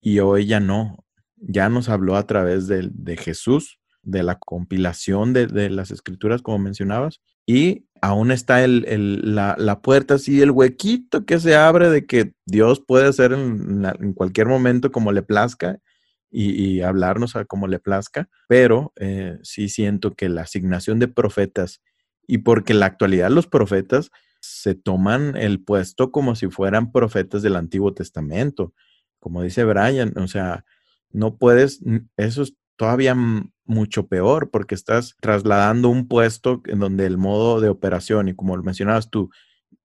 y 0.00 0.20
hoy 0.20 0.46
ya 0.46 0.58
no, 0.58 1.04
ya 1.36 1.68
nos 1.68 1.90
habló 1.90 2.16
a 2.16 2.26
través 2.26 2.66
de, 2.66 2.88
de 2.90 3.18
Jesús, 3.18 3.78
de 4.00 4.22
la 4.22 4.38
compilación 4.38 5.34
de, 5.34 5.68
las 5.68 5.90
escrituras, 5.90 6.40
como 6.40 6.60
mencionabas, 6.60 7.20
y 7.48 7.86
aún 8.02 8.30
está 8.30 8.62
el, 8.62 9.34
la, 9.34 9.56
la, 9.58 9.80
puerta 9.80 10.14
así, 10.14 10.42
el 10.42 10.50
huequito 10.50 11.24
que 11.24 11.40
se 11.40 11.56
abre 11.56 11.88
de 11.88 12.04
que 12.04 12.34
Dios 12.44 12.84
puede 12.86 13.08
hacer 13.08 13.32
en, 13.32 13.84
en 13.84 14.12
cualquier 14.12 14.48
momento 14.48 14.92
como 14.92 15.12
le 15.12 15.22
plazca 15.22 15.78
y, 16.30 16.82
hablarnos 16.82 17.36
a 17.36 17.46
como 17.46 17.66
le 17.66 17.78
plazca, 17.78 18.28
pero 18.48 18.92
eh, 18.96 19.38
sí 19.42 19.70
siento 19.70 20.14
que 20.14 20.28
la 20.28 20.42
asignación 20.42 20.98
de 20.98 21.08
profetas 21.08 21.80
y 22.26 22.38
porque 22.38 22.74
en 22.74 22.80
la 22.80 22.86
actualidad 22.86 23.30
los 23.30 23.46
profetas 23.46 24.10
se 24.40 24.74
toman 24.74 25.34
el 25.34 25.64
puesto 25.64 26.12
como 26.12 26.36
si 26.36 26.48
fueran 26.48 26.92
profetas 26.92 27.40
del 27.40 27.56
Antiguo 27.56 27.94
Testamento 27.94 28.74
como 29.20 29.42
dice 29.42 29.64
Brian, 29.64 30.12
o 30.16 30.28
sea, 30.28 30.64
no 31.10 31.36
puedes, 31.36 31.80
eso 32.16 32.42
es 32.42 32.54
todavía 32.78 33.14
mucho 33.66 34.06
peor 34.06 34.50
porque 34.50 34.74
estás 34.74 35.16
trasladando 35.20 35.90
un 35.90 36.08
puesto 36.08 36.62
en 36.64 36.78
donde 36.78 37.04
el 37.04 37.18
modo 37.18 37.60
de 37.60 37.68
operación 37.68 38.28
y 38.28 38.34
como 38.34 38.56
lo 38.56 38.62
mencionabas 38.62 39.10
tú, 39.10 39.30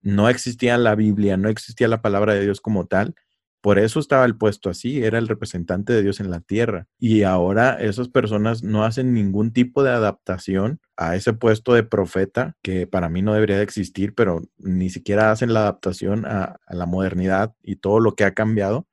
no 0.00 0.28
existía 0.28 0.78
la 0.78 0.94
Biblia, 0.94 1.36
no 1.36 1.48
existía 1.48 1.88
la 1.88 2.00
palabra 2.02 2.34
de 2.34 2.42
Dios 2.42 2.60
como 2.60 2.86
tal, 2.86 3.14
Por 3.62 3.78
eso 3.78 3.98
estaba 3.98 4.26
el 4.26 4.36
puesto 4.36 4.68
así, 4.68 5.02
era 5.02 5.16
el 5.16 5.26
representante 5.26 5.94
de 5.94 6.02
Dios 6.02 6.20
en 6.20 6.30
la 6.30 6.40
tierra. 6.40 6.86
Y 6.98 7.22
ahora 7.22 7.80
esas 7.80 8.10
personas 8.10 8.62
no 8.62 8.84
hacen 8.84 9.14
ningún 9.14 9.54
tipo 9.54 9.82
de 9.82 9.90
adaptación 9.90 10.80
a 10.98 11.16
ese 11.16 11.32
puesto 11.32 11.72
de 11.72 11.82
profeta, 11.82 12.56
que 12.62 12.86
para 12.86 13.08
mí 13.08 13.22
no 13.22 13.32
debería 13.32 13.56
de 13.56 13.62
existir, 13.62 14.14
pero 14.14 14.42
ni 14.58 14.90
siquiera 14.90 15.30
hacen 15.30 15.54
la 15.54 15.60
adaptación 15.60 16.26
a, 16.26 16.60
la 16.68 16.84
modernidad 16.84 17.54
y 17.62 17.76
todo 17.76 18.00
lo 18.00 18.14
que 18.14 18.24
ha 18.24 18.34
cambiado 18.34 18.86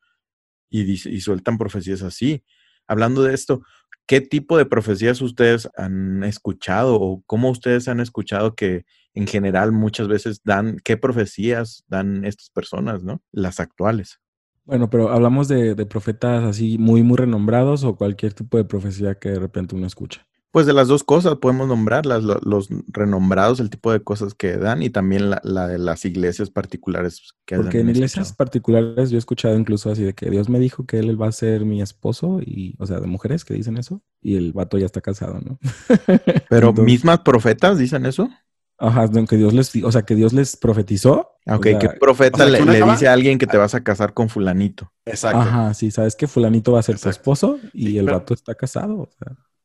y, 0.70 0.89
y 0.89 1.22
sueltan 1.22 1.58
profecías 1.58 2.02
así. 2.02 2.45
Hablando 2.88 3.24
de 3.24 3.34
esto, 3.34 3.64
¿qué 4.06 4.22
tipo 4.22 4.58
de 4.58 4.66
profecías 4.66 5.22
ustedes 5.22 5.70
han 5.78 6.24
escuchado 6.24 6.95
o 6.95 7.24
cómo 7.26 7.49
ustedes 7.49 7.88
han 7.88 7.99
escuchado 7.99 8.56
que 8.56 8.86
en 9.14 9.28
general 9.28 9.72
muchas 9.72 10.08
veces 10.08 10.41
dan, 10.43 10.80
qué 10.84 10.97
profecías 10.97 11.84
dan 11.88 12.26
estas 12.26 12.49
personas, 12.49 13.04
¿no? 13.04 13.22
Las 13.32 13.60
actuales. 13.60 14.20
Bueno, 14.64 14.89
pero 14.89 15.10
hablamos 15.10 15.47
de, 15.47 15.76
profetas 15.86 16.43
así 16.43 16.78
muy, 16.78 17.04
muy 17.04 17.18
renombrados 17.18 17.84
o 17.84 17.95
cualquier 17.95 18.34
tipo 18.34 18.58
de 18.58 18.64
profecía 18.64 19.16
que 19.16 19.30
de 19.30 19.39
repente 19.39 19.76
uno 19.76 19.88
escucha. 19.88 20.28
Pues 20.52 20.66
de 20.66 20.74
las 20.74 20.89
dos 20.89 21.06
cosas 21.06 21.38
podemos 21.38 21.70
nombrarlas, 21.70 22.24
los 22.24 22.68
renombrados, 22.89 23.62
el 23.62 23.70
tipo 23.70 23.91
de 23.91 24.04
cosas 24.04 24.34
que 24.34 24.58
dan 24.58 24.84
y 24.84 24.89
también 24.89 25.30
la, 25.30 25.68
de 25.68 25.80
las 25.80 26.04
iglesias 26.04 26.49
particulares 26.49 27.34
que 27.45 27.56
Porque 27.56 27.80
en 27.80 27.89
iglesias 27.89 28.34
particulares 28.34 29.12
yo 29.12 29.18
he 29.18 29.20
escuchado 29.20 29.58
incluso 29.58 29.89
así 29.89 30.04
de 30.04 30.14
que 30.14 30.30
Dios 30.30 30.49
me 30.49 30.60
dijo 30.60 30.86
que 30.86 30.99
él 30.99 31.20
va 31.20 31.28
a 31.28 31.32
ser 31.32 31.64
mi 31.64 31.82
esposo 31.82 32.41
y, 32.41 32.76
o 32.80 32.86
sea, 32.86 32.99
de 32.99 33.08
mujeres 33.08 33.45
que 33.45 33.54
dicen 33.54 33.78
eso 33.78 34.02
y 34.22 34.36
el 34.36 34.52
vato 34.52 34.78
ya 34.78 34.86
está 34.86 34.99
casado, 34.99 35.39
¿no? 35.39 35.58
Pero 36.49 36.74
mismas 36.74 37.20
profetas 37.20 37.78
dicen 37.78 38.06
eso. 38.06 38.30
Ajá, 38.78 39.08
que 39.30 39.38
Dios 39.38 39.54
les, 39.54 39.76
o 39.84 39.91
sea, 39.91 40.02
que 40.02 40.16
Dios 40.16 40.34
les 40.34 40.58
profetizó. 40.58 41.36
Ok, 41.45 41.68
que 41.80 41.89
profeta 41.99 42.45
le, 42.45 42.84
dice 42.84 43.08
a 43.08 43.14
alguien 43.14 43.38
que 43.38 43.45
te 43.45 43.56
vas 43.56 43.76
a 43.76 43.84
casar 43.84 44.14
con 44.14 44.28
fulanito. 44.28 44.91
Exacto. 45.06 45.39
Ajá, 45.39 45.74
sí, 45.76 45.91
sabes 45.91 46.16
que 46.16 46.28
fulanito 46.28 46.72
va 46.72 46.80
a 46.80 46.84
ser 46.84 46.99
tu 46.99 47.08
esposo 47.08 47.60
y 47.74 47.99
el 47.99 48.08
vato 48.08 48.34
está 48.34 48.56
casado. 48.56 49.08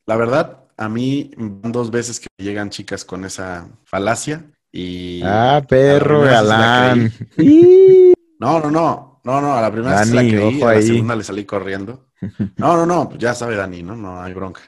La 0.05 0.17
verdad, 0.17 0.66
a 0.77 0.89
mí 0.89 1.31
dos 1.37 1.91
veces 1.91 2.21
que 2.21 2.29
llegan 2.39 2.71
chicas 2.71 3.05
con 3.05 3.25
esa 3.25 3.69
falacia 3.85 4.45
y... 4.73 5.21
Ah, 5.25 5.65
perro 5.69 6.23
galán. 6.23 7.13
No, 8.39 8.61
no, 8.61 8.71
no. 8.71 9.21
No, 9.25 9.41
no, 9.41 9.55
a 9.55 9.63
la 9.63 9.73
primera 9.73 10.01
vez 10.01 10.11
la 10.11 10.21
creí, 10.21 10.63
a 10.63 10.75
la 10.75 10.83
segunda 10.83 11.17
le 11.17 11.25
salí 11.25 11.45
corriendo. 11.47 12.11
No, 12.57 12.77
no, 12.77 12.85
no, 12.87 13.09
pues 13.09 13.19
ya 13.19 13.35
sabe 13.35 13.57
Dani, 13.57 13.83
¿no? 13.83 13.97
No 13.97 14.23
hay 14.23 14.35
bronca. 14.35 14.61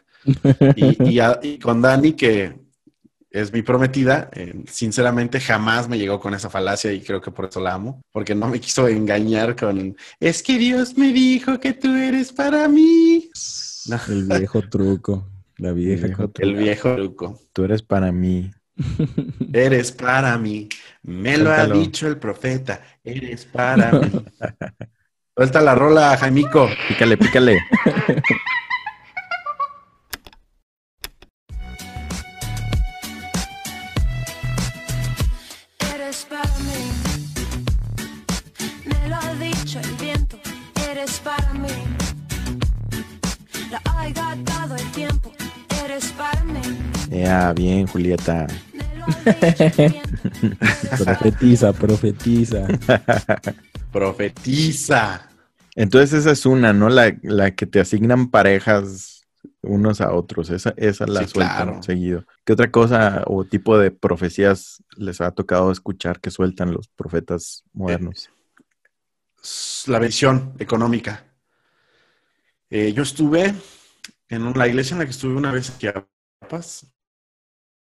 Y, 0.75 1.21
y 1.43 1.59
con 1.59 1.81
Dani 1.83 2.15
que 2.15 2.57
es 3.31 3.53
mi 3.53 3.63
prometida. 3.63 4.31
Eh, 4.33 4.65
sinceramente, 4.67 5.41
jamás 5.41 5.89
me 5.89 5.99
llegó 5.99 6.21
con 6.21 6.35
esa 6.35 6.51
falacia 6.51 6.93
y 6.93 7.01
creo 7.01 7.21
que 7.21 7.31
por 7.31 7.47
eso 7.47 7.61
la 7.61 7.75
amo, 7.75 8.03
porque 8.13 8.35
no 8.35 8.49
me 8.49 8.61
quiso 8.61 8.89
engañar 8.89 9.57
con, 9.57 9.97
es 10.21 10.43
que 10.43 10.59
Dios 10.59 10.97
me 10.97 11.13
dijo 11.13 11.59
que 11.61 11.73
tú 11.73 11.95
eres 11.95 12.33
para 12.33 12.69
mí. 12.69 13.31
El 14.09 14.25
viejo 14.25 14.63
truco, 14.69 15.27
la 15.59 15.73
vieja. 15.73 16.07
El 16.07 16.15
viejo, 16.15 16.33
el 16.39 16.55
viejo 16.57 16.95
truco. 16.95 17.41
Tú 17.53 17.65
eres 17.65 17.83
para 17.83 18.11
mí. 18.13 18.51
eres 19.53 19.93
para 19.93 20.39
mí. 20.39 20.69
Me 21.03 21.37
lo 21.37 21.51
ha 21.51 21.67
dicho 21.67 22.07
el 22.07 22.17
profeta. 22.17 22.83
Eres 23.05 23.45
para 23.53 23.93
mí. 23.93 24.25
Suelta 25.37 25.61
la 25.61 25.75
rola, 25.75 26.17
Jaimico. 26.17 26.69
Pícale, 26.89 27.17
pícale. 27.17 27.59
Julieta. 47.89 48.47
profetiza, 50.99 51.73
profetiza. 51.73 52.67
profetiza. 53.93 55.29
Entonces 55.75 56.21
esa 56.21 56.33
es 56.33 56.47
una, 56.47 56.73
¿no? 56.73 56.89
La, 56.89 57.51
que 57.53 57.67
te 57.67 57.81
asignan 57.81 58.31
parejas 58.31 59.27
unos 59.63 60.01
a 60.01 60.13
otros. 60.13 60.51
Esa, 60.51 60.75
esa 60.77 61.07
la 61.07 61.27
sueltan 61.27 61.83
seguido. 61.83 62.25
¿Qué 62.45 62.53
otra 62.53 62.71
cosa 62.71 63.23
o 63.27 63.45
tipo 63.45 63.79
de 63.79 63.91
profecías 63.91 64.83
les 64.97 65.21
ha 65.21 65.31
tocado 65.31 65.71
escuchar 65.71 66.21
que 66.21 66.31
sueltan 66.31 66.73
los 66.73 66.89
profetas 66.89 67.65
modernos? 67.73 68.31
La 69.87 69.99
visión 69.99 70.55
económica. 70.59 71.25
Eh, 72.71 72.93
yo 72.93 73.03
estuve 73.03 73.55
en 74.29 74.53
la 74.53 74.69
iglesia 74.69 74.95
en 74.95 74.99
la 74.99 75.05
que 75.05 75.13
estuve 75.13 75.35
una 75.35 75.53
vez 75.53 75.71
aquí 75.71 75.87
a 75.87 76.07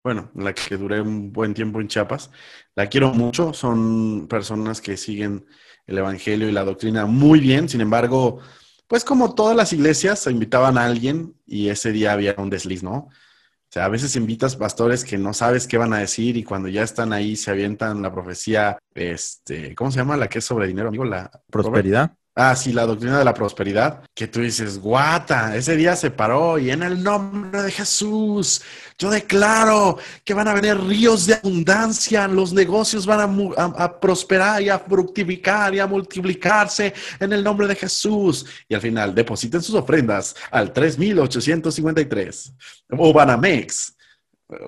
bueno, 0.03 0.31
la 0.35 0.53
que 0.53 0.75
duré 0.77 1.01
un 1.01 1.31
buen 1.31 1.53
tiempo 1.53 1.79
en 1.79 1.87
Chiapas. 1.87 2.29
La 2.75 2.87
quiero 2.87 3.13
mucho, 3.13 3.53
son 3.53 4.27
personas 4.27 4.81
que 4.81 4.97
siguen 4.97 5.45
el 5.87 5.97
Evangelio 5.97 6.49
y 6.49 6.51
la 6.51 6.65
doctrina 6.65 7.05
muy 7.05 7.39
bien, 7.39 7.69
sin 7.69 7.81
embargo, 7.81 8.39
pues 8.87 9.05
como 9.05 9.33
todas 9.33 9.55
las 9.55 9.71
iglesias, 9.73 10.19
se 10.19 10.31
invitaban 10.31 10.77
a 10.77 10.85
alguien 10.85 11.35
y 11.45 11.69
ese 11.69 11.91
día 11.91 12.11
había 12.11 12.35
un 12.37 12.49
desliz, 12.49 12.83
¿no? 12.83 12.93
O 12.93 13.73
sea, 13.73 13.85
a 13.85 13.89
veces 13.89 14.15
invitas 14.15 14.55
pastores 14.55 15.03
que 15.03 15.17
no 15.17 15.33
sabes 15.33 15.67
qué 15.67 15.77
van 15.77 15.93
a 15.93 15.99
decir 15.99 16.37
y 16.37 16.43
cuando 16.43 16.67
ya 16.67 16.83
están 16.83 17.11
ahí 17.11 17.35
se 17.35 17.49
avientan 17.49 18.01
la 18.01 18.13
profecía, 18.13 18.77
este, 18.93 19.73
¿cómo 19.73 19.89
se 19.89 19.97
llama? 19.97 20.17
La 20.17 20.27
que 20.27 20.39
es 20.39 20.45
sobre 20.45 20.67
dinero, 20.67 20.89
amigo, 20.89 21.05
la 21.05 21.31
prosperidad. 21.49 22.15
Ah, 22.35 22.55
sí, 22.55 22.73
la 22.73 22.87
doctrina 22.87 23.19
de 23.19 23.25
la 23.25 23.33
prosperidad, 23.35 24.03
que 24.15 24.27
tú 24.27 24.41
dices, 24.41 24.79
guata, 24.79 25.55
ese 25.55 25.75
día 25.75 25.95
se 25.95 26.09
paró 26.09 26.57
y 26.57 26.71
en 26.71 26.81
el 26.81 27.03
nombre 27.03 27.61
de 27.61 27.69
Jesús, 27.71 28.63
yo 28.97 29.11
declaro 29.11 29.99
que 30.25 30.33
van 30.33 30.47
a 30.47 30.55
venir 30.55 30.75
ríos 30.79 31.27
de 31.27 31.35
abundancia, 31.35 32.27
los 32.27 32.51
negocios 32.51 33.05
van 33.05 33.53
a, 33.55 33.99
prosperar 33.99 34.63
y 34.63 34.69
a 34.69 34.79
fructificar 34.79 35.75
y 35.75 35.79
a 35.79 35.85
multiplicarse 35.85 36.91
en 37.19 37.33
el 37.33 37.43
nombre 37.43 37.67
de 37.67 37.75
Jesús. 37.75 38.47
Y 38.67 38.73
al 38.73 38.81
final, 38.81 39.13
depositen 39.13 39.61
sus 39.61 39.75
ofrendas 39.75 40.35
al 40.49 40.73
3853 40.73 42.53
o 42.97 43.13
Banamex, 43.13 43.95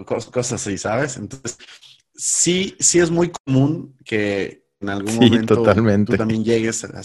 cosas 0.05 0.53
así, 0.53 0.77
¿sabes? 0.77 1.17
Entonces, 1.17 1.57
sí, 2.13 2.75
sí 2.79 2.99
es 2.99 3.09
muy 3.09 3.31
común 3.31 3.97
que 4.05 4.65
en 4.79 4.89
algún 4.89 5.15
momento 5.15 5.55
tú 5.55 6.15
también 6.15 6.43
llegues 6.43 6.83
a 6.83 7.01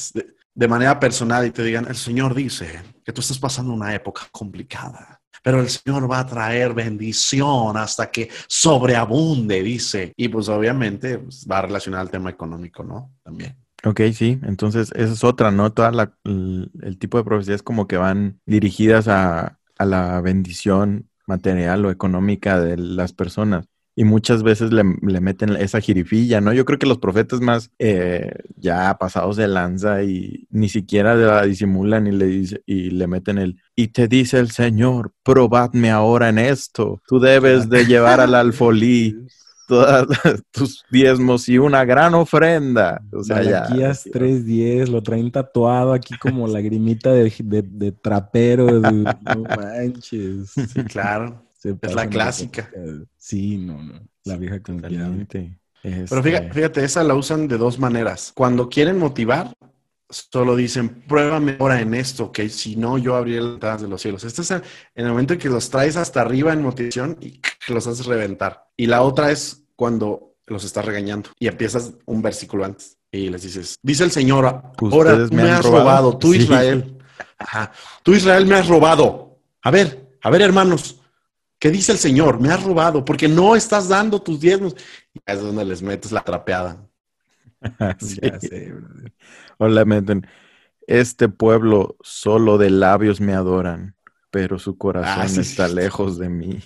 de 0.54 0.68
manera 0.68 0.98
personal 0.98 1.46
y 1.46 1.50
te 1.50 1.62
digan, 1.62 1.86
el 1.88 1.96
Señor 1.96 2.34
dice 2.34 2.82
que 3.04 3.12
tú 3.12 3.20
estás 3.20 3.38
pasando 3.38 3.72
una 3.72 3.94
época 3.94 4.22
complicada, 4.30 5.20
pero 5.42 5.60
el 5.60 5.68
Señor 5.68 6.10
va 6.10 6.20
a 6.20 6.26
traer 6.26 6.74
bendición 6.74 7.76
hasta 7.76 8.10
que 8.10 8.28
sobreabunde, 8.46 9.62
dice. 9.62 10.12
Y 10.16 10.28
pues 10.28 10.48
obviamente 10.48 11.18
pues, 11.18 11.46
va 11.50 11.58
a 11.58 11.62
relacionar 11.62 12.00
al 12.00 12.10
tema 12.10 12.30
económico, 12.30 12.84
¿no? 12.84 13.12
También. 13.22 13.56
Ok, 13.84 14.02
sí, 14.12 14.38
entonces 14.42 14.92
esa 14.94 15.12
es 15.14 15.24
otra, 15.24 15.50
¿no? 15.50 15.72
Toda 15.72 15.90
la, 15.90 16.14
el, 16.24 16.98
tipo 16.98 17.16
de 17.16 17.24
profecías 17.24 17.62
como 17.62 17.86
que 17.86 17.96
van 17.96 18.38
dirigidas 18.44 19.08
a, 19.08 19.58
a 19.78 19.84
la 19.86 20.20
bendición 20.20 21.08
material 21.26 21.86
o 21.86 21.90
económica 21.90 22.60
de 22.60 22.76
las 22.76 23.14
personas 23.14 23.69
y 23.96 24.04
muchas 24.04 24.42
veces 24.42 24.72
le, 24.72 24.84
meten 24.84 25.56
esa 25.56 25.80
jirifilla, 25.80 26.40
¿no? 26.40 26.52
Yo 26.52 26.64
creo 26.64 26.78
que 26.78 26.86
los 26.86 26.98
profetas 26.98 27.40
más 27.40 27.70
eh, 27.78 28.32
ya 28.56 28.96
pasados 28.98 29.36
de 29.36 29.48
lanza 29.48 30.02
y 30.02 30.46
ni 30.50 30.68
siquiera 30.68 31.14
la 31.14 31.42
disimulan 31.44 32.06
y 32.06 32.12
le, 32.12 32.26
dice, 32.26 32.62
y 32.66 32.90
le 32.90 33.06
meten 33.06 33.38
el, 33.38 33.60
y 33.74 33.88
te 33.88 34.08
dice 34.08 34.38
el 34.38 34.50
Señor, 34.50 35.12
probadme 35.22 35.90
ahora 35.90 36.28
en 36.28 36.38
esto, 36.38 37.02
tú 37.06 37.18
debes 37.18 37.68
de 37.68 37.84
llevar 37.84 38.20
al 38.20 38.34
alfolí 38.50 39.16
todos 39.66 40.08
tus 40.50 40.84
diezmos 40.90 41.48
y 41.48 41.58
una 41.58 41.84
gran 41.84 42.14
ofrenda. 42.14 43.00
O 43.12 43.22
sea, 43.22 43.42
ya. 43.42 43.66
3.10, 43.68 44.88
lo 44.88 45.00
traen 45.00 45.30
tatuado 45.30 45.92
aquí 45.92 46.18
como 46.18 46.46
lagrimita 46.48 47.12
de, 47.12 47.32
de, 47.38 47.92
trapero. 47.92 48.80
no 48.80 49.04
manches. 49.56 50.50
Sí, 50.50 50.84
claro 50.84 51.49
es 51.62 51.94
la 51.94 52.08
clásica. 52.08 52.70
Sí, 53.16 53.58
no, 53.58 53.82
no. 53.82 54.00
La 54.24 54.36
vieja 54.36 54.60
confiante. 54.60 55.58
Pero 55.82 56.22
fíjate, 56.22 56.52
fíjate, 56.52 56.84
esa 56.84 57.02
la 57.02 57.14
usan 57.14 57.48
de 57.48 57.56
dos 57.56 57.78
maneras. 57.78 58.32
Cuando 58.34 58.68
quieren 58.68 58.98
motivar, 58.98 59.52
solo 60.10 60.56
dicen, 60.56 61.02
pruébame 61.06 61.56
ahora 61.58 61.80
en 61.80 61.94
esto, 61.94 62.32
que 62.32 62.48
si 62.48 62.76
no, 62.76 62.98
yo 62.98 63.16
abriré 63.16 63.40
las 63.40 63.52
ventanas 63.52 63.82
de 63.82 63.88
los 63.88 64.02
cielos. 64.02 64.24
Este 64.24 64.42
es 64.42 64.50
en 64.50 64.62
el 64.94 65.08
momento 65.08 65.34
en 65.34 65.38
que 65.38 65.48
los 65.48 65.70
traes 65.70 65.96
hasta 65.96 66.20
arriba 66.20 66.52
en 66.52 66.62
motivación 66.62 67.16
y 67.20 67.40
los 67.68 67.86
haces 67.86 68.06
reventar. 68.06 68.66
Y 68.76 68.86
la 68.86 69.02
otra 69.02 69.30
es 69.30 69.64
cuando 69.76 70.34
los 70.46 70.64
estás 70.64 70.84
regañando 70.84 71.30
y 71.38 71.46
empiezas 71.46 71.92
un 72.06 72.22
versículo 72.22 72.64
antes 72.64 72.98
y 73.12 73.28
les 73.28 73.42
dices, 73.42 73.76
dice 73.82 74.04
el 74.04 74.10
Señor, 74.10 74.44
ahora 74.44 75.28
me, 75.30 75.42
has 75.42 75.64
robado, 75.64 76.18
tú 76.18 76.34
Israel. 76.34 76.98
Ajá, 77.38 77.72
tú 78.02 78.12
Israel 78.12 78.46
me 78.46 78.56
has 78.56 78.68
robado. 78.68 79.38
A 79.62 79.70
ver, 79.70 80.16
a 80.22 80.30
ver, 80.30 80.42
hermanos, 80.42 80.99
¿Qué 81.60 81.70
dice 81.70 81.92
el 81.92 81.98
Señor? 81.98 82.40
Me 82.40 82.48
has 82.48 82.64
robado 82.64 83.04
porque 83.04 83.28
no 83.28 83.54
estás 83.54 83.86
dando 83.86 84.20
tus 84.20 84.40
diezmos. 84.40 84.74
Y 85.12 85.20
es 85.24 85.40
donde 85.42 85.64
les 85.64 85.82
metes 85.82 86.10
la 86.10 86.22
trapeada. 86.22 86.88
sí. 88.00 88.18
o 89.58 89.68
le 89.68 89.84
meten, 89.84 90.26
este 90.86 91.28
pueblo 91.28 91.96
solo 92.00 92.56
de 92.56 92.70
labios 92.70 93.20
me 93.20 93.34
adoran, 93.34 93.94
pero 94.30 94.58
su 94.58 94.76
corazón 94.78 95.22
Ah, 95.22 95.28
sí, 95.28 95.40
está 95.40 95.68
sí. 95.68 95.74
lejos 95.74 96.18
de 96.18 96.28
mí. 96.28 96.58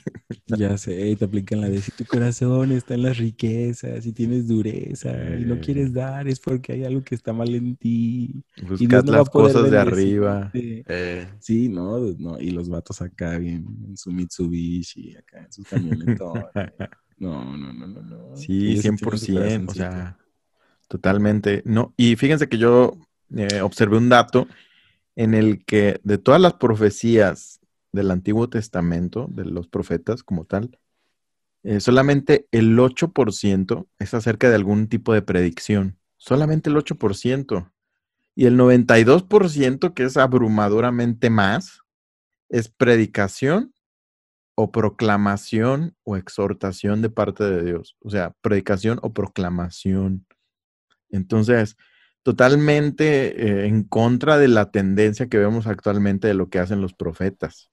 Ya 0.47 0.77
sé, 0.77 1.09
y 1.11 1.17
te 1.17 1.25
aplican 1.25 1.61
la 1.63 1.69
de 1.71 1.81
si 1.81 1.91
tu 1.93 2.05
corazón 2.05 2.73
está 2.73 2.95
en 2.95 3.03
las 3.03 3.17
riquezas, 3.19 4.05
si 4.05 4.13
tienes 4.13 4.47
dureza 4.47 5.11
y 5.39 5.45
no 5.45 5.55
Eh. 5.55 5.61
quieres 5.61 5.93
dar, 5.93 6.29
es 6.29 6.39
porque 6.41 6.73
hay 6.73 6.85
algo 6.85 7.03
que 7.03 7.15
está 7.15 7.33
mal 7.33 7.55
en 7.55 7.77
ti. 7.77 8.45
Y 8.79 8.87
Dios 8.87 9.05
no 9.05 9.13
a 9.15 9.17
las 9.19 9.31
cosas 9.31 9.71
de 9.71 9.79
arriba. 9.79 10.51
Eh, 10.55 11.27
Sí, 11.41 11.69
no, 11.69 11.99
no, 12.19 12.39
y 12.41 12.51
los 12.51 12.69
vatos 12.69 13.01
acá 13.01 13.39
bien 13.39 13.65
en 13.89 13.97
su 13.97 14.13
Mitsubishi, 14.13 15.17
acá 15.17 15.45
en 15.45 15.53
sus 15.53 15.67
camionetones. 15.67 16.45
No, 17.17 17.57
no, 17.57 17.73
no, 17.73 17.87
no, 17.87 18.03
no. 18.03 18.37
Sí, 18.37 18.73
Ellos 18.73 18.83
tienen 18.83 18.99
su 18.99 19.05
100%, 19.07 19.71
o 19.71 19.75
sea, 19.75 20.19
totalmente. 20.89 21.63
No, 21.65 21.95
y 21.97 22.17
fíjense 22.17 22.49
que 22.49 22.59
yo 22.59 22.93
eh, 23.37 23.61
observé 23.63 23.97
un 23.97 24.09
dato 24.09 24.47
en 25.17 25.35
el 25.35 25.65
que 25.65 26.01
de 26.03 26.19
todas 26.19 26.41
las 26.41 26.55
profecías 26.55 27.61
del 27.93 28.11
Antiguo 28.11 28.49
Testamento, 28.49 29.29
de 29.31 29.45
los 29.45 29.69
profetas 29.69 30.23
como 30.23 30.45
tal, 30.45 30.79
eh, 31.63 31.81
solamente 31.81 32.47
el 32.53 32.79
8% 32.79 33.87
es 33.99 34.15
acerca 34.15 34.51
de 34.51 34.57
algún 34.57 34.89
tipo 34.89 35.15
de 35.15 35.23
predicción. 35.23 35.99
Solamente 36.17 36.69
el 36.71 36.77
8%. 36.77 37.71
Y 38.37 38.47
el 38.47 38.59
92%, 38.59 39.95
que 39.95 40.05
es 40.05 40.17
abrumadoramente 40.17 41.31
más, 41.31 41.81
es 42.49 42.69
predicación 42.69 43.73
o 44.57 44.71
proclamación 44.73 45.97
o 46.03 46.17
exhortación 46.17 47.01
de 47.01 47.11
parte 47.11 47.45
de 47.45 47.65
Dios. 47.65 47.97
O 48.01 48.11
sea, 48.11 48.35
predicación 48.41 48.99
o 49.03 49.13
proclamación. 49.13 50.27
Entonces, 51.11 51.77
totalmente 52.25 53.05
eh, 53.47 53.67
en 53.67 53.85
contra 53.85 54.37
de 54.39 54.49
la 54.49 54.73
tendencia 54.73 55.29
que 55.29 55.39
vemos 55.39 55.69
actualmente 55.69 56.27
de 56.27 56.35
lo 56.35 56.49
que 56.49 56.59
hacen 56.59 56.81
los 56.81 56.95
profetas. 56.95 57.71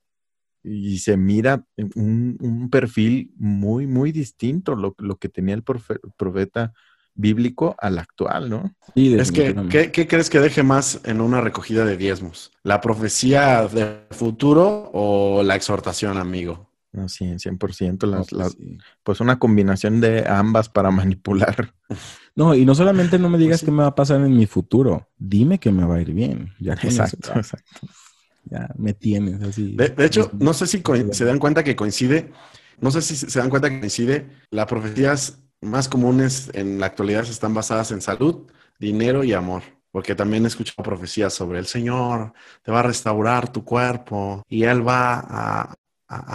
Y 0.63 0.99
se 0.99 1.17
mira 1.17 1.65
un, 1.95 2.37
un 2.39 2.69
perfil 2.69 3.31
muy, 3.37 3.87
muy 3.87 4.11
distinto 4.11 4.75
lo, 4.75 4.93
lo 4.99 5.15
que 5.17 5.29
tenía 5.29 5.55
el 5.55 5.65
profe- 5.65 5.99
profeta 6.17 6.73
bíblico 7.15 7.75
al 7.79 7.97
actual, 7.97 8.49
¿no? 8.49 8.75
Sí, 8.93 9.15
es 9.15 9.31
que. 9.31 9.55
¿qué, 9.69 9.91
qué 9.91 10.07
crees 10.07 10.29
que 10.29 10.39
deje 10.39 10.63
más 10.63 11.01
en 11.03 11.21
una 11.21 11.41
recogida 11.41 11.83
de 11.83 11.97
diezmos? 11.97 12.51
¿La 12.63 12.79
profecía 12.79 13.67
de 13.67 14.01
futuro 14.11 14.91
o 14.93 15.43
la 15.43 15.55
exhortación, 15.55 16.17
amigo? 16.17 16.70
No, 16.93 17.07
sí, 17.07 17.39
100%. 17.39 18.05
No, 18.07 18.17
Las, 18.17 18.29
pues 18.29 18.39
las- 18.41 18.51
sí. 18.53 18.77
pues 19.03 19.21
una 19.21 19.39
combinación 19.39 20.01
de 20.01 20.27
ambas 20.27 20.69
para 20.69 20.91
manipular. 20.91 21.73
No, 22.33 22.55
y 22.55 22.65
no 22.65 22.75
solamente 22.75 23.19
no 23.19 23.29
me 23.29 23.37
digas 23.37 23.59
sí. 23.59 23.65
qué 23.65 23.71
me 23.73 23.83
va 23.83 23.87
a 23.87 23.95
pasar 23.95 24.21
en 24.21 24.35
mi 24.37 24.45
futuro, 24.45 25.09
dime 25.17 25.59
que 25.59 25.69
me 25.69 25.83
va 25.83 25.95
a 25.95 26.01
ir 26.01 26.13
bien. 26.13 26.53
Ya 26.61 26.73
Exacto, 26.73 27.29
exacto. 27.35 27.81
ya 28.45 28.69
me 28.77 28.93
tienes 28.93 29.41
así. 29.41 29.75
De, 29.75 29.89
de 29.89 30.05
hecho, 30.05 30.31
no 30.39 30.53
sé 30.53 30.65
si 30.67 30.81
se 31.11 31.25
dan 31.25 31.39
cuenta 31.39 31.63
que 31.63 31.75
coincide, 31.75 32.31
no 32.79 32.89
sé 32.91 33.01
si 33.01 33.15
se 33.15 33.39
dan 33.39 33.49
cuenta 33.49 33.69
que 33.69 33.79
coincide, 33.79 34.29
las 34.49 34.65
profecías 34.65 35.39
más 35.61 35.87
comunes 35.89 36.49
en 36.53 36.79
la 36.79 36.87
actualidad 36.87 37.21
están 37.23 37.53
basadas 37.53 37.91
en 37.91 38.01
salud, 38.01 38.47
dinero 38.79 39.23
y 39.23 39.33
amor. 39.33 39.63
Porque 39.91 40.15
también 40.15 40.45
he 40.45 40.47
escuchado 40.47 40.83
profecías 40.83 41.33
sobre 41.33 41.59
el 41.59 41.65
Señor, 41.65 42.31
te 42.63 42.71
va 42.71 42.79
a 42.79 42.83
restaurar 42.83 43.51
tu 43.51 43.65
cuerpo 43.65 44.41
y 44.47 44.63
Él 44.63 44.87
va 44.87 45.19
a, 45.19 45.73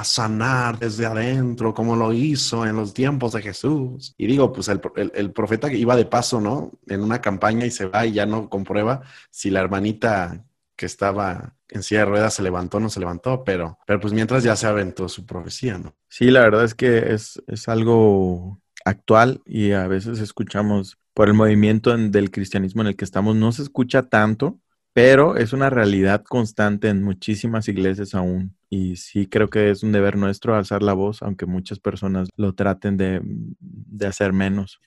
a- 0.01 0.05
sanar 0.05 0.79
desde 0.79 1.07
adentro, 1.07 1.75
como 1.75 1.97
lo 1.97 2.13
hizo 2.13 2.67
en 2.67 2.77
los 2.77 2.95
tiempos 2.95 3.33
de 3.33 3.43
Jesús. 3.43 4.15
Y 4.19 4.27
digo, 4.27 4.53
pues 4.53 4.69
el, 4.69 4.81
el- 4.97 5.13
el 5.15 5.33
profeta 5.33 5.69
que 5.71 5.77
iba 5.79 5.97
de 5.97 6.07
paso, 6.07 6.41
¿no? 6.41 6.73
En 6.87 7.03
una 7.03 7.21
campaña 7.21 7.67
y 7.67 7.71
se 7.71 7.87
va 7.87 8.07
y 8.07 8.13
ya 8.13 8.27
no 8.27 8.49
comprueba 8.49 9.03
si 9.31 9.51
la 9.51 9.61
hermanita 9.61 10.45
que 10.77 10.87
estaba 10.87 11.55
en 11.69 11.83
silla 11.83 12.01
de 12.01 12.07
ruedas 12.07 12.35
se 12.35 12.43
levantó 12.43 12.77
o 12.77 12.81
no 12.81 12.91
se 12.91 13.01
levantó, 13.01 13.43
pero, 13.45 13.79
pero 13.87 13.99
pues 14.01 14.13
mientras 14.13 14.45
ya 14.45 14.55
se 14.57 14.67
aventó 14.67 15.09
su 15.09 15.25
profecía, 15.27 15.79
¿no? 15.79 15.95
Sí, 16.09 16.31
la 16.31 16.41
verdad 16.41 16.65
es 16.65 16.75
que 16.75 17.13
es, 17.15 17.43
es 17.47 17.69
algo 17.69 18.61
actual 18.85 19.43
y 19.45 19.73
a 19.73 19.87
veces 19.89 20.21
escuchamos 20.21 20.99
por 21.15 21.29
el 21.29 21.35
movimiento 21.35 21.93
en- 21.95 22.11
del 22.13 22.31
cristianismo 22.31 22.83
en 22.83 22.89
el 22.89 22.97
que 22.97 23.05
estamos, 23.05 23.35
no 23.37 23.53
se 23.53 23.63
escucha 23.63 24.05
tanto, 24.05 24.59
pero 24.97 25.37
es 25.37 25.53
una 25.53 25.69
realidad 25.69 26.25
constante 26.25 26.89
en 26.89 27.03
muchísimas 27.03 27.69
iglesias 27.69 28.15
aún. 28.15 28.57
Y 28.71 28.97
sí 28.97 29.27
creo 29.27 29.51
que 29.51 29.69
es 29.69 29.83
un 29.83 29.93
deber 29.93 30.17
nuestro 30.17 30.55
alzar 30.55 30.83
la 30.83 30.95
voz, 30.95 31.21
aunque 31.21 31.45
muchas 31.45 31.79
personas 31.79 32.31
lo 32.35 32.55
traten 32.55 32.97
de, 32.97 33.21
de 33.23 34.07
hacer 34.07 34.33
menos. 34.33 34.81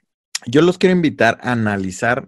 Yo 0.47 0.63
los 0.63 0.79
quiero 0.79 0.95
invitar 0.95 1.37
a 1.43 1.51
analizar 1.51 2.27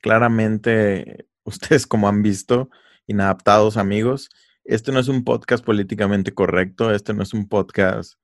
claramente, 0.00 1.26
ustedes 1.44 1.86
como 1.86 2.08
han 2.08 2.22
visto, 2.22 2.70
inadaptados 3.06 3.76
amigos, 3.76 4.30
este 4.64 4.90
no 4.90 4.98
es 4.98 5.08
un 5.08 5.22
podcast 5.22 5.62
políticamente 5.62 6.32
correcto, 6.32 6.90
este 6.90 7.12
no 7.12 7.22
es 7.22 7.34
un 7.34 7.48
podcast 7.50 8.14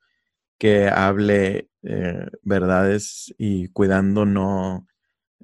que 0.56 0.88
hable 0.88 1.68
eh, 1.82 2.28
verdades 2.40 3.34
y 3.36 3.68
cuidando 3.68 4.24
no 4.24 4.86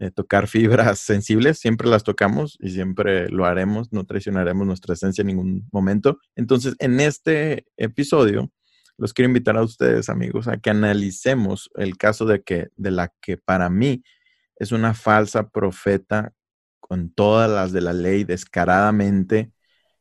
eh, 0.01 0.11
tocar 0.11 0.49
fibras 0.49 0.99
sensibles, 1.01 1.59
siempre 1.59 1.89
las 1.89 2.03
tocamos 2.05 2.57
y 2.61 2.71
siempre 2.71 3.29
lo 3.29 3.45
haremos, 3.45 3.93
no 3.93 4.05
traicionaremos 4.05 4.67
nuestra 4.67 4.95
esencia 4.95 5.23
en 5.23 5.29
ningún 5.29 5.69
momento. 5.73 6.19
Entonces, 6.35 6.75
en 6.79 7.01
este 7.01 7.67
episodio, 7.77 8.51
los 8.97 9.13
quiero 9.13 9.29
invitar 9.29 9.57
a 9.57 9.63
ustedes, 9.63 10.09
amigos, 10.09 10.49
a 10.49 10.59
que 10.59 10.71
analicemos 10.71 11.71
el 11.77 11.97
caso 11.97 12.25
de 12.27 12.43
que 12.43 12.69
de 12.77 12.91
la 12.91 13.13
que 13.21 13.37
para 13.37 13.69
mí 13.71 14.03
es 14.57 14.73
una 14.73 14.95
falsa 14.95 15.49
profeta 15.49 16.33
con 16.81 17.13
todas 17.13 17.51
las 17.51 17.73
de 17.73 17.81
la 17.81 17.93
ley 17.93 18.25
descaradamente 18.25 19.53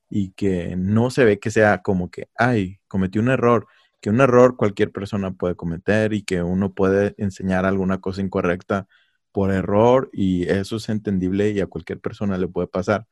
y 0.10 0.32
que 0.34 0.76
no 0.78 1.10
se 1.10 1.26
ve 1.26 1.40
que 1.40 1.52
sea 1.52 1.82
como 1.82 2.12
que, 2.12 2.30
ay, 2.38 2.80
cometí 2.88 3.20
un 3.20 3.30
error, 3.30 3.68
que 4.02 4.10
un 4.10 4.22
error 4.22 4.58
cualquier 4.58 4.92
persona 4.92 5.32
puede 5.32 5.56
cometer 5.56 6.14
y 6.14 6.24
que 6.24 6.44
uno 6.44 6.74
puede 6.74 7.16
enseñar 7.18 7.66
alguna 7.66 8.00
cosa 8.02 8.22
incorrecta 8.22 8.88
por 9.32 9.52
error 9.52 10.10
y 10.14 10.50
eso 10.50 10.78
es 10.78 10.90
entendible 10.90 11.52
y 11.52 11.60
a 11.62 11.68
cualquier 11.68 12.00
persona 12.00 12.38
le 12.38 12.48
puede 12.48 12.68
pasar. 12.68 13.08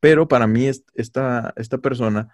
Pero 0.00 0.28
para 0.28 0.46
mí 0.46 0.66
es- 0.66 0.84
esta, 0.94 1.52
esta 1.56 1.78
persona 1.78 2.28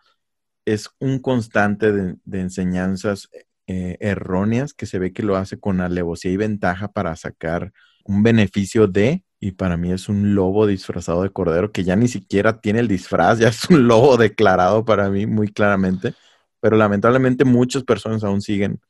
es 0.65 0.91
un 0.99 1.19
constante 1.21 1.93
de, 1.93 2.17
de 2.25 2.41
enseñanzas 2.41 3.29
eh, 3.67 3.97
erróneas 4.01 4.75
que 4.75 4.87
se 4.87 4.99
ve 4.99 5.13
que 5.13 5.23
lo 5.23 5.37
hace 5.37 5.59
con 5.59 5.81
alevosía 5.81 6.33
y 6.33 6.37
ventaja 6.37 6.89
para 6.93 7.15
sacar 7.17 7.73
un 8.05 8.23
beneficio 8.23 8.87
de, 8.87 9.25
y 9.41 9.53
para 9.53 9.77
mí 9.77 9.93
es 9.93 10.09
un 10.09 10.35
lobo 10.35 10.67
disfrazado 10.67 11.23
de 11.23 11.31
cordero 11.31 11.73
que 11.73 11.85
ya 11.85 11.97
ni 11.97 12.09
siquiera 12.09 12.61
tiene 12.61 12.81
el 12.81 12.89
disfraz, 12.89 13.39
ya 13.41 13.49
es 13.49 13.69
un 13.71 13.87
lobo 13.89 14.17
declarado 14.17 14.85
para 14.85 15.11
mí 15.11 15.27
muy 15.27 15.49
claramente, 15.53 16.15
pero 16.61 16.77
lamentablemente 16.77 17.45
muchas 17.45 17.85
personas 17.85 18.25
aún 18.25 18.43
siguen 18.43 18.81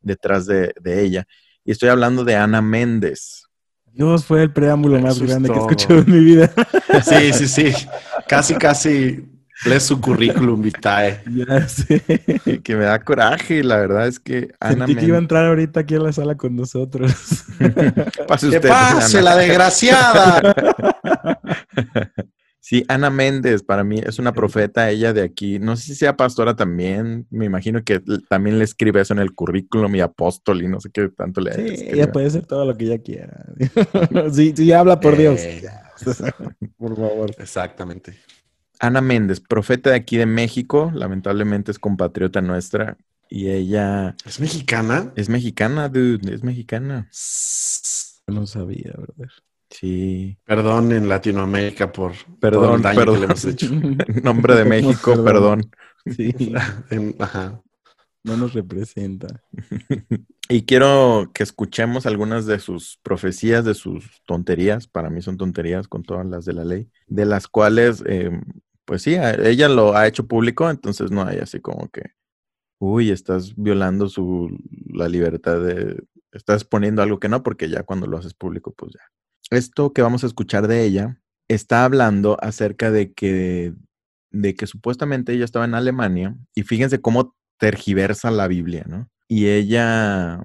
detrás 0.00 0.46
de, 0.46 0.74
de 0.80 1.04
ella. 1.04 1.26
Y 1.64 1.72
estoy 1.72 1.88
hablando 1.90 2.24
de 2.24 2.36
Ana 2.36 2.62
Méndez. 2.62 3.44
Dios 3.92 4.24
fue 4.24 4.42
el 4.42 4.52
preámbulo 4.52 4.98
más 5.00 5.16
Eso 5.16 5.26
grande 5.26 5.48
que 5.48 5.56
he 5.56 5.58
escuchado 5.58 6.00
en 6.00 6.10
mi 6.10 6.24
vida. 6.24 6.50
Sí, 7.02 7.32
sí, 7.32 7.48
sí. 7.48 7.72
Casi, 8.28 8.54
casi 8.54 9.24
lees 9.64 9.84
su 9.84 10.00
currículum 10.00 10.60
vitae. 10.62 11.22
ya 11.30 11.68
sé. 11.68 12.02
que 12.62 12.76
me 12.76 12.84
da 12.84 12.98
coraje, 13.02 13.62
la 13.62 13.76
verdad 13.76 14.06
es 14.06 14.18
que 14.18 14.52
Ana 14.60 14.86
Sentí 14.86 15.00
que 15.00 15.06
iba 15.06 15.16
a 15.16 15.20
entrar 15.20 15.46
ahorita 15.46 15.80
aquí 15.80 15.94
a 15.94 16.00
la 16.00 16.12
sala 16.12 16.36
con 16.36 16.56
nosotros. 16.56 17.12
Pase 18.28 18.50
¡Que 18.50 18.56
usted, 18.56 18.68
pase 18.68 19.18
Ana. 19.18 19.30
la 19.30 19.36
desgraciada! 19.36 20.54
Sí, 22.62 22.84
Ana 22.88 23.08
Méndez, 23.08 23.62
para 23.62 23.84
mí 23.84 24.00
es 24.04 24.18
una 24.18 24.32
profeta, 24.34 24.90
ella 24.90 25.12
de 25.14 25.22
aquí. 25.22 25.58
No 25.58 25.76
sé 25.76 25.82
si 25.86 25.94
sea 25.94 26.16
pastora 26.16 26.54
también. 26.54 27.26
Me 27.30 27.46
imagino 27.46 27.82
que 27.82 28.00
también 28.28 28.58
le 28.58 28.64
escribe 28.64 29.00
eso 29.00 29.14
en 29.14 29.20
el 29.20 29.32
currículum 29.34 29.94
y 29.96 30.00
apóstol 30.00 30.62
y 30.62 30.68
no 30.68 30.78
sé 30.78 30.90
qué 30.90 31.08
tanto 31.08 31.40
le 31.40 31.54
Sí, 31.54 31.60
escribe. 31.62 31.92
ella 31.94 32.12
puede 32.12 32.28
ser 32.30 32.44
todo 32.46 32.66
lo 32.66 32.76
que 32.76 32.84
ella 32.84 32.98
quiera. 32.98 33.46
sí, 34.32 34.52
sí, 34.54 34.72
habla 34.72 35.00
por 35.00 35.16
Dios. 35.16 35.40
Eh, 35.40 35.62
Por 36.76 36.96
favor. 36.96 37.30
Exactamente. 37.38 38.16
Ana 38.78 39.00
Méndez, 39.00 39.40
profeta 39.40 39.90
de 39.90 39.96
aquí 39.96 40.16
de 40.16 40.26
México, 40.26 40.90
lamentablemente 40.94 41.70
es 41.70 41.78
compatriota 41.78 42.40
nuestra 42.40 42.96
y 43.28 43.48
ella 43.50 44.16
¿Es 44.24 44.40
mexicana? 44.40 45.12
es 45.16 45.28
mexicana, 45.28 45.88
dude, 45.88 46.34
es 46.34 46.42
mexicana. 46.42 47.08
No 48.26 48.46
sabía, 48.46 48.92
brother. 48.96 49.30
Sí, 49.70 50.36
Perdón 50.44 50.92
en 50.92 51.08
Latinoamérica 51.08 51.92
por 51.92 52.12
todo 52.14 52.36
Perdón, 52.40 52.74
el 52.76 52.82
daño 52.82 52.98
perdón. 52.98 53.14
que 53.14 53.20
le 53.20 53.24
hemos 53.26 53.44
hecho. 53.44 53.66
en 53.72 54.22
nombre 54.22 54.54
de 54.56 54.64
México, 54.66 55.22
perdón. 55.24 55.70
Sí, 56.06 56.34
ajá. 57.20 57.62
no 58.24 58.36
nos 58.36 58.52
representa. 58.52 59.42
Y 60.48 60.62
quiero 60.64 61.30
que 61.32 61.44
escuchemos 61.44 62.06
algunas 62.06 62.46
de 62.46 62.58
sus 62.58 62.98
profecías, 63.02 63.64
de 63.64 63.74
sus 63.74 64.22
tonterías, 64.26 64.88
para 64.88 65.08
mí 65.08 65.22
son 65.22 65.36
tonterías 65.36 65.86
con 65.86 66.02
todas 66.02 66.26
las 66.26 66.44
de 66.44 66.52
la 66.54 66.64
ley, 66.64 66.90
de 67.06 67.24
las 67.24 67.46
cuales, 67.46 68.02
eh, 68.06 68.32
pues 68.84 69.02
sí, 69.02 69.14
ella 69.14 69.68
lo 69.68 69.94
ha 69.96 70.08
hecho 70.08 70.26
público, 70.26 70.68
entonces 70.68 71.12
no 71.12 71.22
hay 71.22 71.38
así 71.38 71.60
como 71.60 71.88
que, 71.90 72.02
uy, 72.80 73.10
estás 73.12 73.54
violando 73.54 74.08
su, 74.08 74.50
la 74.92 75.08
libertad 75.08 75.60
de, 75.60 76.02
estás 76.32 76.64
poniendo 76.64 77.02
algo 77.02 77.20
que 77.20 77.28
no, 77.28 77.44
porque 77.44 77.68
ya 77.68 77.84
cuando 77.84 78.08
lo 78.08 78.18
haces 78.18 78.34
público, 78.34 78.72
pues 78.72 78.94
ya. 78.94 79.00
Esto 79.50 79.92
que 79.92 80.02
vamos 80.02 80.24
a 80.24 80.26
escuchar 80.26 80.68
de 80.68 80.84
ella 80.84 81.20
está 81.48 81.84
hablando 81.84 82.36
acerca 82.40 82.90
de 82.90 83.12
que, 83.12 83.74
de 84.30 84.54
que 84.54 84.66
supuestamente 84.66 85.32
ella 85.32 85.44
estaba 85.44 85.64
en 85.64 85.74
Alemania 85.74 86.36
y 86.54 86.62
fíjense 86.62 87.00
cómo 87.00 87.34
tergiversa 87.58 88.30
la 88.30 88.46
Biblia, 88.48 88.84
¿no? 88.86 89.08
Y 89.28 89.48
ella 89.48 90.40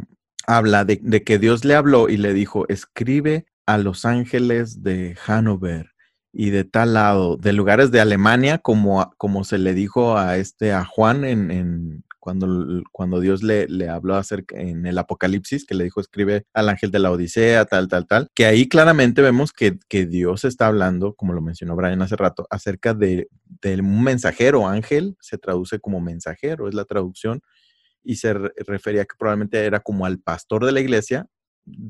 habla 0.48 0.86
de, 0.86 1.24
que 1.24 1.40
Dios 1.40 1.66
le 1.66 1.76
habló 1.76 2.10
y 2.10 2.18
le 2.18 2.34
dijo, 2.34 2.66
escribe 2.70 3.46
a 3.66 3.78
los 3.78 4.06
ángeles 4.06 4.84
de 4.84 5.16
Hannover 5.16 5.92
y 6.32 6.50
de 6.50 6.66
tal 6.66 6.94
lado, 6.94 7.38
de 7.38 7.54
lugares 7.54 7.92
de 7.92 8.02
Alemania, 8.02 8.58
como, 8.58 9.14
como 9.18 9.44
se 9.44 9.58
le 9.58 9.74
dijo 9.74 10.18
a 10.18 10.38
este 10.38 10.74
a 10.74 10.84
Juan 10.84 11.24
en, 11.24 11.50
en 11.50 12.05
cuando, 12.26 12.82
cuando 12.92 13.20
Dios 13.20 13.44
le, 13.44 13.68
le 13.68 13.88
habló 13.88 14.16
acerca 14.16 14.60
en 14.60 14.88
el 14.88 14.98
Apocalipsis, 14.98 15.64
que 15.64 15.76
le 15.76 15.84
dijo, 15.84 16.02
escribe 16.02 16.48
al 16.56 16.70
ángel 16.70 16.90
de 16.90 16.98
la 16.98 17.12
Odisea, 17.12 17.66
tal, 17.66 17.88
tal, 17.88 18.08
tal, 18.08 18.30
que 18.34 18.48
ahí 18.48 18.68
claramente 18.68 19.22
vemos 19.22 19.54
que, 19.54 19.78
que 19.90 20.08
Dios 20.08 20.44
está 20.44 20.66
hablando, 20.66 21.14
como 21.14 21.34
lo 21.34 21.42
mencionó 21.44 21.76
Brian 21.76 22.02
hace 22.02 22.16
rato, 22.16 22.48
acerca 22.50 22.96
de, 22.96 23.28
de 23.62 23.76
un 23.80 24.02
mensajero, 24.02 24.68
ángel, 24.68 25.16
se 25.22 25.38
traduce 25.38 25.80
como 25.80 26.02
mensajero, 26.02 26.68
es 26.68 26.74
la 26.74 26.86
traducción, 26.86 27.42
y 28.04 28.16
se 28.16 28.34
refería 28.34 29.06
que 29.06 29.16
probablemente 29.20 29.64
era 29.64 29.82
como 29.82 30.08
al 30.08 30.18
pastor 30.18 30.66
de 30.66 30.72
la 30.72 30.80
iglesia, 30.80 31.28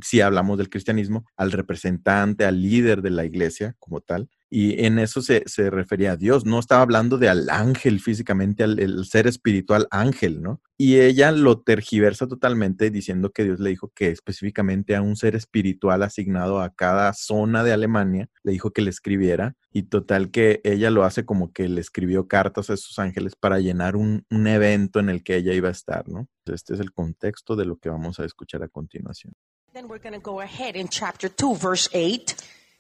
si 0.04 0.20
hablamos 0.20 0.58
del 0.58 0.70
cristianismo, 0.70 1.24
al 1.38 1.54
representante, 1.54 2.44
al 2.44 2.62
líder 2.62 3.02
de 3.02 3.12
la 3.12 3.24
iglesia 3.24 3.78
como 3.80 4.02
tal. 4.02 4.30
Y 4.50 4.86
en 4.86 5.00
eso 5.00 5.22
se, 5.22 5.44
se 5.48 5.70
refería 5.70 6.14
a 6.14 6.18
Dios. 6.18 6.46
No 6.46 6.60
estaba 6.60 6.82
hablando 6.82 7.18
de 7.18 7.30
al 7.30 7.50
ángel 7.50 8.00
físicamente, 8.00 8.64
al 8.64 8.80
el 8.80 9.06
ser 9.06 9.28
espiritual 9.28 9.88
ángel, 9.92 10.42
¿no? 10.42 10.62
Y 10.78 11.00
ella 11.00 11.32
lo 11.32 11.62
tergiversa 11.62 12.28
totalmente 12.28 12.92
diciendo 12.92 13.32
que 13.32 13.44
Dios 13.44 13.60
le 13.60 13.70
dijo 13.70 13.92
que 13.96 14.10
específicamente 14.10 14.96
a 14.96 15.02
un 15.02 15.16
ser 15.16 15.36
espiritual 15.36 16.04
asignado 16.04 16.60
a 16.60 16.74
cada 16.74 17.14
zona 17.14 17.64
de 17.64 17.72
Alemania, 17.72 18.28
le 18.44 18.52
dijo 18.52 18.72
que 18.72 18.82
le 18.82 18.90
escribiera. 18.90 19.56
Y 19.72 19.84
total 19.84 20.32
que 20.32 20.62
ella 20.64 20.90
lo 20.90 21.04
hace 21.04 21.26
como 21.26 21.52
que 21.52 21.68
le 21.68 21.82
escribió 21.82 22.28
cartas 22.28 22.70
a 22.70 22.74
esos 22.74 22.98
ángeles 23.00 23.36
para 23.36 23.60
llenar 23.60 23.96
un, 23.96 24.26
un 24.30 24.48
evento 24.48 25.00
en 25.00 25.10
el 25.10 25.24
que 25.24 25.38
ella 25.38 25.54
iba 25.54 25.70
a 25.70 25.74
estar, 25.74 26.08
¿no? 26.08 26.28
Este 26.46 26.74
es 26.74 26.80
el 26.80 26.92
contexto 26.92 27.56
de 27.56 27.66
lo 27.66 27.78
que 27.78 27.90
vamos 27.90 28.20
a 28.20 28.26
escuchar 28.26 28.64
a 28.64 28.68
continuación. 28.68 29.34
Then 29.74 29.88
we're 29.90 30.00
go 30.22 30.40
ahead 30.40 30.76
in 30.76 30.88
chapter 30.88 31.30
2, 31.30 31.60
verse 31.60 31.90
8. 31.94 32.36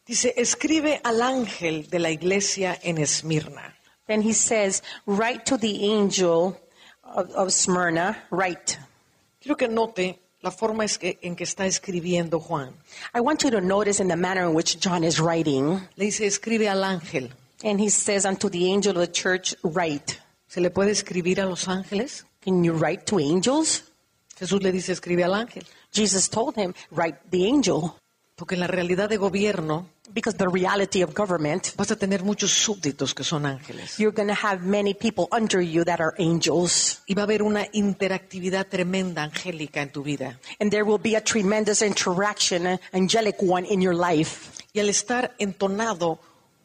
Dice, 0.05 0.33
escribe 0.37 1.01
al 1.03 1.21
ángel 1.21 1.89
de 1.89 1.99
la 1.99 2.11
iglesia 2.11 2.77
en 2.83 2.97
Esmirna. 2.99 3.75
Then 4.07 4.21
he 4.21 4.33
says, 4.33 4.83
Write 5.07 5.45
to 5.45 5.57
the 5.57 5.91
angel 5.93 6.55
of, 7.03 7.31
of 7.31 7.51
Smyrna, 7.51 8.23
write. 8.29 8.77
Quiero 9.41 9.55
que 9.57 9.67
note 9.67 10.19
la 10.43 10.51
forma 10.51 10.83
es 10.85 10.99
que- 10.99 11.17
en 11.23 11.35
que 11.35 11.43
está 11.43 11.65
escribiendo 11.65 12.39
Juan. 12.39 12.75
I 13.15 13.19
want 13.21 13.43
you 13.43 13.49
to 13.49 13.61
notice 13.61 13.99
in 13.99 14.07
the 14.07 14.15
manner 14.15 14.47
in 14.47 14.53
which 14.53 14.79
John 14.79 15.03
is 15.03 15.19
writing. 15.19 15.81
Le 15.95 16.05
dice, 16.05 16.27
escribe 16.27 16.69
al 16.69 16.83
ángel. 16.83 17.31
And 17.63 17.79
he 17.79 17.89
says, 17.89 18.25
Unto 18.25 18.47
the 18.47 18.71
angel 18.71 18.91
of 18.97 19.07
the 19.07 19.11
church, 19.11 19.55
write. 19.63 20.19
¿Se 20.47 20.61
le 20.61 20.69
puede 20.69 20.91
escribir 20.91 21.41
a 21.41 21.45
los 21.47 21.67
ángeles? 21.67 22.25
Can 22.41 22.63
you 22.63 22.73
write 22.73 23.05
to 23.07 23.17
angels? 23.17 23.83
Jesús 24.37 24.61
le 24.61 24.71
dice, 24.71 24.91
escribe 24.91 25.23
al 25.23 25.33
ángel. 25.33 25.65
Jesus 25.91 26.29
told 26.29 26.55
him, 26.57 26.75
Write 26.91 27.17
the 27.31 27.47
angel. 27.49 27.93
Porque 28.35 28.53
en 28.53 28.59
la 28.59 28.67
realidad 28.67 29.09
de 29.09 29.17
gobierno 29.17 29.89
Because 30.15 30.37
the 30.37 30.47
reality 30.47 31.01
of 31.01 31.13
government, 31.13 31.73
vas 31.75 31.91
a 31.91 31.97
tener 31.97 32.23
muchos 32.23 32.49
súbditos 32.49 33.13
que 33.13 33.25
son 33.25 33.45
ángeles. 33.45 33.99
you're 33.99 34.13
going 34.15 34.29
to 34.29 34.33
have 34.33 34.61
many 34.65 34.93
people 34.93 35.27
under 35.33 35.59
you 35.61 35.83
that 35.83 35.99
are 35.99 36.13
angels. 36.17 37.01
Y 37.05 37.13
va 37.13 37.23
a 37.23 37.25
haber 37.25 37.43
una 37.43 37.67
interactividad 37.73 38.67
tremenda 38.67 39.23
angélica 39.23 39.81
en 39.81 39.91
tu 39.91 40.03
vida. 40.03 40.39
And 40.61 40.71
there 40.71 40.85
will 40.85 41.01
be 41.01 41.15
a 41.17 41.21
tremendous 41.21 41.81
interaction, 41.81 42.65
an 42.65 42.79
angelic 42.93 43.35
one 43.41 43.65
in 43.65 43.81
your 43.81 43.93
life. 43.93 44.53
Y 44.73 44.79
al 44.79 44.87
estar 44.87 45.35
entonado 45.37 46.19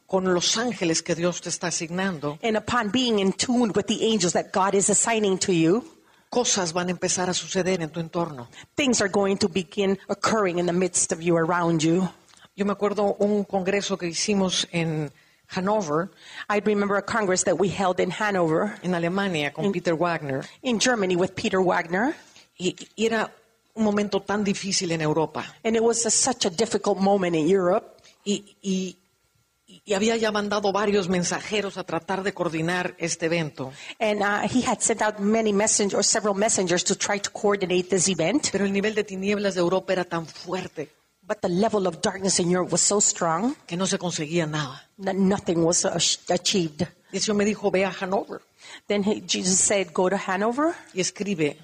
con 0.06 0.32
los 0.32 0.56
ángeles 0.56 1.02
que 1.02 1.16
Dios 1.16 1.40
te 1.40 1.48
está 1.48 1.66
asignando, 1.68 2.38
And 2.42 2.56
upon 2.56 2.90
being 2.90 3.18
in 3.18 3.32
tune 3.32 3.72
with 3.74 3.86
the 3.86 4.04
angels 4.04 4.32
that 4.34 4.52
God 4.52 4.74
is 4.76 4.90
assigning 4.90 5.38
to 5.38 5.52
you, 5.52 5.84
cosas 6.30 6.72
van 6.72 6.86
a 6.88 6.92
empezar 6.92 7.28
a 7.28 7.34
suceder 7.34 7.80
en 7.80 7.90
tu 7.90 7.98
entorno. 7.98 8.48
things 8.76 9.00
are 9.00 9.10
going 9.10 9.36
to 9.36 9.48
begin 9.48 9.98
occurring 10.08 10.60
in 10.60 10.66
the 10.66 10.72
midst 10.72 11.10
of 11.10 11.20
you, 11.20 11.36
around 11.36 11.82
you. 11.82 12.08
Yo 12.60 12.66
me 12.66 12.72
acuerdo 12.72 13.14
un 13.20 13.44
congreso 13.44 13.96
que 13.96 14.06
hicimos 14.08 14.68
en 14.70 15.10
Hannover, 15.48 16.10
I 16.50 16.60
remember 16.60 16.98
a 16.98 17.02
congress 17.02 17.42
that 17.44 17.54
we 17.58 17.68
held 17.70 17.98
in 18.00 18.12
Hanover, 18.12 18.74
en 18.82 18.94
Alemania, 18.94 19.50
con 19.50 19.72
Peter 19.72 19.94
Wagner, 19.94 20.44
in 20.60 20.78
Germany, 20.78 21.16
with 21.16 21.30
Peter 21.34 21.58
Wagner. 21.58 22.14
y, 22.58 22.76
y 22.96 23.06
era 23.06 23.34
un 23.72 23.84
momento 23.84 24.20
tan 24.20 24.44
difícil 24.44 24.92
en 24.92 25.00
Europa. 25.00 25.56
And 25.64 25.74
it 25.74 25.80
was 25.82 26.04
a- 26.04 26.10
such 26.10 26.44
a 26.44 26.50
difficult 26.50 26.98
moment 26.98 27.34
in 27.34 27.48
Europe. 27.48 27.96
Y, 28.26 28.44
y- 28.60 28.96
y 29.86 29.94
había 29.94 30.18
ya 30.18 30.30
mandado 30.30 30.70
varios 30.70 31.08
mensajeros 31.08 31.78
a 31.78 31.84
tratar 31.84 32.22
de 32.22 32.34
coordinar 32.34 32.94
este 32.98 33.24
evento. 33.24 33.72
And 33.98 34.20
uh, 34.20 34.46
he 34.46 34.60
had 34.68 34.80
sent 34.82 35.00
out 35.00 35.18
many 35.18 35.54
messengers, 35.54 36.06
several 36.06 36.34
messengers, 36.34 36.84
to 36.84 36.94
try 36.94 37.18
to 37.20 37.30
coordinate 37.30 37.84
this 37.88 38.06
event. 38.10 38.50
Pero 38.52 38.66
el 38.66 38.72
nivel 38.74 38.94
de 38.94 39.04
tinieblas 39.04 39.54
de 39.54 39.60
Europa 39.60 39.94
era 39.94 40.04
tan 40.04 40.26
fuerte 40.26 40.90
But 41.30 41.42
the 41.42 41.48
level 41.48 41.86
of 41.86 42.02
darkness 42.02 42.40
in 42.40 42.50
Europe 42.50 42.72
was 42.72 42.80
so 42.80 42.98
strong 42.98 43.54
que 43.68 43.76
no 43.76 43.86
se 43.86 43.98
conseguía 43.98 44.50
nada. 44.50 44.82
that 44.98 45.14
nothing 45.14 45.62
was 45.64 45.84
achieved. 46.28 46.88
Y 47.12 47.18
el 47.18 47.20
Señor 47.20 47.36
me 47.36 47.44
dijo, 47.44 47.70
ve 47.70 47.84
a 47.84 47.92
Hannover 47.92 48.40
Then 48.88 49.04
he, 49.04 49.20
Jesus 49.20 49.60
said, 49.60 49.92
Go 49.92 50.08
to 50.08 50.16
Hanover 50.16 50.74
y 50.92 51.00
escribe 51.00 51.56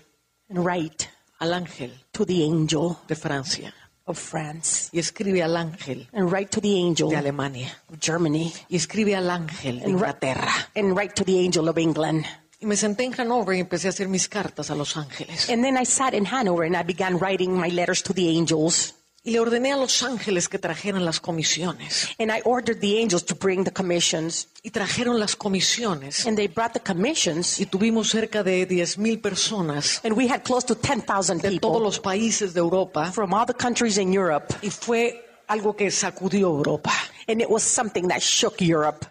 and 0.48 0.64
write 0.64 1.08
al 1.40 1.52
ángel 1.52 1.90
to 2.12 2.24
the 2.24 2.44
angel 2.44 3.00
de 3.08 3.16
Francia 3.16 3.74
of 4.06 4.16
France, 4.16 4.88
y 4.92 5.00
escribe 5.00 5.42
al 5.42 5.56
ángel 5.56 6.06
and 6.12 6.30
write 6.30 6.52
to 6.52 6.60
the 6.60 6.76
angel 6.78 7.10
de 7.10 7.16
Alemania 7.16 7.76
of 7.92 7.98
Germany, 7.98 8.52
y 8.68 8.76
escribe 8.76 9.16
al 9.16 9.28
ángel 9.28 9.80
de 9.80 9.90
Inglaterra. 9.90 10.70
and 10.76 10.96
write 10.96 11.14
to 11.16 11.24
the 11.24 11.40
angel 11.40 11.68
of 11.68 11.76
England. 11.76 12.24
Y 12.60 12.66
me 12.66 12.76
senté 12.76 13.02
en 13.02 13.12
Hannover 13.12 13.56
y 13.56 13.60
empecé 13.60 13.88
a 13.88 13.90
hacer 13.90 14.08
mis 14.08 14.28
cartas 14.28 14.70
a 14.70 14.76
los 14.76 14.96
ángeles. 14.96 15.50
And 15.50 15.64
then 15.64 15.76
I 15.76 15.84
sat 15.84 16.14
in 16.14 16.24
Hanover 16.24 16.64
and 16.64 16.76
I 16.76 16.84
began 16.84 17.18
writing 17.18 17.52
my 17.52 17.68
letters 17.68 18.00
to 18.04 18.14
the 18.14 18.28
angels. 18.28 18.94
Y 19.26 19.32
le 19.32 19.40
ordené 19.40 19.72
a 19.72 19.76
los 19.76 20.04
ángeles 20.04 20.48
que 20.48 20.56
trajeran 20.58 21.04
las 21.04 21.18
comisiones. 21.18 22.08
And 22.20 22.30
I 22.30 22.40
ordered 22.44 22.78
the 22.78 23.00
angels 23.02 23.24
to 23.24 23.34
bring 23.34 23.64
the 23.64 23.72
commissions. 23.72 24.46
Y 24.62 24.70
trajeron 24.70 25.18
las 25.18 25.34
comisiones. 25.34 26.24
And 26.26 26.36
they 26.36 26.46
brought 26.46 26.72
the 26.74 26.80
commissions. 26.80 27.58
Y 27.58 27.66
tuvimos 27.66 28.08
cerca 28.08 28.44
de 28.44 28.68
10.000 28.68 29.20
personas 29.20 30.00
And 30.04 30.16
we 30.16 30.28
had 30.28 30.44
close 30.44 30.64
to 30.66 30.76
10,000 30.76 31.38
de 31.42 31.58
todos 31.58 31.72
people 31.76 31.80
los 31.82 31.98
países 31.98 32.54
de 32.54 32.60
Europa. 32.60 33.10
from 33.12 33.34
all 33.34 33.44
the 33.44 33.52
countries 33.52 33.98
in 33.98 34.12
Europe. 34.12 34.54
Y 34.62 34.70
fue 34.70 35.24
algo 35.48 35.74
que 35.74 35.90
sacudió 35.90 36.46
Europa. 36.46 36.92
And 37.26 37.40
it 37.40 37.50
was 37.50 37.64
something 37.64 38.06
that 38.06 38.20
shook 38.20 38.60
Europe. 38.62 39.06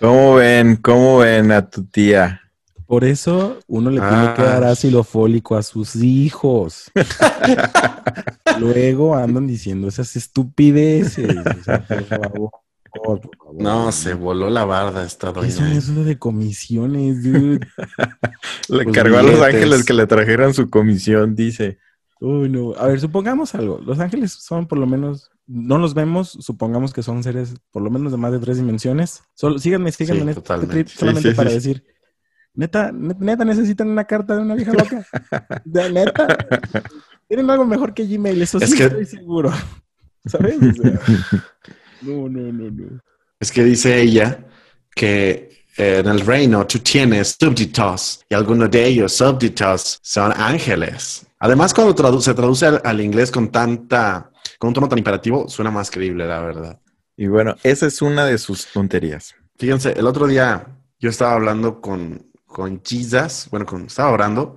¿Cómo 0.00 0.34
ven? 0.34 0.76
¿Cómo 0.82 1.18
ven 1.18 1.52
a 1.52 1.70
tu 1.70 1.84
tía? 1.84 2.40
Por 2.90 3.04
eso 3.04 3.56
uno 3.68 3.88
le 3.88 4.00
tiene 4.00 4.34
que 4.34 4.42
Ah. 4.42 4.46
dar 4.58 4.64
ácido 4.64 5.04
fólico 5.04 5.54
a 5.56 5.62
sus 5.62 5.94
hijos. 5.94 6.90
Luego 8.58 9.14
andan 9.14 9.46
diciendo 9.46 9.86
esas 9.86 10.16
estupideces. 10.16 11.36
O 11.36 11.62
sea, 11.62 11.86
por 11.86 12.02
favor, 12.04 12.50
por 12.92 13.20
favor. 13.20 13.20
No, 13.54 13.92
se 13.92 14.14
voló 14.14 14.50
la 14.50 14.64
barda 14.64 15.04
esta 15.04 15.32
¿Qué 15.32 15.52
son 15.52 15.66
doña. 15.66 15.78
eso 15.78 16.02
de 16.04 16.18
comisiones, 16.18 17.22
dude? 17.22 17.60
Le 18.68 18.76
Los 18.78 18.86
encargó 18.86 19.18
a 19.18 19.22
los 19.22 19.40
ángeles 19.40 19.84
que 19.84 19.94
le 19.94 20.08
trajeran 20.08 20.52
su 20.52 20.68
comisión, 20.68 21.36
dice. 21.36 21.78
Uy, 22.20 22.48
no. 22.48 22.74
A 22.76 22.88
ver, 22.88 22.98
supongamos 23.00 23.54
algo. 23.54 23.78
Los 23.86 24.00
ángeles 24.00 24.32
son 24.32 24.66
por 24.66 24.78
lo 24.78 24.86
menos, 24.88 25.30
no 25.46 25.78
los 25.78 25.94
vemos, 25.94 26.36
supongamos 26.40 26.92
que 26.92 27.04
son 27.04 27.22
seres 27.22 27.54
por 27.70 27.82
lo 27.82 27.90
menos 27.90 28.10
de 28.10 28.18
más 28.18 28.32
de 28.32 28.40
tres 28.40 28.56
dimensiones. 28.56 29.22
Solo, 29.34 29.60
síganme, 29.60 29.92
síganme 29.92 30.18
Sí, 30.18 30.22
en 30.24 30.28
este 30.30 30.66
trip 30.66 30.88
solamente 30.88 31.30
sí, 31.30 31.34
para 31.36 31.50
decir, 31.50 31.84
neta, 32.60 32.92
ne- 32.92 33.16
neta, 33.18 33.44
necesitan 33.44 33.88
una 33.88 34.04
carta 34.04 34.36
de 34.36 34.42
una 34.42 34.54
vieja 34.54 34.72
loca. 34.72 35.06
De 35.64 35.90
neta. 35.90 36.26
Tienen 37.28 37.48
algo 37.50 37.64
mejor 37.64 37.94
que 37.94 38.04
Gmail, 38.06 38.42
eso 38.42 38.58
Es 38.58 38.70
sí 38.70 38.76
que- 38.76 38.84
estoy 38.84 39.06
seguro. 39.06 39.50
¿Sabes? 40.26 40.56
O 40.58 40.72
sea, 40.82 41.00
no, 42.02 42.28
no, 42.28 42.52
no, 42.52 42.70
no. 42.70 43.00
Es 43.40 43.50
que 43.50 43.64
dice 43.64 43.98
ella 44.00 44.44
que 44.94 45.64
eh, 45.78 45.98
en 46.00 46.06
el 46.08 46.20
reino 46.20 46.66
tú 46.66 46.78
tienes 46.80 47.36
súbditos 47.40 48.20
y 48.28 48.34
algunos 48.34 48.70
de 48.70 48.84
ellos 48.86 49.12
súbditos 49.14 49.98
son 50.02 50.32
ángeles. 50.36 51.26
Además, 51.38 51.72
cuando 51.72 51.94
tradu- 51.94 52.20
se 52.20 52.34
traduce 52.34 52.66
al, 52.66 52.82
al 52.84 53.00
inglés 53.00 53.30
con 53.30 53.50
tanta, 53.50 54.30
con 54.58 54.68
un 54.68 54.74
tono 54.74 54.88
tan 54.88 54.98
imperativo, 54.98 55.48
suena 55.48 55.70
más 55.70 55.90
creíble, 55.90 56.26
la 56.26 56.40
verdad. 56.40 56.78
Y 57.16 57.28
bueno, 57.28 57.54
esa 57.62 57.86
es 57.86 58.02
una 58.02 58.26
de 58.26 58.36
sus 58.36 58.66
tonterías. 58.66 59.34
Fíjense, 59.56 59.92
el 59.92 60.06
otro 60.06 60.26
día 60.26 60.66
yo 60.98 61.08
estaba 61.08 61.32
hablando 61.32 61.80
con, 61.80 62.29
con 62.50 62.82
Jesus, 62.84 63.48
bueno, 63.50 63.64
con, 63.66 63.86
estaba 63.86 64.10
orando, 64.10 64.56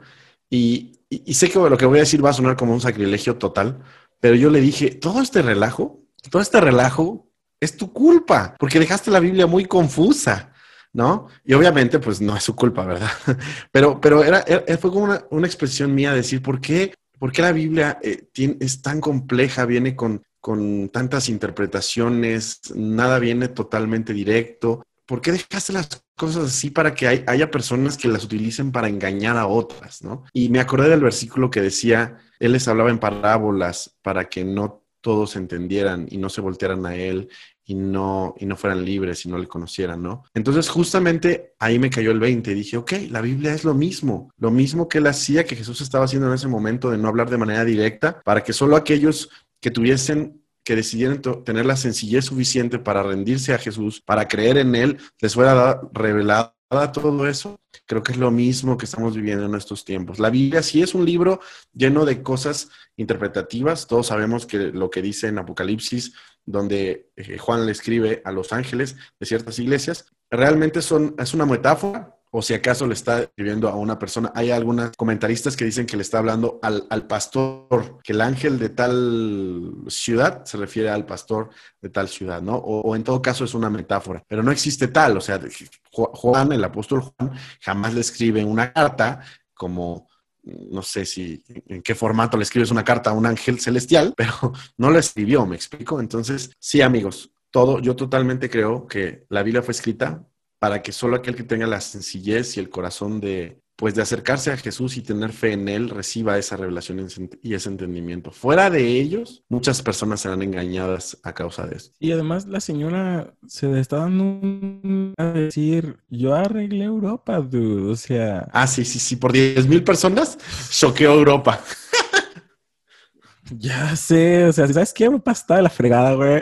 y, 0.49 0.91
sé 1.33 1.49
que 1.49 1.59
lo 1.59 1.77
que 1.77 1.85
voy 1.85 1.99
a 1.99 2.01
decir 2.01 2.23
va 2.23 2.31
a 2.31 2.33
sonar 2.33 2.55
como 2.57 2.73
un 2.73 2.81
sacrilegio 2.81 3.37
total, 3.37 3.79
pero 4.19 4.35
yo 4.35 4.49
le 4.49 4.61
dije, 4.61 4.91
todo 4.91 5.21
este 5.21 5.41
relajo, 5.41 6.01
todo 6.29 6.41
este 6.41 6.59
relajo 6.59 7.29
es 7.59 7.77
tu 7.77 7.93
culpa, 7.93 8.55
porque 8.59 8.79
dejaste 8.79 9.11
la 9.11 9.19
Biblia 9.19 9.47
muy 9.47 9.65
confusa, 9.65 10.51
¿no? 10.91 11.27
Y 11.45 11.53
obviamente, 11.53 11.99
pues 11.99 12.19
no 12.21 12.35
es 12.35 12.43
su 12.43 12.55
culpa, 12.55 12.85
¿verdad? 12.85 13.09
Pero, 13.71 13.99
pero 13.99 14.23
era, 14.23 14.41
era- 14.45 14.77
fue 14.77 14.91
como 14.91 15.05
una, 15.05 15.23
una 15.31 15.47
expresión 15.47 15.93
mía 15.93 16.13
decir, 16.13 16.41
¿por 16.41 16.61
qué, 16.61 16.93
por 17.19 17.31
qué 17.31 17.41
la 17.41 17.51
Biblia 17.51 17.99
eh, 18.03 18.27
tiene- 18.31 18.57
es 18.59 18.81
tan 18.81 18.99
compleja? 19.01 19.65
Viene 19.65 19.95
con 19.95 20.21
con 20.43 20.89
tantas 20.89 21.29
interpretaciones, 21.29 22.59
nada 22.75 23.17
viene 23.17 23.47
totalmente 23.47 24.11
directo. 24.11 24.83
¿Por 25.05 25.21
qué 25.21 25.31
dejaste 25.31 25.73
las 25.73 26.03
cosas 26.17 26.45
así 26.45 26.69
para 26.69 26.93
que 26.95 27.07
hay- 27.07 27.23
haya 27.27 27.51
personas 27.51 27.97
que 27.97 28.07
las 28.07 28.23
utilicen 28.23 28.71
para 28.71 28.87
engañar 28.87 29.37
a 29.37 29.47
otras, 29.47 30.01
¿no? 30.03 30.23
Y 30.33 30.49
me 30.49 30.59
acordé 30.59 30.89
del 30.89 31.01
versículo 31.01 31.49
que 31.49 31.61
decía, 31.61 32.17
Él 32.39 32.53
les 32.53 32.67
hablaba 32.67 32.89
en 32.89 32.99
parábolas 32.99 33.95
para 34.01 34.25
que 34.29 34.43
no 34.45 34.85
todos 35.01 35.35
entendieran 35.35 36.07
y 36.09 36.17
no 36.17 36.29
se 36.29 36.39
voltearan 36.39 36.85
a 36.85 36.95
Él 36.95 37.27
y 37.65 37.75
no, 37.75 38.35
y 38.39 38.45
no 38.45 38.55
fueran 38.55 38.83
libres 38.85 39.25
y 39.25 39.29
no 39.29 39.37
le 39.37 39.47
conocieran, 39.47 40.01
¿no? 40.01 40.23
Entonces 40.33 40.69
justamente 40.69 41.53
ahí 41.59 41.79
me 41.79 41.89
cayó 41.89 42.11
el 42.11 42.19
20 42.19 42.51
y 42.51 42.55
dije, 42.55 42.77
ok, 42.77 42.93
la 43.09 43.21
Biblia 43.21 43.53
es 43.53 43.63
lo 43.65 43.73
mismo, 43.73 44.31
lo 44.37 44.51
mismo 44.51 44.87
que 44.87 44.99
él 44.99 45.07
hacía, 45.07 45.43
que 45.45 45.55
Jesús 45.57 45.81
estaba 45.81 46.05
haciendo 46.05 46.27
en 46.27 46.33
ese 46.35 46.47
momento 46.47 46.89
de 46.89 46.97
no 46.97 47.07
hablar 47.09 47.29
de 47.29 47.37
manera 47.37 47.65
directa, 47.65 48.21
para 48.23 48.43
que 48.43 48.53
solo 48.53 48.75
aquellos 48.77 49.29
que 49.61 49.71
tuviesen 49.71 50.42
que 50.63 50.75
decidieran 50.75 51.21
to- 51.21 51.39
tener 51.43 51.65
la 51.65 51.75
sencillez 51.75 52.25
suficiente 52.25 52.79
para 52.79 53.03
rendirse 53.03 53.53
a 53.53 53.57
Jesús, 53.59 54.01
para 54.01 54.27
creer 54.27 54.57
en 54.57 54.75
Él, 54.75 54.97
les 55.19 55.33
fuera 55.33 55.53
da- 55.53 55.81
revelada 55.93 56.53
todo 56.93 57.27
eso. 57.27 57.59
Creo 57.85 58.01
que 58.01 58.13
es 58.13 58.17
lo 58.17 58.31
mismo 58.31 58.77
que 58.77 58.85
estamos 58.85 59.15
viviendo 59.15 59.45
en 59.45 59.55
estos 59.55 59.83
tiempos. 59.85 60.19
La 60.19 60.29
Biblia 60.29 60.63
sí 60.63 60.81
es 60.81 60.95
un 60.95 61.05
libro 61.05 61.39
lleno 61.73 62.05
de 62.05 62.23
cosas 62.23 62.69
interpretativas. 62.97 63.87
Todos 63.87 64.07
sabemos 64.07 64.45
que 64.45 64.57
lo 64.57 64.89
que 64.89 65.01
dice 65.01 65.27
en 65.27 65.37
Apocalipsis, 65.37 66.13
donde 66.45 67.09
eh, 67.15 67.37
Juan 67.37 67.65
le 67.65 67.71
escribe 67.71 68.21
a 68.25 68.31
los 68.31 68.51
ángeles 68.53 68.95
de 69.19 69.25
ciertas 69.25 69.59
iglesias, 69.59 70.05
realmente 70.29 70.81
son, 70.81 71.15
es 71.19 71.33
una 71.33 71.45
metáfora 71.45 72.12
o 72.35 72.41
si 72.41 72.55
acaso 72.55 72.87
le 72.87 72.95
está 72.95 73.21
escribiendo 73.21 73.69
a 73.69 73.75
una 73.75 73.99
persona. 73.99 74.31
Hay 74.33 74.49
algunos 74.49 74.91
comentaristas 74.97 75.55
que 75.55 75.65
dicen 75.65 75.85
que 75.85 75.95
le 75.97 76.01
está 76.01 76.17
hablando 76.17 76.59
al, 76.63 76.87
al 76.89 77.05
pastor, 77.05 77.99
que 78.03 78.13
el 78.13 78.21
ángel 78.21 78.57
de 78.57 78.69
tal 78.69 79.71
ciudad 79.87 80.43
se 80.43 80.57
refiere 80.57 80.89
al 80.89 81.05
pastor 81.05 81.49
de 81.79 81.89
tal 81.89 82.07
ciudad, 82.09 82.41
¿no? 82.41 82.55
O, 82.55 82.81
o 82.81 82.95
en 82.95 83.03
todo 83.03 83.21
caso 83.21 83.45
es 83.45 83.53
una 83.53 83.69
metáfora, 83.69 84.23
pero 84.27 84.41
no 84.41 84.51
existe 84.51 84.87
tal, 84.87 85.15
o 85.17 85.21
sea, 85.21 85.39
Ju- 85.39 85.69
Juan, 86.13 86.51
el 86.51 86.63
apóstol 86.63 87.01
Juan, 87.01 87.31
jamás 87.61 87.93
le 87.93 88.01
escribe 88.01 88.43
una 88.43 88.73
carta 88.73 89.21
como 89.53 90.07
no 90.45 90.81
sé 90.81 91.05
si 91.05 91.41
en 91.67 91.81
qué 91.81 91.95
formato 91.95 92.35
le 92.35 92.43
escribes 92.43 92.71
una 92.71 92.83
carta 92.83 93.11
a 93.11 93.13
un 93.13 93.25
ángel 93.25 93.59
celestial, 93.59 94.13
pero 94.17 94.33
no 94.77 94.89
la 94.89 94.99
escribió, 94.99 95.45
me 95.45 95.55
explico. 95.55 95.99
Entonces, 95.99 96.51
sí, 96.59 96.81
amigos, 96.81 97.31
todo, 97.51 97.79
yo 97.79 97.95
totalmente 97.95 98.49
creo 98.49 98.87
que 98.87 99.25
la 99.29 99.43
Biblia 99.43 99.61
fue 99.61 99.71
escrita 99.73 100.25
para 100.63 100.81
que 100.81 100.93
solo 100.93 101.17
aquel 101.17 101.35
que 101.35 101.43
tenga 101.43 101.67
la 101.67 101.81
sencillez 101.81 102.55
y 102.55 102.61
el 102.61 102.69
corazón 102.69 103.19
de, 103.19 103.59
pues, 103.75 103.95
de 103.95 104.01
acercarse 104.01 104.49
a 104.49 104.55
Jesús 104.55 104.95
y 104.95 105.01
tener 105.01 105.33
fe 105.33 105.51
en 105.51 105.67
Él, 105.67 105.89
reciba 105.89 106.37
esa 106.37 106.55
revelación 106.55 107.05
y 107.41 107.53
ese 107.53 107.67
entendimiento. 107.67 108.31
Fuera 108.31 108.69
de 108.69 108.87
ellos, 109.01 109.43
muchas 109.49 109.81
personas 109.81 110.21
serán 110.21 110.41
engañadas 110.41 111.19
a 111.21 111.33
causa 111.33 111.67
de 111.67 111.75
esto. 111.75 111.93
Y 111.99 112.13
además 112.13 112.45
la 112.45 112.61
señora 112.61 113.33
se 113.45 113.77
está 113.77 113.97
dando 113.97 114.23
un- 114.23 115.13
a 115.17 115.25
decir, 115.33 115.97
yo 116.09 116.33
arreglé 116.33 116.85
Europa, 116.85 117.41
dude. 117.41 117.91
O 117.91 117.97
sea, 117.97 118.47
Ah, 118.53 118.65
sí, 118.65 118.85
sí, 118.85 118.99
sí, 118.99 119.17
por 119.17 119.33
10 119.33 119.67
mil 119.67 119.83
personas, 119.83 120.37
choqueó 120.71 121.13
Europa. 121.13 121.59
ya 123.59 123.97
sé, 123.97 124.45
o 124.45 124.53
sea, 124.53 124.65
¿sabes 124.69 124.93
qué? 124.93 125.03
Europa 125.03 125.33
está 125.33 125.57
de 125.57 125.61
la 125.63 125.69
fregada, 125.69 126.13
güey. 126.13 126.41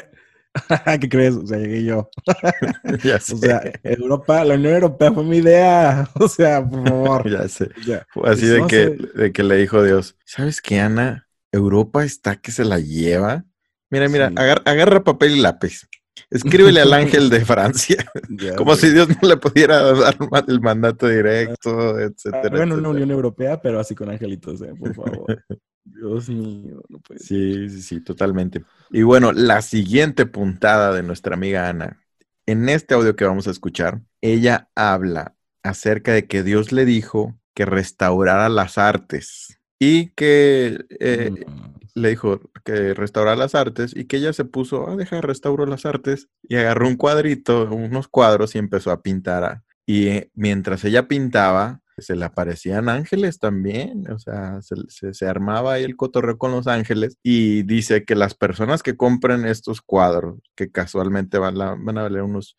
¿Qué 1.01 1.09
crees? 1.09 1.35
O 1.35 1.45
sea, 1.47 1.57
llegué 1.57 1.83
yo. 1.83 2.09
ya 3.03 3.15
O 3.17 3.19
sé. 3.19 3.37
sea, 3.37 3.61
Europa, 3.83 4.43
la 4.43 4.55
Unión 4.55 4.73
Europea 4.73 5.11
fue 5.11 5.23
mi 5.23 5.37
idea. 5.37 6.09
O 6.15 6.27
sea, 6.27 6.67
por 6.67 6.87
favor. 6.87 7.29
ya 7.29 7.47
sé. 7.47 7.69
O 7.79 7.83
sea, 7.83 8.05
Así 8.25 8.45
de 8.47 8.59
no 8.59 8.67
que, 8.67 8.85
sé. 8.85 8.97
de 9.15 9.31
que 9.31 9.43
le 9.43 9.57
dijo 9.57 9.83
Dios, 9.83 10.17
¿sabes 10.25 10.61
qué, 10.61 10.79
Ana? 10.79 11.27
Europa 11.51 12.03
está 12.03 12.35
que 12.37 12.51
se 12.51 12.65
la 12.65 12.79
lleva. 12.79 13.45
Mira, 13.89 14.07
mira, 14.07 14.29
Sí. 14.29 14.35
agarra 14.37 15.03
papel 15.03 15.35
y 15.37 15.41
lápiz. 15.41 15.81
Escríbele 16.29 16.81
al 16.81 16.93
ángel 16.93 17.29
de 17.29 17.43
Francia, 17.43 17.97
ya 18.29 18.55
como 18.55 18.75
si 18.75 18.89
Dios 18.89 19.07
no 19.09 19.27
le 19.27 19.37
pudiera 19.37 19.81
dar 19.93 20.15
el 20.47 20.61
mandato 20.61 21.07
directo, 21.07 21.99
etcétera. 21.99 22.55
Hagan 22.55 22.71
una. 22.73 22.89
Unión 22.89 23.11
Europea, 23.11 23.61
pero 23.61 23.79
así 23.79 23.95
con 23.95 24.09
angelitos, 24.09 24.61
eh, 24.61 24.73
por 24.77 24.93
favor. 24.93 25.43
Dios 25.83 26.29
mío, 26.29 26.81
no 26.89 26.99
puede 26.99 27.19
ser. 27.19 27.27
Sí, 27.27 27.69
sí, 27.69 27.81
sí, 27.81 28.01
totalmente. 28.01 28.63
Y 28.91 29.03
bueno, 29.03 29.31
la 29.31 29.61
siguiente 29.61 30.25
puntada 30.25 30.93
de 30.93 31.03
nuestra 31.03 31.35
amiga 31.35 31.69
Ana. 31.69 31.97
En 32.45 32.69
este 32.69 32.93
audio 32.93 33.15
que 33.15 33.25
vamos 33.25 33.47
a 33.47 33.51
escuchar, 33.51 34.01
ella 34.21 34.69
habla 34.75 35.35
acerca 35.63 36.13
de 36.13 36.27
que 36.27 36.43
Dios 36.43 36.71
le 36.71 36.85
dijo 36.85 37.37
que 37.53 37.65
restaurara 37.65 38.49
las 38.49 38.77
artes 38.77 39.59
y 39.79 40.09
que 40.11 40.79
eh, 40.99 41.31
Mm. 41.31 41.71
le 41.95 42.09
dijo 42.09 42.41
que 42.63 42.93
restaurara 42.93 43.35
las 43.35 43.55
artes 43.55 43.93
y 43.95 44.05
que 44.05 44.17
ella 44.17 44.33
se 44.33 44.45
puso 44.45 44.89
a 44.89 44.95
dejar 44.95 45.25
restauro 45.25 45.65
las 45.65 45.85
artes 45.85 46.29
y 46.43 46.55
agarró 46.55 46.87
un 46.87 46.95
cuadrito, 46.95 47.69
unos 47.73 48.07
cuadros 48.07 48.55
y 48.55 48.59
empezó 48.59 48.91
a 48.91 49.01
pintar. 49.01 49.43
a- 49.43 49.63
Y 49.85 50.07
eh, 50.07 50.31
mientras 50.35 50.83
ella 50.85 51.07
pintaba, 51.07 51.81
se 52.01 52.15
le 52.15 52.25
aparecían 52.25 52.89
ángeles 52.89 53.39
también, 53.39 54.09
o 54.11 54.19
sea, 54.19 54.61
se, 54.61 54.75
se- 54.89 55.13
se 55.13 55.27
armaba 55.27 55.73
ahí 55.73 55.83
el 55.83 55.95
cotorreo 55.95 56.37
con 56.37 56.51
los 56.51 56.67
ángeles 56.67 57.17
y 57.23 57.63
dice 57.63 58.03
que 58.05 58.15
las 58.15 58.33
personas 58.35 58.83
que 58.83 58.97
compren 58.97 59.45
estos 59.45 59.81
cuadros, 59.81 60.39
que 60.55 60.71
casualmente 60.71 61.37
van, 61.37 61.57
la- 61.57 61.75
van 61.79 61.97
a 61.97 62.03
valer 62.03 62.23
unos 62.23 62.57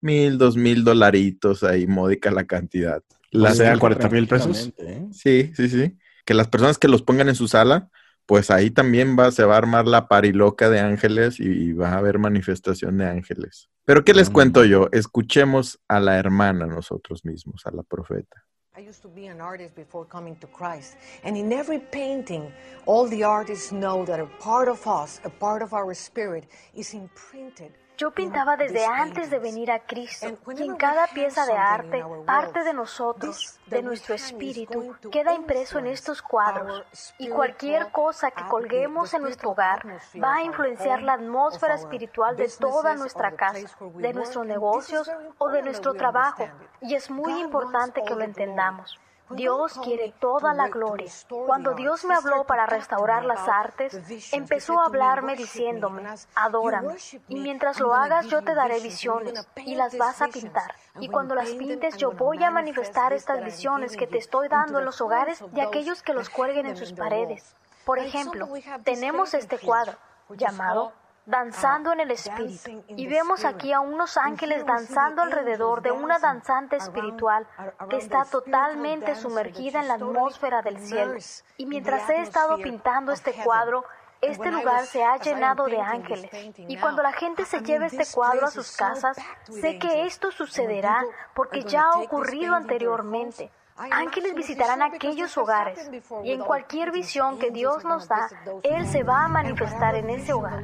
mil, 0.00 0.38
dos 0.38 0.56
mil 0.56 0.84
dolaritos, 0.84 1.62
ahí 1.64 1.86
módica 1.86 2.30
la 2.30 2.44
cantidad. 2.44 2.98
O 2.98 3.38
Las- 3.38 3.56
sea, 3.56 3.78
40 3.78 4.08
mil 4.08 4.28
pesos. 4.28 4.72
¿eh? 4.78 5.06
Sí, 5.12 5.52
sí, 5.54 5.68
sí. 5.68 5.96
Que 6.24 6.34
las 6.34 6.48
personas 6.48 6.78
que 6.78 6.88
los 6.88 7.02
pongan 7.02 7.28
en 7.28 7.34
su 7.34 7.48
sala, 7.48 7.88
pues 8.26 8.50
ahí 8.50 8.70
también 8.70 9.16
va, 9.18 9.30
se 9.32 9.44
va 9.44 9.54
a 9.54 9.58
armar 9.58 9.86
la 9.86 10.08
pariloca 10.08 10.70
de 10.70 10.80
ángeles 10.80 11.38
y 11.40 11.72
va 11.72 11.90
a 11.90 11.98
haber 11.98 12.18
manifestación 12.18 12.96
de 12.96 13.06
ángeles. 13.06 13.68
Pero 13.84 14.02
¿qué 14.04 14.14
les 14.14 14.30
Mm. 14.30 14.32
cuento 14.32 14.64
yo? 14.64 14.88
Escuchemos 14.92 15.78
a 15.88 16.00
la 16.00 16.18
hermana 16.18 16.66
nosotros 16.66 17.24
mismos, 17.26 17.66
a 17.66 17.70
la 17.70 17.82
profeta. 17.82 18.44
I 18.76 18.80
used 18.80 19.02
to 19.02 19.08
be 19.08 19.26
an 19.26 19.40
artist 19.40 19.76
before 19.76 20.04
coming 20.04 20.34
to 20.36 20.48
Christ. 20.48 20.96
And 21.22 21.36
in 21.36 21.52
every 21.52 21.78
painting, 21.78 22.52
all 22.86 23.06
the 23.06 23.22
artists 23.22 23.70
know 23.70 24.04
that 24.04 24.18
a 24.18 24.26
part 24.40 24.66
of 24.66 24.84
us, 24.88 25.20
a 25.22 25.30
part 25.30 25.62
of 25.62 25.72
our 25.72 25.94
spirit, 25.94 26.46
is 26.74 26.92
imprinted. 26.92 27.70
Yo 27.96 28.08
in 28.08 28.14
pintaba 28.14 28.56
desde 28.56 28.84
antes 28.84 29.30
de 29.30 29.38
venir 29.38 29.70
a 29.70 29.78
Cristo 29.78 30.26
y 30.56 30.62
en 30.62 30.76
cada 30.76 31.06
pieza 31.06 31.46
de 31.46 31.52
arte, 31.52 32.04
parte 32.26 32.64
de 32.64 32.72
nosotros, 32.72 33.60
de 33.66 33.82
nuestro 33.82 34.14
espíritu, 34.14 34.96
queda 35.12 35.32
impreso 35.32 35.78
en 35.78 35.86
estos 35.86 36.20
cuadros 36.20 37.14
y 37.18 37.28
cualquier 37.28 37.92
cosa 37.92 38.32
que 38.32 38.44
colguemos 38.48 39.14
en 39.14 39.22
nuestro 39.22 39.50
hogar 39.50 39.86
va 40.20 40.36
a 40.36 40.42
influenciar 40.42 41.02
la 41.02 41.14
atmósfera 41.14 41.74
espiritual 41.74 42.36
de 42.36 42.48
toda 42.48 42.94
nuestra 42.94 43.36
casa, 43.36 43.58
de 43.58 43.84
work. 43.84 44.14
nuestro 44.14 44.40
And 44.40 44.50
this 44.50 44.56
is 44.56 44.56
negocio 44.56 45.04
very 45.04 45.28
o 45.38 45.48
de 45.50 45.62
nuestro 45.62 45.94
trabajo. 45.94 46.48
Y 46.80 46.94
es 46.94 47.10
muy 47.10 47.40
importante 47.40 48.02
que 48.02 48.14
lo 48.14 48.24
entendamos. 48.24 48.98
Dios 49.30 49.78
quiere 49.82 50.12
toda 50.18 50.52
to 50.52 50.56
la 50.56 50.68
gloria. 50.68 51.10
Cuando 51.46 51.74
Dios 51.74 52.04
me 52.04 52.14
habló 52.14 52.44
para 52.44 52.66
restaurar 52.66 53.24
las 53.24 53.48
artes, 53.48 53.98
empezó 54.32 54.80
a 54.80 54.86
hablarme 54.86 55.32
"Worship 55.32 55.36
me, 55.36 55.36
diciéndome, 55.36 56.14
adórame. 56.34 56.96
Y 57.28 57.40
mientras 57.40 57.80
lo 57.80 57.94
hagas 57.94 58.26
yo 58.26 58.42
te 58.42 58.54
daré 58.54 58.80
visiones 58.80 59.46
y 59.56 59.74
las 59.74 59.96
vas 59.96 60.20
a 60.20 60.28
pintar. 60.28 60.74
Y 61.00 61.08
cuando 61.08 61.34
las 61.34 61.50
pintes 61.50 61.96
yo 61.96 62.12
voy 62.12 62.42
a 62.42 62.50
manifest 62.50 62.74
manifestar 62.74 63.12
estas 63.12 63.44
visiones 63.44 63.96
que 63.96 64.06
te 64.06 64.18
estoy 64.18 64.48
dando 64.48 64.78
en 64.78 64.84
los 64.84 65.00
hogares 65.00 65.42
de 65.52 65.62
aquellos 65.62 66.02
que 66.02 66.12
los 66.12 66.28
cuelguen 66.28 66.66
en 66.66 66.76
sus 66.76 66.92
paredes. 66.92 67.54
Por 67.84 67.98
ejemplo, 67.98 68.48
tenemos 68.84 69.34
este 69.34 69.58
cuadro 69.58 69.96
llamado 70.30 70.92
Danzando 71.26 71.92
en 71.92 72.00
el 72.00 72.10
uh, 72.10 72.14
Espíritu. 72.14 72.84
Y 72.88 73.06
vemos 73.06 73.44
aquí 73.44 73.72
a 73.72 73.80
unos 73.80 74.16
ángeles 74.16 74.64
danzando 74.66 75.22
alrededor 75.22 75.82
de 75.82 75.90
una 75.90 76.18
danzante 76.18 76.76
espiritual 76.76 77.46
que 77.88 77.96
está 77.96 78.24
totalmente 78.24 79.14
sumergida 79.14 79.80
en 79.80 79.88
la 79.88 79.94
atmósfera 79.94 80.62
del 80.62 80.78
cielo. 80.78 81.14
Y 81.56 81.66
mientras 81.66 82.08
he 82.10 82.20
estado 82.20 82.56
pintando 82.58 83.12
este 83.12 83.32
cuadro, 83.32 83.84
este 84.20 84.50
lugar 84.50 84.86
se 84.86 85.04
ha 85.04 85.16
llenado 85.18 85.66
de 85.66 85.80
ángeles. 85.80 86.30
Y 86.56 86.76
cuando 86.78 87.02
la 87.02 87.12
gente 87.12 87.44
se 87.44 87.60
lleve 87.60 87.86
este 87.86 88.06
cuadro 88.12 88.46
a 88.46 88.50
sus 88.50 88.76
casas, 88.76 89.16
sé 89.44 89.78
que 89.78 90.06
esto 90.06 90.30
sucederá 90.30 91.04
porque 91.34 91.62
ya 91.62 91.82
ha 91.82 91.98
ocurrido 91.98 92.54
anteriormente. 92.54 93.50
Ángeles 93.76 94.34
visitarán 94.34 94.82
aquellos 94.82 95.36
hogares 95.36 95.90
y 96.24 96.30
en 96.30 96.40
cualquier 96.40 96.92
visión 96.92 97.38
que 97.38 97.50
Dios 97.50 97.84
nos 97.84 98.08
da, 98.08 98.28
Él 98.62 98.86
se 98.86 99.02
va 99.02 99.24
a 99.24 99.28
manifestar 99.28 99.96
en 99.96 100.10
ese 100.10 100.32
hogar. 100.32 100.62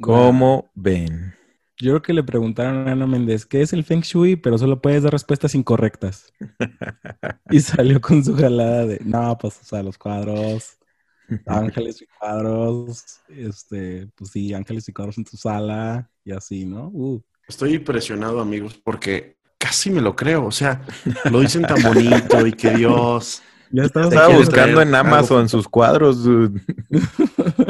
¿Cómo 0.00 0.70
ven? 0.74 1.34
Yo 1.76 1.90
creo 1.90 2.02
que 2.02 2.12
le 2.12 2.22
preguntaron 2.22 2.88
a 2.88 2.92
Ana 2.92 3.06
Méndez 3.06 3.44
qué 3.44 3.60
es 3.60 3.72
el 3.72 3.84
Feng 3.84 4.00
Shui, 4.00 4.36
pero 4.36 4.56
solo 4.56 4.80
puedes 4.80 5.02
dar 5.02 5.12
respuestas 5.12 5.54
incorrectas. 5.54 6.32
Y 7.50 7.60
salió 7.60 8.00
con 8.00 8.24
su 8.24 8.34
jalada 8.34 8.86
de, 8.86 9.00
no, 9.04 9.36
pues, 9.38 9.60
o 9.60 9.64
sea, 9.64 9.82
los 9.82 9.98
cuadros, 9.98 10.78
ángeles 11.46 12.00
y 12.00 12.06
cuadros, 12.06 13.20
este, 13.28 14.08
pues 14.16 14.30
sí, 14.30 14.54
ángeles 14.54 14.88
y 14.88 14.92
cuadros 14.92 15.18
en 15.18 15.24
tu 15.24 15.36
sala 15.36 16.10
y 16.24 16.32
así, 16.32 16.64
¿no? 16.64 16.88
Uh, 16.88 17.22
Estoy 17.46 17.74
impresionado, 17.74 18.40
amigos, 18.40 18.80
porque 18.82 19.36
casi 19.64 19.90
me 19.90 20.02
lo 20.02 20.14
creo. 20.14 20.44
O 20.44 20.50
sea, 20.52 20.82
lo 21.30 21.40
dicen 21.40 21.62
tan 21.62 21.82
bonito 21.82 22.46
y 22.46 22.52
que 22.52 22.70
Dios. 22.72 23.42
ya 23.70 23.84
Estaba 23.84 24.28
buscando 24.28 24.82
en 24.82 24.94
algo? 24.94 25.08
Amazon 25.08 25.48
sus 25.48 25.66
cuadros. 25.68 26.22
dude. 26.22 26.60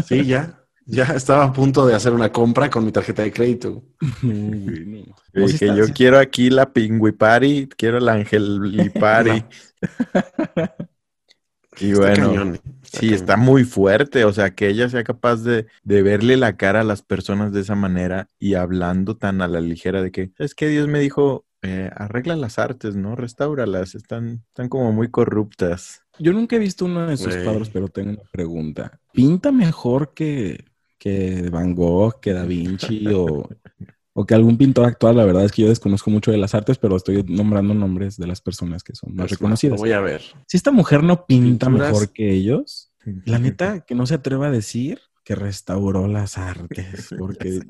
Sí, 0.09 0.25
ya. 0.25 0.59
Ya 0.87 1.05
estaba 1.05 1.45
a 1.45 1.53
punto 1.53 1.87
de 1.87 1.95
hacer 1.95 2.13
una 2.13 2.31
compra 2.31 2.69
con 2.69 2.85
mi 2.85 2.93
tarjeta 2.93 3.23
de 3.23 3.33
crédito. 3.33 3.85
No, 4.23 4.33
no. 4.33 5.05
Le 5.33 5.43
No, 5.43 5.49
sí 5.49 5.55
está- 5.55 5.75
yo 5.77 5.85
sí- 5.87 5.93
quiero 5.93 6.19
aquí 6.19 6.51
la 6.51 6.73
Pingüipari, 6.73 7.69
quiero 7.77 8.01
la 8.01 8.15
Angelipari. 8.15 9.45
y 11.81 11.91
Está 11.91 12.01
bueno, 12.01 12.29
cañón, 12.29 12.55
está 12.55 12.71
sí, 12.83 12.99
cañón. 13.07 13.15
está 13.15 13.37
muy 13.37 13.65
fuerte. 13.65 14.25
O 14.25 14.33
sea, 14.33 14.51
que 14.55 14.69
ella 14.69 14.89
sea 14.89 15.03
capaz 15.05 15.37
de, 15.37 15.67
de 15.83 16.03
verle 16.03 16.37
la 16.37 16.57
cara 16.57 16.83
a 16.83 16.85
las 16.85 17.03
personas 17.03 17.53
de 17.53 17.63
esa 17.63 17.75
manera 17.75 18.29
y 18.39 18.55
hablando 18.55 19.17
tan 19.17 19.43
a 19.43 19.49
la 19.49 19.61
ligera 19.61 20.03
de 20.03 20.13
que, 20.13 20.31
es 20.39 20.55
que 20.55 20.69
Dios 20.69 20.87
me 20.87 21.01
dijo, 21.01 21.45
eh, 21.65 21.91
arregla 21.97 22.37
las 22.37 22.59
artes, 22.59 22.95
¿no? 22.95 23.17
Restáuralas, 23.17 23.95
están, 23.95 24.45
están 24.49 24.69
como 24.69 24.93
muy 24.93 25.11
corruptas. 25.11 26.03
Yo 26.19 26.33
nunca 26.33 26.57
he 26.57 26.59
visto 26.61 26.85
uno 26.85 27.07
de 27.07 27.17
sus 27.17 27.35
cuadros, 27.37 27.71
pero 27.71 27.89
tengo 27.89 28.11
una 28.11 28.31
pregunta. 28.31 29.01
¿Pinta 29.13 29.51
mejor 29.51 30.15
que, 30.15 30.65
que 30.99 31.49
Van 31.51 31.75
Gogh, 31.75 32.21
que 32.21 32.33
Da 32.33 32.45
Vinci 32.45 33.07
o, 33.09 33.49
o 34.13 34.27
que 34.27 34.35
algún 34.35 34.57
pintor 34.57 34.85
actual? 34.87 35.17
La 35.17 35.25
verdad 35.25 35.45
es 35.45 35.51
que 35.53 35.63
yo 35.63 35.69
desconozco 35.69 36.11
mucho 36.11 36.31
de 36.31 36.39
las 36.39 36.55
artes, 36.55 36.79
pero 36.79 36.97
estoy 36.97 37.25
nombrando 37.25 37.75
nombres 37.75 38.17
de 38.17 38.27
las 38.29 38.41
personas 38.41 38.85
que 38.85 38.95
son 38.95 39.15
más 39.15 39.33
Es 39.33 39.33
más, 39.33 39.33
lo 39.33 39.35
reconocidas. 39.37 39.81
voy 39.81 39.93
a 39.93 40.01
ver. 40.01 40.23
Si 40.47 40.57
esta 40.57 40.71
mujer 40.71 41.03
no 41.03 41.27
pinta 41.27 41.67
Pinturas. 41.67 41.93
mejor 41.93 42.13
que 42.13 42.33
ellos, 42.33 42.93
la 43.25 43.39
neta 43.41 43.81
que 43.81 43.95
no 43.97 44.07
se 44.07 44.15
atreva 44.15 44.47
a 44.47 44.51
decir 44.51 45.01
que 45.25 45.35
restauró 45.35 46.07
las 46.07 46.37
artes, 46.39 47.09
porque, 47.19 47.61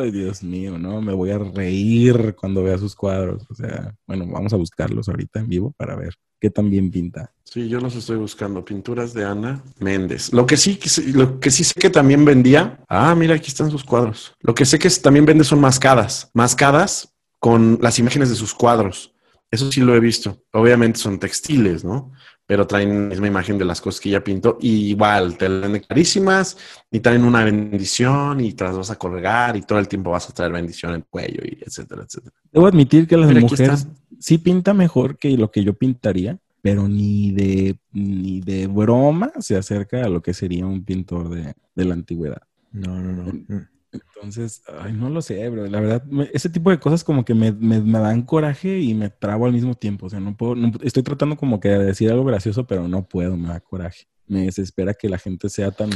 ay, 0.00 0.10
Dios 0.12 0.42
mío, 0.42 0.78
no, 0.78 1.02
me 1.02 1.12
voy 1.12 1.30
a 1.30 1.38
reír 1.38 2.34
cuando 2.38 2.62
vea 2.62 2.78
sus 2.78 2.94
cuadros. 2.94 3.44
O 3.50 3.54
sea, 3.54 3.94
bueno, 4.06 4.26
vamos 4.26 4.52
a 4.52 4.56
buscarlos 4.56 5.08
ahorita 5.08 5.40
en 5.40 5.48
vivo 5.48 5.74
para 5.76 5.96
ver 5.96 6.14
qué 6.40 6.50
tan 6.50 6.70
bien 6.70 6.90
pinta. 6.90 7.32
Sí, 7.44 7.68
yo 7.68 7.80
los 7.80 7.96
estoy 7.96 8.16
buscando. 8.16 8.64
Pinturas 8.64 9.12
de 9.12 9.24
Ana 9.24 9.62
Méndez. 9.80 10.32
Lo 10.32 10.46
que 10.46 10.56
sí, 10.56 10.76
que 10.76 10.88
sí- 10.88 11.12
lo 11.12 11.40
que 11.40 11.50
sí 11.50 11.64
sé 11.64 11.74
que 11.78 11.90
también 11.90 12.24
vendía. 12.24 12.78
Ah, 12.88 13.14
mira, 13.16 13.34
aquí 13.34 13.48
están 13.48 13.70
sus 13.72 13.82
cuadros. 13.82 14.34
Lo 14.40 14.54
que 14.54 14.64
sé 14.64 14.78
que 14.78 14.88
también 14.90 15.26
vende 15.26 15.42
son 15.42 15.60
mascadas. 15.60 16.30
Mascadas 16.32 17.12
con 17.40 17.78
las 17.82 17.98
imágenes 17.98 18.28
de 18.30 18.36
sus 18.36 18.54
cuadros. 18.54 19.12
Eso 19.50 19.72
sí 19.72 19.80
lo 19.80 19.96
he 19.96 20.00
visto. 20.00 20.44
Obviamente 20.52 21.00
son 21.00 21.18
textiles, 21.18 21.82
¿no? 21.84 22.12
Pero 22.50 22.66
traen 22.66 23.02
la 23.04 23.08
misma 23.10 23.28
imagen 23.28 23.58
de 23.58 23.64
las 23.64 23.80
cosas 23.80 24.00
que 24.00 24.08
ella 24.08 24.24
pintó. 24.24 24.58
Y 24.60 24.90
igual, 24.90 25.38
te 25.38 25.48
las 25.48 25.60
venden 25.60 25.84
carísimas 25.88 26.56
y 26.90 26.98
traen 26.98 27.22
una 27.22 27.44
bendición 27.44 28.40
y 28.40 28.54
te 28.54 28.64
las 28.64 28.76
vas 28.76 28.90
a 28.90 28.96
colgar 28.96 29.56
y 29.56 29.62
todo 29.62 29.78
el 29.78 29.86
tiempo 29.86 30.10
vas 30.10 30.28
a 30.28 30.32
traer 30.32 30.50
bendición 30.50 30.90
en 30.90 30.96
el 30.96 31.04
cuello 31.04 31.42
y 31.44 31.62
etcétera, 31.64 32.02
etcétera. 32.02 32.34
Debo 32.50 32.66
admitir 32.66 33.06
que 33.06 33.16
las 33.16 33.32
mujeres 33.32 33.86
sí 34.18 34.38
pinta 34.38 34.74
mejor 34.74 35.16
que 35.16 35.30
lo 35.36 35.52
que 35.52 35.62
yo 35.62 35.74
pintaría, 35.74 36.40
pero 36.60 36.88
ni 36.88 37.30
de, 37.30 37.78
ni 37.92 38.40
de 38.40 38.66
broma 38.66 39.30
se 39.38 39.56
acerca 39.56 40.02
a 40.02 40.08
lo 40.08 40.20
que 40.20 40.34
sería 40.34 40.66
un 40.66 40.84
pintor 40.84 41.28
de, 41.30 41.54
de 41.76 41.84
la 41.84 41.94
antigüedad. 41.94 42.42
No, 42.72 43.00
no, 43.00 43.32
no. 43.46 43.68
Entonces, 43.92 44.62
ay, 44.80 44.92
no 44.92 45.10
lo 45.10 45.20
sé, 45.22 45.48
bro. 45.48 45.66
La 45.66 45.80
verdad, 45.80 46.04
me- 46.04 46.30
ese 46.32 46.48
tipo 46.48 46.70
de 46.70 46.78
cosas 46.78 47.02
como 47.02 47.24
que 47.24 47.34
me, 47.34 47.52
me- 47.52 47.80
me 47.80 47.98
dan 47.98 48.22
coraje 48.22 48.78
y 48.78 48.94
me 48.94 49.10
trabo 49.10 49.46
al 49.46 49.52
mismo 49.52 49.74
tiempo. 49.74 50.06
O 50.06 50.10
sea, 50.10 50.20
no 50.20 50.36
puedo, 50.36 50.54
no- 50.54 50.72
estoy 50.82 51.02
tratando 51.02 51.36
como 51.36 51.58
que 51.60 51.68
de 51.70 51.84
decir 51.84 52.10
algo 52.10 52.24
gracioso, 52.24 52.66
pero 52.66 52.86
no 52.88 53.06
puedo, 53.08 53.36
me 53.36 53.48
da 53.48 53.60
coraje. 53.60 54.06
Me 54.26 54.44
desespera 54.44 54.94
que 54.94 55.08
la 55.08 55.18
gente 55.18 55.48
sea 55.48 55.72
tan... 55.72 55.90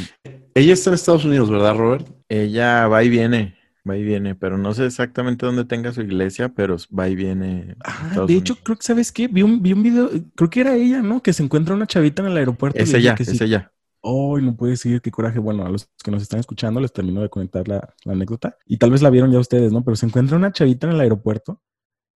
Ella 0.55 0.73
está 0.73 0.91
en 0.91 0.95
Estados 0.95 1.25
Unidos, 1.25 1.51
¿verdad, 1.51 1.77
Robert? 1.77 2.09
Ella 2.29 2.89
va 2.89 3.05
y 3.05 3.09
viene, 3.09 3.55
va 3.89 3.97
y 3.97 4.03
viene, 4.03 4.35
pero 4.35 4.59
no 4.59 4.75
sé 4.75 4.87
exactamente 4.87 5.47
dónde 5.47 5.65
tenga 5.65 5.93
su 5.93 6.01
iglesia, 6.03 6.49
pero 6.49 6.77
va 6.99 7.09
y 7.09 7.15
viene. 7.15 7.77
Ah, 7.85 8.09
de 8.27 8.35
hecho, 8.35 8.55
Unidos. 8.55 8.59
creo 8.65 8.77
que, 8.77 8.83
¿sabes 8.83 9.13
qué? 9.13 9.29
Vi 9.29 9.43
un, 9.43 9.63
vi 9.63 9.73
un 9.73 9.85
video, 9.85 10.11
creo 10.35 10.51
que 10.51 10.61
era 10.63 10.75
ella, 10.75 11.01
¿no? 11.01 11.23
Que 11.23 11.33
se 11.33 11.45
encuentra 11.45 11.77
una 11.77 11.87
chavita 11.87 12.23
en 12.23 12.29
el 12.29 12.37
aeropuerto. 12.37 12.77
es 12.81 12.93
ella, 12.93 13.15
que 13.15 13.23
es 13.23 13.29
sí. 13.29 13.45
ella. 13.45 13.71
Ay, 14.05 14.45
no 14.45 14.55
puede 14.57 14.73
decir 14.73 15.01
qué 15.01 15.11
coraje. 15.11 15.39
Bueno, 15.39 15.65
a 15.65 15.69
los 15.71 15.89
que 16.05 16.11
nos 16.11 16.23
están 16.23 16.41
escuchando 16.41 16.81
les 16.81 16.93
termino 16.93 17.23
de 17.23 17.31
conectar 17.31 17.67
la, 17.67 17.95
la 18.05 18.13
anécdota. 18.13 18.57
Y 18.67 18.77
tal 18.77 18.91
vez 18.91 19.03
la 19.03 19.11
vieron 19.11 19.33
ya 19.33 19.39
ustedes, 19.39 19.73
¿no? 19.73 19.83
Pero 19.83 19.97
se 19.97 20.07
encuentra 20.07 20.37
una 20.37 20.53
chavita 20.53 20.87
en 20.87 20.93
el 20.93 21.01
aeropuerto 21.01 21.63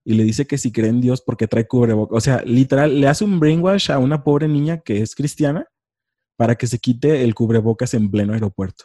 y 0.05 0.15
le 0.15 0.25
dice 0.25 0.47
que 0.47 0.59
si 0.59 0.73
cree 0.73 0.89
en 0.89 1.01
Dios 1.01 1.21
porque 1.21 1.49
trae 1.49 1.67
cubrebocas. 1.67 2.17
O 2.17 2.21
sea, 2.21 2.43
literal, 2.43 3.01
le 3.01 3.09
hace 3.09 3.25
un 3.25 3.41
brainwash 3.41 3.91
a 3.91 3.99
una 3.99 4.25
pobre 4.25 4.49
niña 4.49 4.79
que 4.79 5.03
es 5.03 5.15
cristiana 5.15 5.67
para 6.37 6.55
que 6.55 6.67
se 6.67 6.79
quite 6.79 7.25
el 7.25 7.35
cubrebocas 7.35 7.95
en 7.95 8.11
pleno 8.11 8.33
aeropuerto. 8.33 8.85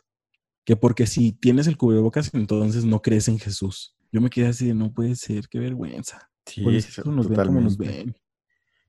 Que 0.66 0.76
porque 0.76 1.08
si 1.08 1.34
tienes 1.34 1.68
el 1.68 1.78
cubrebocas, 1.78 2.34
entonces 2.34 2.84
no 2.84 3.02
crees 3.02 3.28
en 3.28 3.40
Jesús. 3.40 3.96
Yo 4.12 4.22
me 4.22 4.30
quedé 4.30 4.48
así 4.48 4.68
de 4.68 4.74
no 4.74 4.94
puede 4.94 5.16
ser, 5.16 5.48
qué 5.48 5.60
vergüenza. 5.60 6.30
Sí, 6.46 6.62
Por 6.62 6.74
eso 6.74 7.10
nos 7.12 7.30
ven 7.30 7.46
como 7.46 7.62
nos 7.62 7.78
ven. 7.78 8.16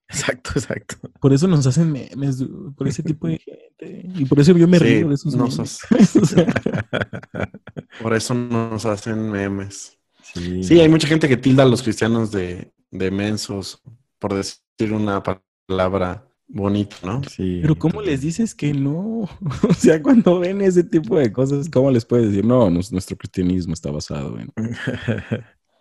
Exacto, 0.08 0.50
exacto. 0.56 0.96
Por 1.20 1.32
eso 1.32 1.48
nos 1.48 1.66
hacen 1.66 1.90
memes, 1.90 2.38
dude, 2.38 2.72
por 2.76 2.86
ese 2.86 3.02
tipo 3.02 3.26
de 3.26 3.38
gente. 3.38 4.10
Y 4.14 4.24
por 4.26 4.38
eso 4.38 4.52
yo 4.56 4.68
me 4.68 4.78
Sí, 4.78 4.84
río 4.84 5.08
de 5.08 5.14
esos 5.14 5.34
memes. 5.34 5.58
hace- 5.58 6.18
O 6.20 6.24
sea, 6.26 6.46
Por 8.02 8.14
eso 8.14 8.34
nos 8.34 8.84
hacen 8.86 9.30
memes. 9.30 9.98
Sí, 10.22 10.62
Sí, 10.62 10.80
hay 10.80 10.88
mucha 10.88 11.06
gente 11.08 11.28
que 11.28 11.36
tilda 11.36 11.62
a 11.62 11.66
los 11.66 11.82
cristianos 11.82 12.30
de, 12.32 12.72
de 12.90 13.10
mensos, 13.10 13.82
por 14.18 14.34
decir 14.34 14.92
una 14.92 15.22
palabra 15.22 16.26
bonita, 16.46 16.96
¿no? 17.02 17.22
sí, 17.24 17.60
Pero 17.62 17.76
¿cómo 17.76 18.02
les 18.02 18.20
dices 18.20 18.54
que 18.54 18.72
no? 18.74 19.28
O 19.68 19.74
sea, 19.74 20.02
cuando 20.02 20.38
ven 20.38 20.60
ese 20.60 20.84
tipo 20.84 21.18
de 21.18 21.32
cosas, 21.32 21.68
¿cómo 21.70 21.90
les 21.90 22.04
puedes 22.04 22.28
decir? 22.28 22.44
No, 22.44 22.68
nuestro 22.70 23.16
cristianismo 23.16 23.72
está 23.74 23.90
basado 23.90 24.38
en, 24.38 24.52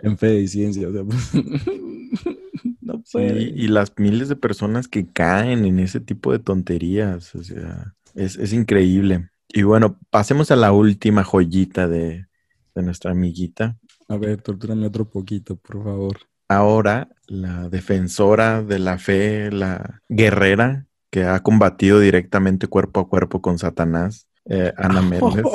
en 0.04 0.20
fe 0.20 0.42
y 0.42 0.48
ciencia. 0.50 0.90
O 0.90 0.94
sea, 0.94 1.04
pues, 1.06 1.32
no 2.82 3.04
Sí, 3.06 3.12
puede. 3.12 3.52
y 3.56 3.68
las 3.68 3.94
miles 3.98 4.30
de 4.30 4.36
personas 4.36 4.88
que 4.88 5.08
caen 5.08 5.66
en 5.66 5.80
ese 5.80 6.00
tipo 6.00 6.32
de 6.32 6.40
tonterías, 6.40 7.36
o 7.36 7.44
sea, 7.44 7.96
es, 8.16 8.38
es 8.38 8.54
increíble. 8.54 9.30
Y 9.50 9.64
bueno, 9.64 10.00
pasemos 10.10 10.52
a 10.52 10.56
la 10.56 10.72
última 10.72 11.24
joyita 11.24 11.88
de, 11.88 12.28
de 12.76 12.84
nuestra 12.84 13.12
amiguita. 13.12 13.78
A 14.08 14.18
ver, 14.18 14.42
tortúrame 14.42 14.88
otro 14.88 15.10
poquito, 15.10 15.56
por 15.58 15.84
favor. 15.84 16.18
Ahora, 16.50 17.10
la 17.28 17.70
defensora 17.70 18.64
de 18.64 18.80
la 18.80 18.98
fe, 19.00 19.52
la 19.52 20.02
guerrera 20.10 20.88
que 21.10 21.24
ha 21.26 21.42
combatido 21.42 22.00
directamente 22.00 22.68
cuerpo 22.68 23.00
a 23.02 23.08
cuerpo 23.10 23.42
con 23.42 23.60
Satanás, 23.60 24.28
eh, 24.46 24.74
Ana 24.78 25.02
Méndez. 25.10 25.46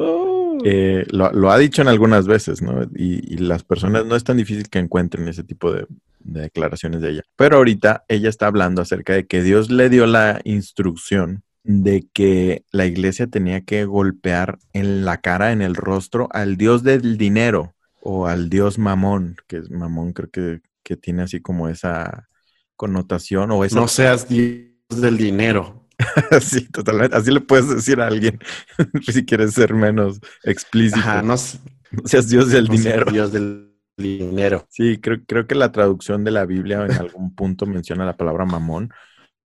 Eh, 0.68 1.06
lo, 1.12 1.52
ha 1.52 1.58
dicho 1.60 1.84
en 1.84 1.88
algunas 1.88 2.26
veces, 2.26 2.64
¿no? 2.64 2.82
Y, 2.96 3.34
y 3.34 3.38
las 3.38 3.64
personas 3.64 4.04
no 4.06 4.16
es 4.16 4.24
tan 4.24 4.38
difícil 4.38 4.68
que 4.68 4.80
encuentren 4.80 5.28
ese 5.28 5.44
tipo 5.44 5.72
de, 5.72 5.86
de 6.26 6.42
declaraciones 6.42 7.02
de 7.02 7.12
ella. 7.12 7.22
Pero 7.36 7.58
ahorita 7.58 8.04
ella 8.08 8.30
está 8.30 8.48
hablando 8.48 8.82
acerca 8.82 9.14
de 9.14 9.28
que 9.28 9.44
Dios 9.44 9.70
le 9.70 9.90
dio 9.90 10.08
la 10.08 10.42
instrucción 10.44 11.44
de 11.64 12.08
que 12.14 12.64
la 12.72 12.86
iglesia 12.86 13.28
tenía 13.28 13.62
que 13.62 13.86
golpear 13.86 14.58
en 14.74 15.06
la 15.06 15.22
cara, 15.22 15.52
en 15.52 15.62
el 15.62 15.76
rostro, 15.76 16.30
al 16.32 16.58
Dios 16.58 16.84
del 16.84 17.18
dinero 17.18 17.76
o 18.02 18.28
al 18.28 18.50
Dios 18.50 18.78
mamón, 18.78 19.38
que 19.48 19.58
es 19.58 19.72
mamón 19.72 20.14
creo 20.14 20.30
que, 20.30 20.62
que 20.84 20.98
tiene 20.98 21.24
así 21.24 21.42
como 21.42 21.70
esa 21.70 22.28
connotación 22.76 23.52
o 23.52 23.64
esa... 23.64 23.80
No 23.80 23.88
seas 23.88 24.28
Dios 24.28 24.68
del 24.90 25.18
dinero. 25.18 25.85
sí, 26.42 26.68
totalmente. 26.70 27.16
Así 27.16 27.32
le 27.32 27.42
puedes 27.42 27.70
decir 27.70 28.02
a 28.02 28.08
alguien 28.08 28.40
si 29.02 29.26
quieres 29.26 29.54
ser 29.54 29.74
menos 29.74 30.20
explícito. 30.44 31.00
Ajá, 31.00 31.22
no, 31.22 31.36
seas 32.06 32.30
Dios 32.30 32.50
del 32.50 32.68
no 32.68 32.74
dinero. 32.74 33.12
Dios 33.12 33.32
del 33.32 33.72
dinero. 33.98 34.66
Sí, 34.70 34.98
creo, 34.98 35.20
creo 35.26 35.48
que 35.48 35.56
la 35.56 35.72
traducción 35.72 36.24
de 36.24 36.32
la 36.32 36.46
Biblia 36.46 36.86
en 36.86 36.94
algún 36.94 37.34
punto 37.34 37.66
menciona 37.66 38.06
la 38.06 38.18
palabra 38.18 38.46
mamón, 38.46 38.92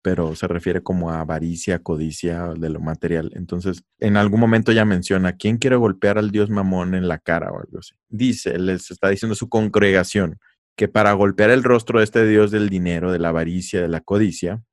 pero 0.01 0.35
se 0.35 0.47
refiere 0.47 0.81
como 0.81 1.11
a 1.11 1.21
avaricia, 1.21 1.79
codicia 1.79 2.53
de 2.55 2.69
lo 2.69 2.79
material. 2.79 3.31
Entonces, 3.35 3.83
en 3.99 4.17
algún 4.17 4.39
momento 4.39 4.71
ya 4.71 4.85
menciona, 4.85 5.33
¿quién 5.33 5.57
quiere 5.57 5.75
golpear 5.75 6.17
al 6.17 6.31
Dios 6.31 6.49
mamón 6.49 6.95
en 6.95 7.07
la 7.07 7.19
cara 7.19 7.51
o 7.51 7.59
algo 7.59 7.79
así? 7.79 7.93
Dice, 8.07 8.57
les 8.57 8.89
está 8.91 9.09
diciendo 9.09 9.35
su 9.35 9.49
congregación 9.49 10.39
que 10.75 10.87
para 10.87 11.11
golpear 11.11 11.49
el 11.49 11.63
rostro 11.63 11.99
de 11.99 12.05
este 12.05 12.25
Dios 12.25 12.51
del 12.51 12.69
dinero, 12.69 13.11
de 13.11 13.19
la 13.19 13.29
avaricia, 13.29 13.81
de 13.81 13.89
la 13.89 13.99
codicia, 13.99 14.63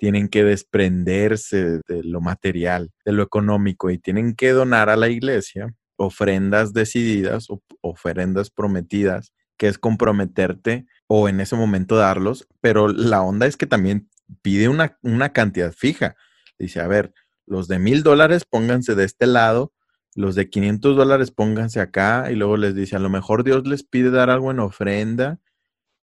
tienen 0.00 0.28
que 0.28 0.44
desprenderse 0.44 1.82
de 1.86 2.02
lo 2.02 2.22
material, 2.22 2.90
de 3.04 3.12
lo 3.12 3.22
económico 3.22 3.90
y 3.90 3.98
tienen 3.98 4.34
que 4.34 4.48
donar 4.52 4.88
a 4.88 4.96
la 4.96 5.10
iglesia 5.10 5.74
ofrendas 5.96 6.72
decididas 6.72 7.50
o 7.50 7.62
ofrendas 7.82 8.48
prometidas, 8.48 9.34
que 9.58 9.68
es 9.68 9.76
comprometerte 9.76 10.86
o 11.06 11.28
en 11.28 11.38
ese 11.42 11.54
momento 11.54 11.96
darlos, 11.96 12.48
pero 12.62 12.88
la 12.88 13.20
onda 13.20 13.46
es 13.46 13.58
que 13.58 13.66
también 13.66 14.08
pide 14.40 14.70
una, 14.70 14.96
una 15.02 15.34
cantidad 15.34 15.70
fija. 15.70 16.16
Dice, 16.58 16.80
a 16.80 16.86
ver, 16.86 17.12
los 17.44 17.68
de 17.68 17.78
mil 17.78 18.02
dólares 18.02 18.46
pónganse 18.48 18.94
de 18.94 19.04
este 19.04 19.26
lado, 19.26 19.74
los 20.14 20.34
de 20.34 20.48
500 20.48 20.96
dólares 20.96 21.30
pónganse 21.30 21.78
acá 21.78 22.30
y 22.32 22.36
luego 22.36 22.56
les 22.56 22.74
dice, 22.74 22.96
a 22.96 23.00
lo 23.00 23.10
mejor 23.10 23.44
Dios 23.44 23.68
les 23.68 23.84
pide 23.84 24.10
dar 24.10 24.30
algo 24.30 24.50
en 24.50 24.60
ofrenda 24.60 25.40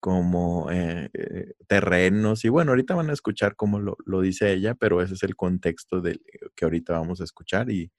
como 0.01 0.71
eh, 0.71 1.11
eh, 1.13 1.53
terrenos 1.69 2.45
y 2.45 2.49
bueno, 2.49 2.73
ahorita 2.73 2.95
van 2.95 3.11
a 3.11 3.13
escuchar 3.13 3.55
cómo 3.55 3.79
lo, 3.79 3.97
lo 4.07 4.21
dice 4.23 4.53
ella, 4.53 4.75
pero 4.75 5.03
ese 5.03 5.15
es 5.15 5.23
el 5.23 5.37
contexto 5.37 6.01
del, 6.01 6.23
que 6.57 6.65
ahorita 6.65 6.95
vamos 6.95 7.21
a 7.21 7.25
escuchar 7.25 7.71
y 7.71 7.93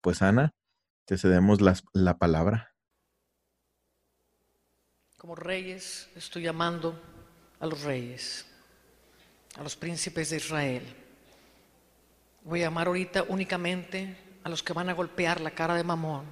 pues 0.00 0.22
Ana, 0.22 0.54
te 1.06 1.16
cedemos 1.16 1.60
las- 1.60 1.84
la 1.92 2.18
palabra. 2.18 2.74
Como 5.16 5.34
reyes 5.34 6.08
estoy 6.14 6.42
llamando 6.42 7.00
a 7.60 7.66
los 7.66 7.82
reyes, 7.82 8.46
a 9.56 9.62
los 9.62 9.76
príncipes 9.76 10.30
de 10.30 10.36
Israel. 10.36 10.82
Voy 12.44 12.60
a 12.60 12.64
llamar 12.66 12.88
ahorita 12.88 13.24
únicamente 13.28 14.16
a 14.44 14.48
los 14.48 14.62
que 14.62 14.72
van 14.72 14.88
a 14.88 14.94
golpear 14.94 15.40
la 15.40 15.52
cara 15.52 15.74
de 15.74 15.82
Mamón 15.84 16.26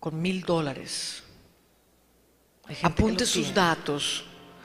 con 0.00 0.20
mil 0.20 0.42
dólares. 0.42 1.22
Apunte 2.82 3.26
sus 3.26 3.54
datos. 3.54 4.24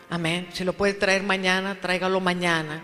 Amén. 0.10 0.50
Si 0.54 0.64
lo 0.64 0.74
puede 0.74 0.94
traer 0.94 1.24
mañana, 1.24 1.80
tráigalo 1.80 2.20
mañana. 2.20 2.84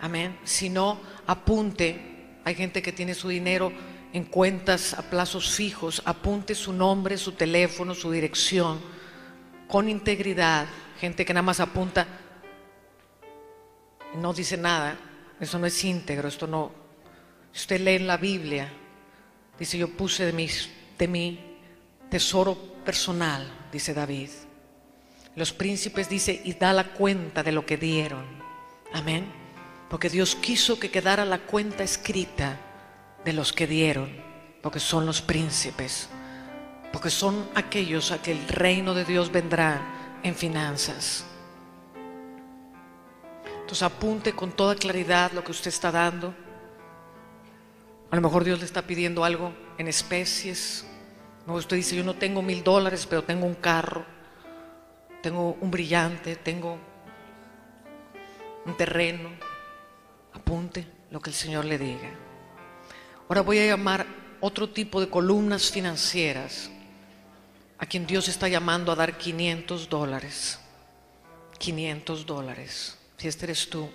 Amén. 0.00 0.38
Si 0.44 0.68
no, 0.68 1.00
apunte. 1.26 2.40
Hay 2.44 2.54
gente 2.54 2.82
que 2.82 2.92
tiene 2.92 3.14
su 3.14 3.28
dinero 3.28 3.72
en 4.12 4.24
cuentas 4.24 4.94
a 4.94 5.02
plazos 5.02 5.50
fijos. 5.50 6.02
Apunte 6.04 6.54
su 6.54 6.72
nombre, 6.72 7.16
su 7.18 7.32
teléfono, 7.32 7.94
su 7.94 8.10
dirección. 8.10 8.80
Con 9.68 9.88
integridad. 9.88 10.66
Gente 10.98 11.24
que 11.24 11.34
nada 11.34 11.42
más 11.42 11.60
apunta, 11.60 12.06
no 14.16 14.32
dice 14.32 14.56
nada. 14.56 14.96
Eso 15.40 15.58
no 15.58 15.66
es 15.66 15.84
íntegro. 15.84 16.28
Esto 16.28 16.46
no. 16.46 16.72
Si 17.52 17.60
usted 17.60 17.80
lee 17.80 17.96
en 17.96 18.06
la 18.06 18.16
Biblia, 18.16 18.72
dice: 19.58 19.76
Yo 19.76 19.88
puse 19.88 20.24
de, 20.24 20.32
mis, 20.32 20.70
de 20.98 21.08
mi 21.08 21.58
tesoro 22.08 22.56
personal, 22.84 23.46
dice 23.72 23.92
David. 23.94 24.30
Los 25.36 25.52
príncipes 25.52 26.08
dice, 26.08 26.40
y 26.44 26.54
da 26.54 26.72
la 26.72 26.92
cuenta 26.92 27.42
de 27.42 27.50
lo 27.50 27.66
que 27.66 27.76
dieron. 27.76 28.24
Amén. 28.92 29.26
Porque 29.90 30.08
Dios 30.08 30.36
quiso 30.36 30.78
que 30.78 30.90
quedara 30.90 31.24
la 31.24 31.38
cuenta 31.38 31.82
escrita 31.82 32.60
de 33.24 33.32
los 33.32 33.52
que 33.52 33.66
dieron, 33.66 34.10
porque 34.62 34.78
son 34.78 35.06
los 35.06 35.22
príncipes, 35.22 36.08
porque 36.92 37.10
son 37.10 37.48
aquellos 37.54 38.12
a 38.12 38.22
que 38.22 38.30
el 38.32 38.46
reino 38.46 38.94
de 38.94 39.04
Dios 39.04 39.32
vendrá 39.32 40.20
en 40.22 40.36
finanzas. 40.36 41.24
Entonces 43.60 43.82
apunte 43.82 44.34
con 44.34 44.52
toda 44.52 44.76
claridad 44.76 45.32
lo 45.32 45.42
que 45.42 45.50
usted 45.50 45.68
está 45.68 45.90
dando. 45.90 46.32
A 48.10 48.16
lo 48.16 48.22
mejor 48.22 48.44
Dios 48.44 48.60
le 48.60 48.66
está 48.66 48.82
pidiendo 48.82 49.24
algo 49.24 49.52
en 49.78 49.88
especies. 49.88 50.86
No, 51.46 51.54
usted 51.54 51.76
dice, 51.76 51.96
yo 51.96 52.04
no 52.04 52.14
tengo 52.14 52.40
mil 52.40 52.62
dólares, 52.62 53.06
pero 53.08 53.24
tengo 53.24 53.46
un 53.46 53.54
carro 53.54 54.13
tengo 55.24 55.56
un 55.58 55.70
brillante, 55.70 56.36
tengo 56.36 56.78
un 58.66 58.76
terreno. 58.76 59.30
Apunte 60.34 60.86
lo 61.10 61.18
que 61.18 61.30
el 61.30 61.34
Señor 61.34 61.64
le 61.64 61.78
diga. 61.78 62.10
Ahora 63.26 63.40
voy 63.40 63.58
a 63.58 63.66
llamar 63.66 64.04
otro 64.42 64.68
tipo 64.68 65.00
de 65.00 65.08
columnas 65.08 65.70
financieras 65.70 66.70
a 67.78 67.86
quien 67.86 68.06
Dios 68.06 68.28
está 68.28 68.48
llamando 68.48 68.92
a 68.92 68.96
dar 68.96 69.16
500 69.16 69.88
dólares. 69.88 70.58
500 71.56 72.26
dólares. 72.26 72.98
Si 73.16 73.26
este 73.26 73.46
eres 73.46 73.70
tú, 73.70 73.88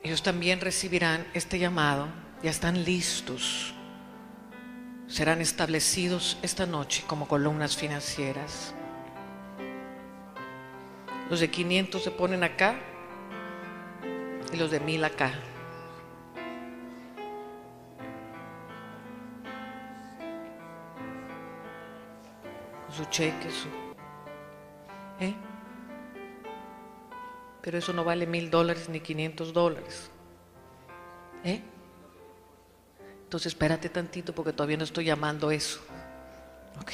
ellos 0.00 0.22
también 0.22 0.60
recibirán 0.60 1.26
este 1.34 1.58
llamado. 1.58 2.06
Ya 2.44 2.50
están 2.50 2.84
listos. 2.84 3.74
Serán 5.08 5.40
establecidos 5.40 6.38
esta 6.42 6.66
noche 6.66 7.02
como 7.08 7.26
columnas 7.26 7.76
financieras. 7.76 8.74
Los 11.30 11.40
de 11.40 11.50
500 11.50 12.02
se 12.02 12.10
ponen 12.10 12.42
acá 12.42 12.76
y 14.52 14.56
los 14.56 14.70
de 14.70 14.80
1000 14.80 15.04
acá. 15.04 15.32
Su 22.96 23.04
cheque, 23.06 23.50
su... 23.50 23.68
¿Eh? 25.20 25.34
Pero 27.60 27.78
eso 27.78 27.92
no 27.92 28.02
vale 28.04 28.26
mil 28.26 28.50
dólares 28.50 28.88
ni 28.88 29.00
500 29.00 29.52
dólares. 29.52 30.10
¿Eh? 31.44 31.62
Entonces 33.24 33.52
espérate 33.52 33.90
tantito 33.90 34.34
porque 34.34 34.54
todavía 34.54 34.78
no 34.78 34.84
estoy 34.84 35.04
llamando 35.04 35.50
eso. 35.50 35.80
Ok. 36.80 36.92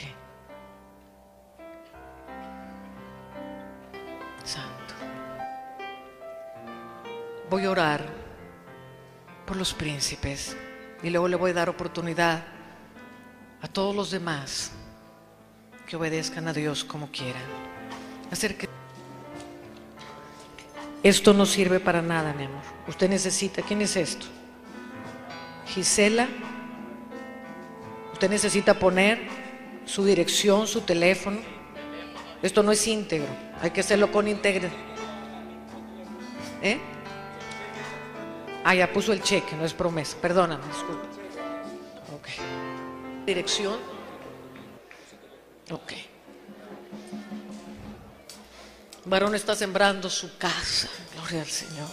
Voy 7.55 7.67
a 7.67 7.71
orar 7.71 8.05
por 9.47 9.57
los 9.57 9.73
príncipes 9.75 10.57
y 11.05 11.11
luego 11.11 11.29
le 11.29 11.37
voy 11.37 11.53
a 11.53 11.55
dar 11.55 11.69
oportunidad 11.69 12.43
a 13.63 13.69
todos 13.69 13.95
los 13.95 14.11
demás 14.11 14.73
que 15.87 15.95
obedezcan 15.95 16.49
a 16.49 16.53
Dios 16.53 16.83
como 16.83 17.13
quieran. 17.13 17.45
Hacer 18.33 18.57
que 18.57 18.69
esto 21.05 21.33
no 21.33 21.47
sirve 21.47 21.79
para 21.79 22.03
nada, 22.03 22.33
mi 22.33 22.43
amor. 22.43 22.65
Usted 22.89 23.09
necesita, 23.09 23.63
¿quién 23.63 23.83
es 23.83 23.95
esto? 23.95 24.27
Gisela. 25.69 26.27
Usted 28.15 28.31
necesita 28.31 28.77
poner 28.77 29.29
su 29.85 30.05
dirección, 30.05 30.67
su 30.67 30.81
teléfono. 30.81 31.39
Esto 32.43 32.65
no 32.65 32.73
es 32.73 32.85
íntegro. 32.89 33.31
Hay 33.63 33.71
que 33.71 33.79
hacerlo 33.81 34.11
con 34.11 34.27
integridad. 34.27 34.73
¿Eh? 36.61 36.94
Ah, 38.65 38.75
ya 38.75 38.91
puso 38.91 39.13
el 39.13 39.23
cheque, 39.23 39.55
no 39.57 39.65
es 39.67 39.75
promesa. 39.75 40.17
Perdóname, 40.21 40.67
disculpe. 40.67 41.07
Ok. 42.17 42.29
Dirección. 43.27 43.79
Ok. 45.71 45.93
Varón 49.05 49.35
está 49.35 49.55
sembrando 49.55 50.09
su 50.09 50.39
casa. 50.39 50.89
Gloria 51.15 51.43
al 51.43 51.49
Señor. 51.49 51.91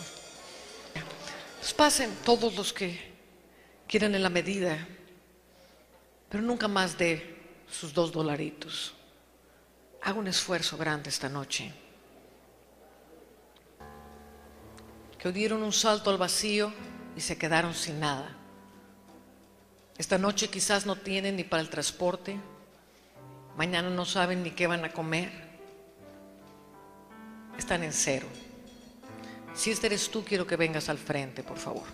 Pues 1.59 1.73
pasen 1.73 2.15
todos 2.23 2.55
los 2.55 2.71
que 2.71 3.11
quieran 3.85 4.15
en 4.15 4.23
la 4.23 4.29
medida, 4.29 4.87
pero 6.29 6.41
nunca 6.41 6.69
más 6.69 6.97
de 6.97 7.37
sus 7.69 7.93
dos 7.93 8.13
dolaritos. 8.13 8.93
Haga 10.01 10.17
un 10.17 10.27
esfuerzo 10.27 10.77
grande 10.77 11.09
esta 11.09 11.27
noche. 11.27 11.71
Que 15.21 15.31
dieron 15.31 15.61
un 15.61 15.71
salto 15.71 16.09
al 16.09 16.17
vacío 16.17 16.73
y 17.15 17.21
se 17.21 17.37
quedaron 17.37 17.75
sin 17.75 17.99
nada. 17.99 18.35
Esta 19.97 20.17
noche 20.17 20.49
quizás 20.49 20.87
no 20.87 20.95
tienen 20.95 21.35
ni 21.35 21.43
para 21.43 21.61
el 21.61 21.69
transporte. 21.69 22.39
Mañana 23.55 23.91
no 23.91 24.03
saben 24.03 24.41
ni 24.41 24.49
qué 24.49 24.65
van 24.65 24.83
a 24.83 24.91
comer. 24.91 25.31
Están 27.55 27.83
en 27.83 27.93
cero. 27.93 28.25
Si 29.53 29.69
este 29.69 29.87
eres 29.87 30.09
tú, 30.09 30.23
quiero 30.23 30.47
que 30.47 30.55
vengas 30.55 30.89
al 30.89 30.97
frente, 30.97 31.43
por 31.43 31.57
favor. 31.57 31.85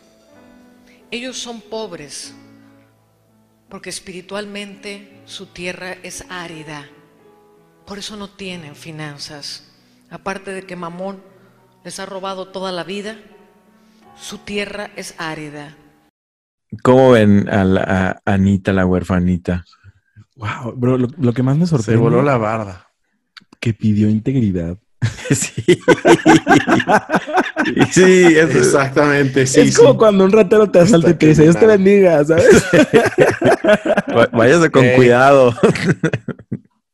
Ellos 1.12 1.38
son 1.38 1.60
pobres 1.60 2.34
porque 3.68 3.90
espiritualmente 3.90 5.22
su 5.26 5.48
tierra 5.48 5.98
es 6.04 6.24
árida. 6.30 6.88
Por 7.86 8.00
eso 8.00 8.16
no 8.16 8.30
tienen 8.30 8.76
finanzas. 8.76 9.64
Aparte 10.10 10.52
de 10.52 10.66
que 10.66 10.78
Mamón 10.78 11.22
les 11.88 12.02
ha 12.02 12.06
robado 12.06 12.50
toda 12.50 12.74
la 12.74 12.84
vida, 12.84 13.16
su 14.20 14.40
tierra 14.40 14.90
es 14.98 15.16
árida. 15.18 15.78
¿Cómo 16.84 17.12
ven 17.12 17.48
a, 17.48 17.64
la, 17.64 18.20
a 18.26 18.34
Anita, 18.34 18.74
la 18.74 18.86
huerfanita? 18.86 19.64
Wow, 20.36 20.74
bro, 20.76 20.98
lo, 20.98 21.08
lo 21.18 21.32
que 21.32 21.44
más 21.44 21.56
me 21.56 21.66
Se 21.66 21.70
sorprende 21.70 22.02
voló 22.02 22.22
la 22.22 22.36
barda. 22.36 22.88
que 23.62 23.74
pidió 23.74 24.10
integridad. 24.10 24.76
sí. 25.32 25.64
sí, 27.92 28.24
es, 28.36 28.54
Exactamente, 28.54 29.48
sí, 29.48 29.62
es 29.62 29.74
sí. 29.74 29.82
como 29.82 29.96
cuando 29.98 30.26
un 30.26 30.34
ratero 30.34 30.70
te 30.70 30.80
asalta 30.80 31.12
y 31.12 31.14
te 31.14 31.28
dice, 31.28 31.44
Dios 31.44 31.58
te 31.58 31.68
bendiga, 31.68 32.22
¿sabes? 32.26 32.66
váyase 34.34 34.70
con 34.72 34.86
cuidado. 34.90 35.56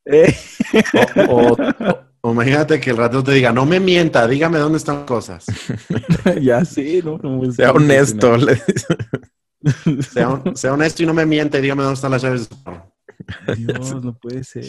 Eh, 0.06 0.36
O, 1.30 1.54
o- 1.54 2.13
o 2.26 2.32
imagínate 2.32 2.80
que 2.80 2.92
el 2.92 2.98
ratero 2.98 3.24
te 3.24 3.34
diga, 3.34 3.52
no 3.52 3.66
me 3.66 3.80
mienta, 3.80 4.26
dígame 4.28 4.58
dónde 4.58 4.78
están 4.78 4.98
las 4.98 5.06
cosas. 5.06 5.46
ya 6.42 6.64
sí, 6.64 7.02
¿no? 7.04 7.18
No, 7.18 7.52
sea 7.52 7.72
honesto. 7.72 8.38
Sea, 10.12 10.30
hon- 10.30 10.56
sea 10.56 10.74
honesto 10.74 11.04
y 11.04 11.06
no 11.06 11.14
me 11.14 11.26
mienta 11.26 11.60
y 11.60 11.62
dígame 11.62 11.84
dónde 11.84 11.96
están 11.96 12.12
las 12.12 12.22
llaves 12.22 12.50
de 12.50 12.56
su 12.56 12.64
carro. 12.64 12.94
Dios, 13.58 14.04
no 14.04 14.18
puede 14.18 14.44
ser. 14.44 14.64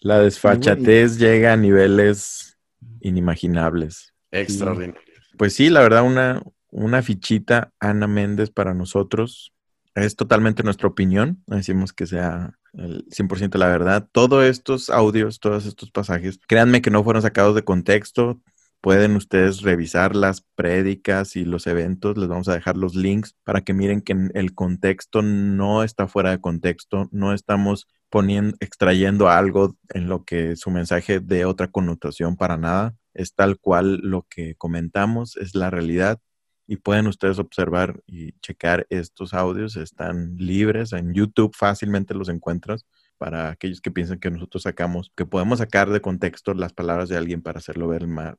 La 0.00 0.18
desfachatez 0.18 1.18
llega 1.18 1.52
a 1.52 1.56
niveles 1.56 2.58
inimaginables. 3.00 4.14
Extraordinario. 4.30 5.00
Pues 5.38 5.54
sí, 5.54 5.70
la 5.70 5.80
verdad, 5.80 6.02
una, 6.04 6.42
una 6.70 7.02
fichita 7.02 7.72
Ana 7.80 8.06
Méndez 8.06 8.50
para 8.50 8.74
nosotros. 8.74 9.52
Es 9.94 10.16
totalmente 10.16 10.62
nuestra 10.62 10.88
opinión. 10.88 11.42
Decimos 11.46 11.92
que 11.92 12.06
sea 12.06 12.54
el 12.74 13.06
100% 13.10 13.58
la 13.58 13.68
verdad. 13.68 14.08
Todos 14.12 14.44
estos 14.44 14.90
audios, 14.90 15.40
todos 15.40 15.66
estos 15.66 15.90
pasajes, 15.90 16.38
créanme 16.46 16.82
que 16.82 16.90
no 16.90 17.04
fueron 17.04 17.22
sacados 17.22 17.54
de 17.54 17.64
contexto. 17.64 18.40
Pueden 18.80 19.14
ustedes 19.14 19.62
revisar 19.62 20.16
las 20.16 20.40
prédicas 20.56 21.36
y 21.36 21.44
los 21.44 21.68
eventos. 21.68 22.18
Les 22.18 22.28
vamos 22.28 22.48
a 22.48 22.54
dejar 22.54 22.76
los 22.76 22.96
links 22.96 23.36
para 23.44 23.60
que 23.60 23.74
miren 23.74 24.00
que 24.00 24.16
el 24.34 24.54
contexto 24.54 25.22
no 25.22 25.84
está 25.84 26.08
fuera 26.08 26.30
de 26.30 26.40
contexto. 26.40 27.08
No 27.12 27.32
estamos 27.32 27.86
poniendo, 28.10 28.56
extrayendo 28.60 29.28
algo 29.28 29.76
en 29.90 30.08
lo 30.08 30.24
que 30.24 30.56
su 30.56 30.70
mensaje 30.70 31.20
de 31.20 31.44
otra 31.44 31.68
connotación 31.68 32.36
para 32.36 32.56
nada. 32.56 32.96
Es 33.14 33.34
tal 33.34 33.58
cual 33.58 34.00
lo 34.02 34.26
que 34.28 34.56
comentamos, 34.56 35.36
es 35.36 35.54
la 35.54 35.70
realidad. 35.70 36.18
Y 36.66 36.76
pueden 36.76 37.06
ustedes 37.06 37.38
observar 37.38 38.02
y 38.06 38.32
checar 38.40 38.86
estos 38.90 39.34
audios. 39.34 39.76
Están 39.76 40.36
libres 40.36 40.92
en 40.92 41.12
YouTube, 41.14 41.54
fácilmente 41.54 42.14
los 42.14 42.28
encuentras 42.28 42.86
para 43.18 43.50
aquellos 43.50 43.80
que 43.80 43.90
piensan 43.90 44.18
que 44.18 44.30
nosotros 44.30 44.64
sacamos, 44.64 45.12
que 45.16 45.26
podemos 45.26 45.60
sacar 45.60 45.90
de 45.90 46.00
contexto 46.00 46.54
las 46.54 46.72
palabras 46.72 47.08
de 47.08 47.16
alguien 47.16 47.42
para 47.42 47.58
hacerlo 47.58 47.88
ver 47.88 48.06
mal. 48.06 48.36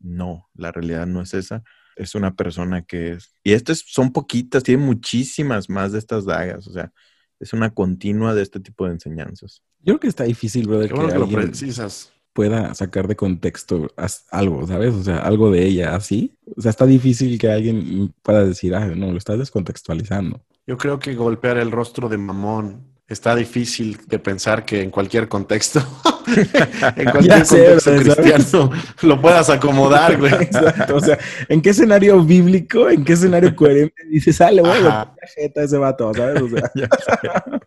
No, 0.00 0.48
la 0.54 0.72
realidad 0.72 1.06
no 1.06 1.20
es 1.20 1.34
esa. 1.34 1.62
Es 1.96 2.14
una 2.14 2.34
persona 2.34 2.82
que 2.82 3.12
es... 3.12 3.34
Y 3.44 3.52
estas 3.52 3.84
son 3.86 4.12
poquitas, 4.12 4.62
tiene 4.62 4.82
muchísimas 4.82 5.68
más 5.68 5.92
de 5.92 5.98
estas 5.98 6.24
dagas. 6.24 6.66
O 6.66 6.72
sea, 6.72 6.92
es 7.38 7.52
una 7.52 7.74
continua 7.74 8.34
de 8.34 8.42
este 8.42 8.60
tipo 8.60 8.86
de 8.86 8.92
enseñanzas. 8.92 9.62
Yo 9.80 9.94
creo 9.94 10.00
que 10.00 10.08
está 10.08 10.24
difícil, 10.24 10.66
brother, 10.66 10.88
Qué 10.88 10.94
que 10.94 11.00
bueno 11.00 11.12
que 11.12 11.18
lo 11.18 11.24
alguien 11.24 11.50
precisas. 11.50 12.12
Pueda 12.32 12.74
sacar 12.74 13.08
de 13.08 13.16
contexto 13.16 13.88
algo, 14.30 14.66
¿sabes? 14.66 14.94
O 14.94 15.02
sea, 15.02 15.18
algo 15.18 15.50
de 15.50 15.64
ella 15.64 15.94
así. 15.94 16.36
O 16.56 16.60
sea, 16.60 16.70
está 16.70 16.86
difícil 16.86 17.38
que 17.38 17.50
alguien 17.50 18.14
pueda 18.22 18.44
decir, 18.44 18.74
ah, 18.74 18.86
no, 18.86 19.12
lo 19.12 19.18
estás 19.18 19.38
descontextualizando. 19.38 20.40
Yo 20.66 20.76
creo 20.76 20.98
que 20.98 21.14
golpear 21.14 21.58
el 21.58 21.70
rostro 21.70 22.08
de 22.08 22.18
mamón 22.18 22.92
está 23.08 23.34
difícil 23.34 23.98
de 24.06 24.18
pensar 24.18 24.64
que 24.64 24.80
en 24.80 24.90
cualquier 24.90 25.28
contexto, 25.28 25.80
en 26.96 27.10
cualquier 27.10 27.44
sé, 27.44 27.56
contexto 27.56 27.80
¿sabes? 27.80 28.14
cristiano, 28.14 28.70
lo 29.02 29.20
puedas 29.20 29.50
acomodar, 29.50 30.18
güey. 30.18 30.32
Exacto. 30.32 30.96
O 30.96 31.00
sea, 31.00 31.18
¿en 31.48 31.60
qué 31.60 31.70
escenario 31.70 32.22
bíblico, 32.24 32.88
en 32.88 33.04
qué 33.04 33.12
escenario 33.12 33.54
coherente 33.56 34.02
dices, 34.08 34.40
ah, 34.40 34.50
le 34.50 34.62
voy 34.62 34.70
Ajá. 34.70 35.14
la 35.20 35.28
jeta 35.34 35.60
a 35.60 35.64
ese 35.64 35.76
vato, 35.76 36.12
¿sabes? 36.14 36.42
O 36.42 36.48
sea, 36.48 36.70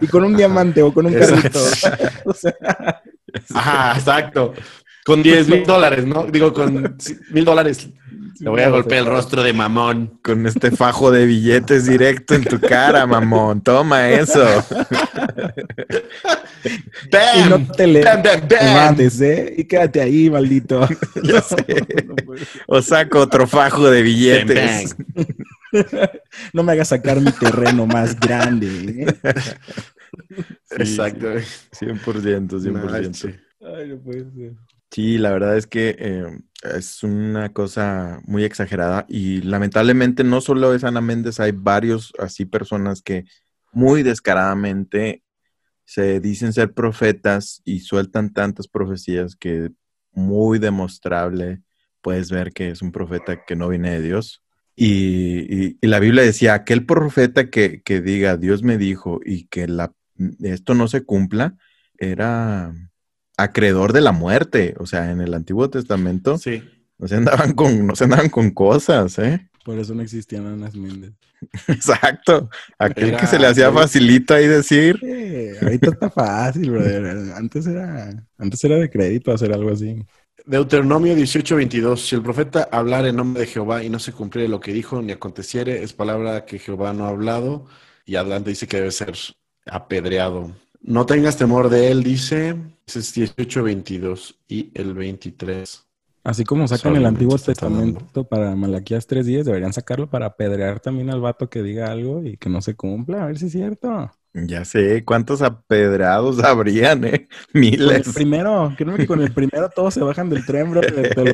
y 0.00 0.06
con 0.08 0.24
un 0.24 0.36
diamante 0.36 0.82
o 0.82 0.92
con 0.92 1.06
un 1.06 1.14
carrito. 1.14 1.60
O 2.24 2.34
sea, 2.34 3.02
Ajá, 3.54 3.98
exacto. 3.98 4.54
Con 5.04 5.22
10 5.22 5.48
mil 5.48 5.64
dólares, 5.64 6.06
¿no? 6.06 6.24
Digo, 6.24 6.52
con 6.52 6.96
mil 7.30 7.44
dólares. 7.44 7.88
Le 8.38 8.50
voy 8.50 8.62
a 8.62 8.70
golpear 8.70 9.02
el 9.02 9.06
rostro 9.06 9.42
de 9.42 9.52
mamón. 9.52 10.18
Con 10.22 10.46
este 10.46 10.70
fajo 10.70 11.10
de 11.10 11.26
billetes 11.26 11.86
directo 11.86 12.34
en 12.34 12.44
tu 12.44 12.60
cara, 12.60 13.06
mamón. 13.06 13.60
Toma 13.62 14.10
eso. 14.10 14.44
y 16.64 17.48
no 17.48 17.58
¡Bam! 17.58 17.68
te 17.68 17.86
le 17.86 18.02
¡Bam, 18.02 18.22
bam, 18.22 18.40
bam! 18.48 18.96
¿eh? 18.98 19.54
Y 19.58 19.64
quédate 19.64 20.00
ahí, 20.00 20.30
maldito. 20.30 20.88
Ya 21.22 21.40
sé. 21.40 21.84
O 22.66 22.82
saco 22.82 23.20
otro 23.20 23.46
fajo 23.46 23.90
de 23.90 24.02
billetes. 24.02 24.96
No 26.52 26.62
me 26.62 26.72
hagas 26.72 26.88
sacar 26.88 27.20
mi 27.20 27.30
terreno 27.32 27.86
más 27.86 28.18
grande. 28.18 29.06
¿eh? 29.06 29.32
Exacto. 30.78 31.30
güey. 31.32 31.44
100%, 31.72 32.60
100%. 32.60 32.72
Nah, 33.08 33.12
sí. 33.12 33.28
Ay, 33.60 33.88
no 33.90 33.98
puede 34.00 34.30
ser. 34.32 34.52
Sí, 34.90 35.16
la 35.18 35.30
verdad 35.30 35.56
es 35.56 35.66
que 35.66 35.96
eh, 35.98 36.26
es 36.76 37.02
una 37.02 37.50
cosa 37.52 38.20
muy 38.26 38.44
exagerada 38.44 39.06
y 39.08 39.40
lamentablemente 39.40 40.22
no 40.22 40.40
solo 40.42 40.74
es 40.74 40.84
Ana 40.84 41.00
Méndez, 41.00 41.40
hay 41.40 41.52
varios 41.52 42.12
así 42.18 42.44
personas 42.44 43.00
que 43.00 43.24
muy 43.72 44.02
descaradamente 44.02 45.22
se 45.86 46.20
dicen 46.20 46.52
ser 46.52 46.72
profetas 46.74 47.62
y 47.64 47.80
sueltan 47.80 48.32
tantas 48.34 48.68
profecías 48.68 49.34
que 49.34 49.70
muy 50.12 50.58
demostrable 50.58 51.62
puedes 52.02 52.30
ver 52.30 52.52
que 52.52 52.68
es 52.68 52.82
un 52.82 52.92
profeta 52.92 53.44
que 53.46 53.56
no 53.56 53.68
viene 53.68 53.92
de 53.92 54.02
Dios. 54.02 54.42
Y, 54.76 55.46
y- 55.68 55.78
y 55.80 55.86
la 55.86 56.00
Biblia 56.00 56.22
decía, 56.22 56.54
aquel 56.54 56.84
profeta 56.84 57.48
que, 57.50 57.82
que 57.82 58.00
diga, 58.02 58.36
Dios 58.36 58.62
me 58.62 58.76
dijo 58.78 59.20
y 59.24 59.46
que 59.46 59.68
la, 59.68 59.92
esto 60.42 60.74
no 60.74 60.88
se 60.88 61.02
cumpla, 61.04 61.56
era 61.98 62.74
acreedor 63.36 63.92
de 63.92 64.00
la 64.00 64.12
muerte. 64.12 64.74
O 64.78 64.86
sea, 64.86 65.10
en 65.10 65.20
el 65.20 65.34
Antiguo 65.34 65.70
Testamento 65.70 66.38
Sí. 66.38 66.62
no 66.98 67.08
se 67.08 67.16
andaban 67.16 67.52
con, 67.54 67.86
no 67.86 67.94
se 67.96 68.04
andaban 68.04 68.28
con 68.28 68.50
cosas, 68.50 69.18
¿eh? 69.18 69.48
Por 69.64 69.78
eso 69.78 69.94
no 69.94 70.02
existían 70.02 70.46
Anas 70.46 70.74
Méndez. 70.74 71.12
Exacto. 71.68 72.48
Aquel 72.78 73.10
Era- 73.10 73.18
que 73.18 73.26
se 73.26 73.38
le 73.38 73.46
hacía 73.46 73.70
facilito 73.72 74.34
ahí 74.34 74.46
decir. 74.48 74.98
Eh, 75.02 75.56
ahorita 75.62 75.90
está 75.90 76.10
fácil, 76.10 76.70
brother. 76.70 77.32
Antes 77.36 77.66
era, 77.66 78.26
antes 78.38 78.62
era 78.64 78.76
de 78.76 78.90
crédito 78.90 79.32
hacer 79.32 79.52
algo 79.52 79.70
así. 79.70 80.04
Deuteronomio 80.44 81.14
18:22. 81.14 81.96
Si 82.08 82.16
el 82.16 82.22
profeta 82.22 82.68
hablar 82.72 83.06
en 83.06 83.14
nombre 83.16 83.42
de 83.42 83.46
Jehová 83.48 83.84
y 83.84 83.88
no 83.90 84.00
se 84.00 84.12
cumpliere 84.12 84.48
lo 84.48 84.58
que 84.60 84.72
dijo 84.72 85.00
ni 85.00 85.12
aconteciere, 85.12 85.82
es 85.84 85.92
palabra 85.92 86.44
que 86.44 86.58
Jehová 86.58 86.92
no 86.92 87.04
ha 87.06 87.10
hablado. 87.10 87.66
Y 88.04 88.16
adelante 88.16 88.50
dice 88.50 88.66
que 88.66 88.78
debe 88.78 88.90
ser 88.90 89.12
apedreado. 89.66 90.52
No 90.82 91.06
tengas 91.06 91.36
temor 91.36 91.68
de 91.68 91.90
él, 91.90 92.02
dice. 92.02 92.56
Es 92.86 93.14
18:22 93.14 94.34
y 94.48 94.70
el 94.74 94.94
23. 94.94 95.86
Así 96.24 96.44
como 96.44 96.68
sacan 96.68 96.94
el 96.96 97.06
Antiguo 97.06 97.36
Testamento 97.38 98.24
para 98.24 98.54
Malaquías 98.54 99.06
3.10, 99.08 99.44
deberían 99.46 99.72
sacarlo 99.72 100.08
para 100.08 100.26
apedrear 100.26 100.78
también 100.80 101.10
al 101.10 101.20
vato 101.20 101.50
que 101.50 101.62
diga 101.62 101.90
algo 101.90 102.22
y 102.22 102.36
que 102.36 102.48
no 102.48 102.60
se 102.62 102.76
cumpla, 102.76 103.24
a 103.24 103.26
ver 103.26 103.38
si 103.38 103.46
es 103.46 103.52
cierto. 103.52 104.10
Ya 104.34 104.64
sé, 104.64 105.04
¿cuántos 105.04 105.42
apedrados 105.42 106.38
habrían, 106.44 107.04
eh? 107.04 107.28
Con 107.82 107.96
el 107.96 108.02
Miles. 108.02 108.12
primero, 108.14 108.74
créeme 108.76 108.98
que 108.98 109.06
con 109.06 109.20
el 109.20 109.32
primero 109.32 109.68
todos 109.70 109.94
se 109.94 110.00
bajan 110.02 110.30
del 110.30 110.44
tren, 110.44 110.70
bro. 110.70 110.80
Te, 110.84 111.08
te 111.08 111.24
lo, 111.24 111.32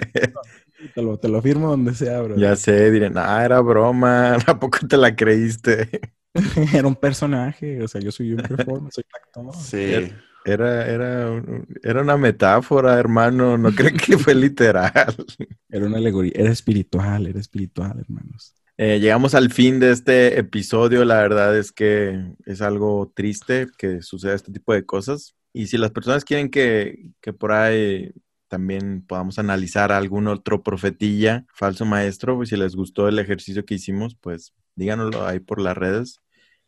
te 0.95 1.03
lo- 1.03 1.19
te 1.19 1.29
lo 1.29 1.43
firmo 1.43 1.69
donde 1.71 1.95
sea, 1.95 2.21
bro. 2.23 2.37
Ya 2.37 2.57
sé, 2.57 2.91
dirán, 2.91 3.15
ah, 3.17 3.45
era 3.45 3.61
broma, 3.61 4.35
¿a 4.47 4.59
poco 4.61 4.79
te 4.87 4.97
la 4.97 5.15
creíste? 5.17 6.01
Era 6.75 6.87
un 6.87 6.97
personaje, 6.97 7.83
o 7.83 7.89
sea, 7.89 8.01
yo 8.01 8.13
soy 8.13 8.33
un 8.33 8.43
performance, 8.43 8.95
soy 8.95 9.05
un 9.05 9.51
actor. 9.51 9.63
Sí. 9.63 10.13
Era, 10.45 10.87
era, 10.87 11.43
era 11.83 12.01
una 12.01 12.17
metáfora, 12.17 12.99
hermano, 12.99 13.59
no 13.59 13.71
creo 13.73 13.93
que 13.93 14.17
fue 14.17 14.35
literal. 14.35 15.15
Era 15.69 15.87
una 15.87 15.99
alegoría, 15.99 16.33
era 16.35 16.51
espiritual, 16.51 17.27
era 17.27 17.39
espiritual, 17.39 17.99
hermanos. 18.01 18.55
Eh, 18.79 19.01
llegamos 19.01 19.35
al 19.35 19.51
fin 19.51 19.81
de 19.81 19.91
este 19.91 20.39
episodio. 20.39 21.05
La 21.05 21.17
verdad 21.17 21.59
es 21.59 21.73
que 21.73 22.33
es 22.47 22.63
algo 22.63 23.13
triste 23.15 23.67
que 23.77 24.01
suceda 24.01 24.35
este 24.35 24.53
tipo 24.53 24.73
de 24.73 24.87
cosas. 24.87 25.35
Y 25.53 25.67
si 25.67 25.77
las 25.77 25.91
personas 25.91 26.25
quieren 26.25 26.49
que, 26.49 27.11
que 27.21 27.33
por 27.35 27.53
ahí 27.53 28.13
también 28.47 29.05
podamos 29.07 29.39
analizar 29.39 29.93
a 29.93 29.99
algún 29.99 30.29
otro 30.29 30.63
profetilla, 30.63 31.45
falso 31.53 31.85
maestro, 31.85 32.37
pues 32.37 32.49
si 32.49 32.57
les 32.57 32.75
gustó 32.75 33.09
el 33.09 33.19
ejercicio 33.19 33.65
que 33.67 33.75
hicimos, 33.75 34.17
pues 34.21 34.55
díganoslo 34.79 35.27
ahí 35.27 35.41
por 35.41 35.61
las 35.61 35.77
redes 35.77 36.21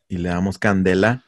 y 0.09 0.19
le 0.19 0.29
damos 0.29 0.59
candela. 0.59 1.25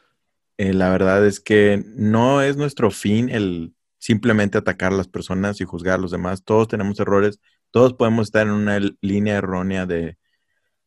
Eh, 0.58 0.74
la 0.74 0.90
verdad 0.90 1.26
es 1.26 1.40
que 1.40 1.82
no 1.96 2.42
es 2.42 2.56
nuestro 2.56 2.90
fin 2.90 3.30
el 3.30 3.74
simplemente 3.98 4.58
atacar 4.58 4.92
a 4.92 4.96
las 4.96 5.08
personas 5.08 5.60
y 5.60 5.64
juzgar 5.64 5.94
a 5.94 6.02
los 6.02 6.10
demás. 6.10 6.44
Todos 6.44 6.68
tenemos 6.68 7.00
errores, 7.00 7.40
todos 7.70 7.94
podemos 7.94 8.26
estar 8.26 8.46
en 8.46 8.52
una 8.52 8.80
línea 9.00 9.36
errónea 9.36 9.86
de, 9.86 10.18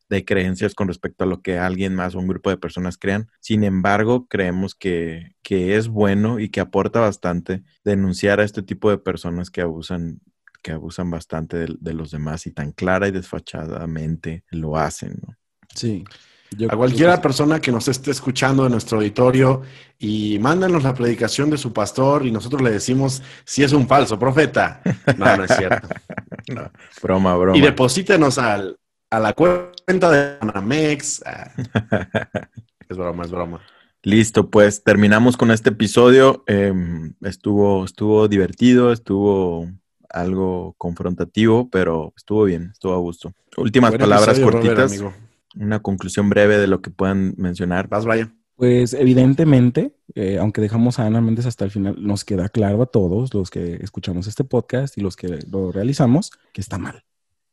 de 0.08 0.24
creencias 0.24 0.74
con 0.74 0.88
respecto 0.88 1.24
a 1.24 1.26
lo 1.26 1.40
que 1.42 1.58
alguien 1.58 1.94
más 1.94 2.14
o 2.14 2.18
un 2.18 2.28
grupo 2.28 2.50
de 2.50 2.58
personas 2.58 2.98
crean. 2.98 3.28
Sin 3.40 3.64
embargo, 3.64 4.26
creemos 4.28 4.74
que, 4.74 5.32
que 5.42 5.76
es 5.76 5.88
bueno 5.88 6.38
y 6.38 6.50
que 6.50 6.60
aporta 6.60 7.00
bastante 7.00 7.64
denunciar 7.84 8.40
a 8.40 8.44
este 8.44 8.62
tipo 8.62 8.90
de 8.90 8.98
personas 8.98 9.50
que 9.50 9.62
abusan 9.62 10.20
que 10.62 10.72
abusan 10.72 11.10
bastante 11.10 11.58
de, 11.58 11.76
de 11.78 11.94
los 11.94 12.10
demás 12.10 12.44
y 12.46 12.50
tan 12.50 12.72
clara 12.72 13.06
y 13.06 13.12
desfachadamente 13.12 14.42
lo 14.50 14.76
hacen. 14.76 15.14
¿no? 15.24 15.36
Sí. 15.74 16.04
Yo 16.56 16.68
A 16.72 16.76
cualquiera 16.76 17.16
que- 17.16 17.22
persona 17.22 17.60
que 17.60 17.72
nos 17.72 17.88
esté 17.88 18.12
escuchando 18.12 18.64
en 18.66 18.72
nuestro 18.72 18.98
auditorio 18.98 19.62
y 19.98 20.38
mándanos 20.38 20.84
la 20.84 20.94
predicación 20.94 21.50
de 21.50 21.58
su 21.58 21.72
pastor 21.72 22.24
y 22.24 22.30
nosotros 22.30 22.62
le 22.62 22.70
decimos 22.70 23.22
si 23.44 23.64
es 23.64 23.72
un 23.72 23.88
falso 23.88 24.18
profeta. 24.18 24.80
No, 25.18 25.36
no 25.36 25.44
es 25.44 25.56
cierto. 25.56 25.88
No, 26.48 26.70
broma, 27.02 27.34
broma. 27.36 27.58
Y 27.58 27.60
deposítenos 27.60 28.38
al, 28.38 28.78
a 29.10 29.18
la 29.18 29.32
cuenta 29.32 30.10
de 30.12 30.36
Anamex. 30.40 31.24
Ah, 31.26 31.50
es 32.88 32.96
broma, 32.96 33.24
es 33.24 33.32
broma. 33.32 33.60
Listo, 34.04 34.48
pues 34.48 34.84
terminamos 34.84 35.36
con 35.36 35.50
este 35.50 35.70
episodio. 35.70 36.44
Eh, 36.46 36.72
estuvo, 37.22 37.84
estuvo 37.84 38.28
divertido, 38.28 38.92
estuvo 38.92 39.68
algo 40.08 40.76
confrontativo, 40.78 41.68
pero 41.68 42.12
estuvo 42.16 42.44
bien, 42.44 42.70
estuvo 42.72 42.94
a 42.94 42.98
gusto. 42.98 43.32
Últimas 43.56 43.90
Buen 43.90 44.00
palabras 44.02 44.38
episodio, 44.38 44.52
cortitas, 44.52 44.92
amigo. 44.92 45.14
Una 45.56 45.80
conclusión 45.80 46.28
breve 46.28 46.58
de 46.58 46.66
lo 46.66 46.80
que 46.82 46.90
puedan 46.90 47.34
mencionar. 47.36 47.88
Vas, 47.88 48.04
vaya. 48.04 48.32
Pues 48.56 48.94
evidentemente, 48.94 49.94
eh, 50.14 50.38
aunque 50.38 50.62
dejamos 50.62 50.98
a 50.98 51.04
Ana 51.06 51.20
Méndez 51.20 51.44
hasta 51.46 51.64
el 51.64 51.70
final, 51.70 51.96
nos 51.98 52.24
queda 52.24 52.48
claro 52.48 52.82
a 52.82 52.86
todos 52.86 53.34
los 53.34 53.50
que 53.50 53.74
escuchamos 53.82 54.26
este 54.26 54.44
podcast 54.44 54.96
y 54.96 55.02
los 55.02 55.14
que 55.16 55.40
lo 55.50 55.72
realizamos 55.72 56.30
que 56.54 56.62
está 56.62 56.78
mal, 56.78 57.02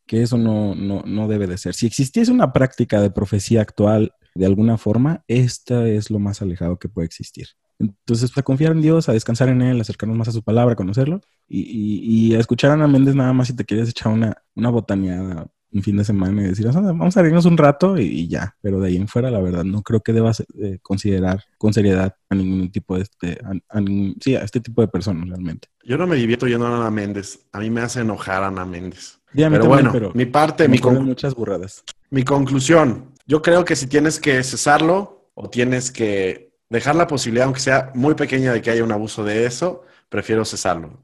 que 0.08 0.22
eso 0.22 0.38
no, 0.38 0.76
no, 0.76 1.04
no 1.06 1.28
debe 1.28 1.48
de 1.48 1.58
ser. 1.58 1.74
Si 1.74 1.86
existiese 1.88 2.32
una 2.32 2.54
práctica 2.54 3.02
de 3.02 3.12
profecía 3.12 3.62
actual 3.62 4.14
de 4.36 4.46
alguna 4.46 4.78
forma, 4.78 5.24
esta 5.28 5.88
es 5.90 6.10
lo 6.10 6.20
más 6.20 6.42
alejado 6.42 6.80
que 6.80 6.88
puede 6.90 7.06
existir. 7.06 7.48
Entonces, 7.80 8.32
pues, 8.32 8.38
a 8.38 8.44
confiar 8.44 8.72
en 8.72 8.82
Dios, 8.82 9.10
a 9.10 9.14
descansar 9.14 9.50
en 9.50 9.62
Él, 9.62 9.82
acercarnos 9.82 10.18
más 10.18 10.30
a 10.30 10.32
su 10.32 10.42
palabra, 10.42 10.74
a 10.74 10.78
conocerlo 10.78 11.20
y, 11.50 11.60
y- 11.62 12.28
y 12.32 12.36
a 12.36 12.40
escuchar 12.40 12.72
a 12.72 12.76
Ana 12.76 12.88
Méndez 12.88 13.14
nada 13.14 13.34
más 13.34 13.48
si 13.48 13.56
te 13.56 13.66
quieres 13.66 13.90
echar 13.90 14.14
una, 14.14 14.38
una 14.56 14.70
botaneada 14.70 15.48
un 15.74 15.82
fin 15.84 15.98
de 15.98 16.04
semana 16.06 16.42
y 16.44 16.48
decir, 16.48 16.68
"Ah, 16.68 16.72
vamos 16.80 17.18
a 17.18 17.22
reírnos 17.22 17.46
un 17.46 17.58
rato 17.58 17.98
y, 17.98 18.04
y 18.04 18.28
ya. 18.28 18.56
Pero 18.62 18.80
de 18.80 18.90
ahí 18.90 18.96
en 18.98 19.08
fuera, 19.08 19.32
la 19.32 19.40
verdad, 19.40 19.64
no 19.64 19.82
creo 19.82 20.02
que 20.02 20.14
debas 20.14 20.42
eh, 20.62 20.78
considerar 20.82 21.44
con 21.58 21.74
seriedad 21.74 22.16
a 22.30 22.36
ningún 22.36 22.72
tipo 22.72 22.96
de 22.96 23.04
este, 23.04 23.40
a- 23.44 23.78
a 23.78 23.82
ningún- 23.82 24.16
sí, 24.22 24.36
a 24.36 24.42
este 24.44 24.60
tipo 24.60 24.82
de 24.82 24.88
personas 24.88 25.28
realmente. 25.28 25.68
Yo 25.84 25.98
no 25.98 26.06
me 26.08 26.16
divierto 26.16 26.48
yendo 26.48 26.68
a 26.68 26.78
Ana 26.78 26.92
Méndez. 26.92 27.40
A 27.52 27.60
mí 27.60 27.70
me 27.70 27.82
hace 27.82 28.02
enojar 28.02 28.44
Ana 28.44 28.66
Méndez. 28.66 29.20
Sí, 29.36 29.42
a 29.44 29.50
Pero 29.50 29.64
también, 29.68 29.92
bueno, 29.92 30.12
mi 30.14 30.26
parte, 30.28 30.68
mi, 30.68 30.78
conclu- 30.78 31.02
muchas 31.02 31.34
burradas. 31.34 31.84
mi 32.12 32.24
conclusión. 32.24 33.12
Yo 33.26 33.42
creo 33.42 33.66
que 33.66 33.76
si 33.76 33.88
tienes 33.88 34.20
que 34.20 34.44
cesarlo 34.44 35.30
o 35.34 35.50
tienes 35.50 35.92
que 35.92 36.54
dejar 36.70 36.96
la 36.96 37.08
posibilidad, 37.08 37.46
aunque 37.46 37.60
sea 37.62 37.92
muy 37.96 38.14
pequeña, 38.14 38.54
de 38.54 38.62
que 38.62 38.70
haya 38.70 38.84
un 38.84 38.92
abuso 38.92 39.24
de 39.24 39.46
eso, 39.46 39.84
prefiero 40.10 40.46
cesarlo. 40.46 41.02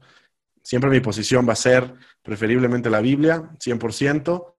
Siempre 0.62 0.90
mi 0.90 1.00
posición 1.00 1.48
va 1.48 1.54
a 1.54 1.56
ser 1.56 1.94
preferiblemente 2.22 2.90
la 2.90 3.00
Biblia, 3.00 3.50
100%, 3.58 4.54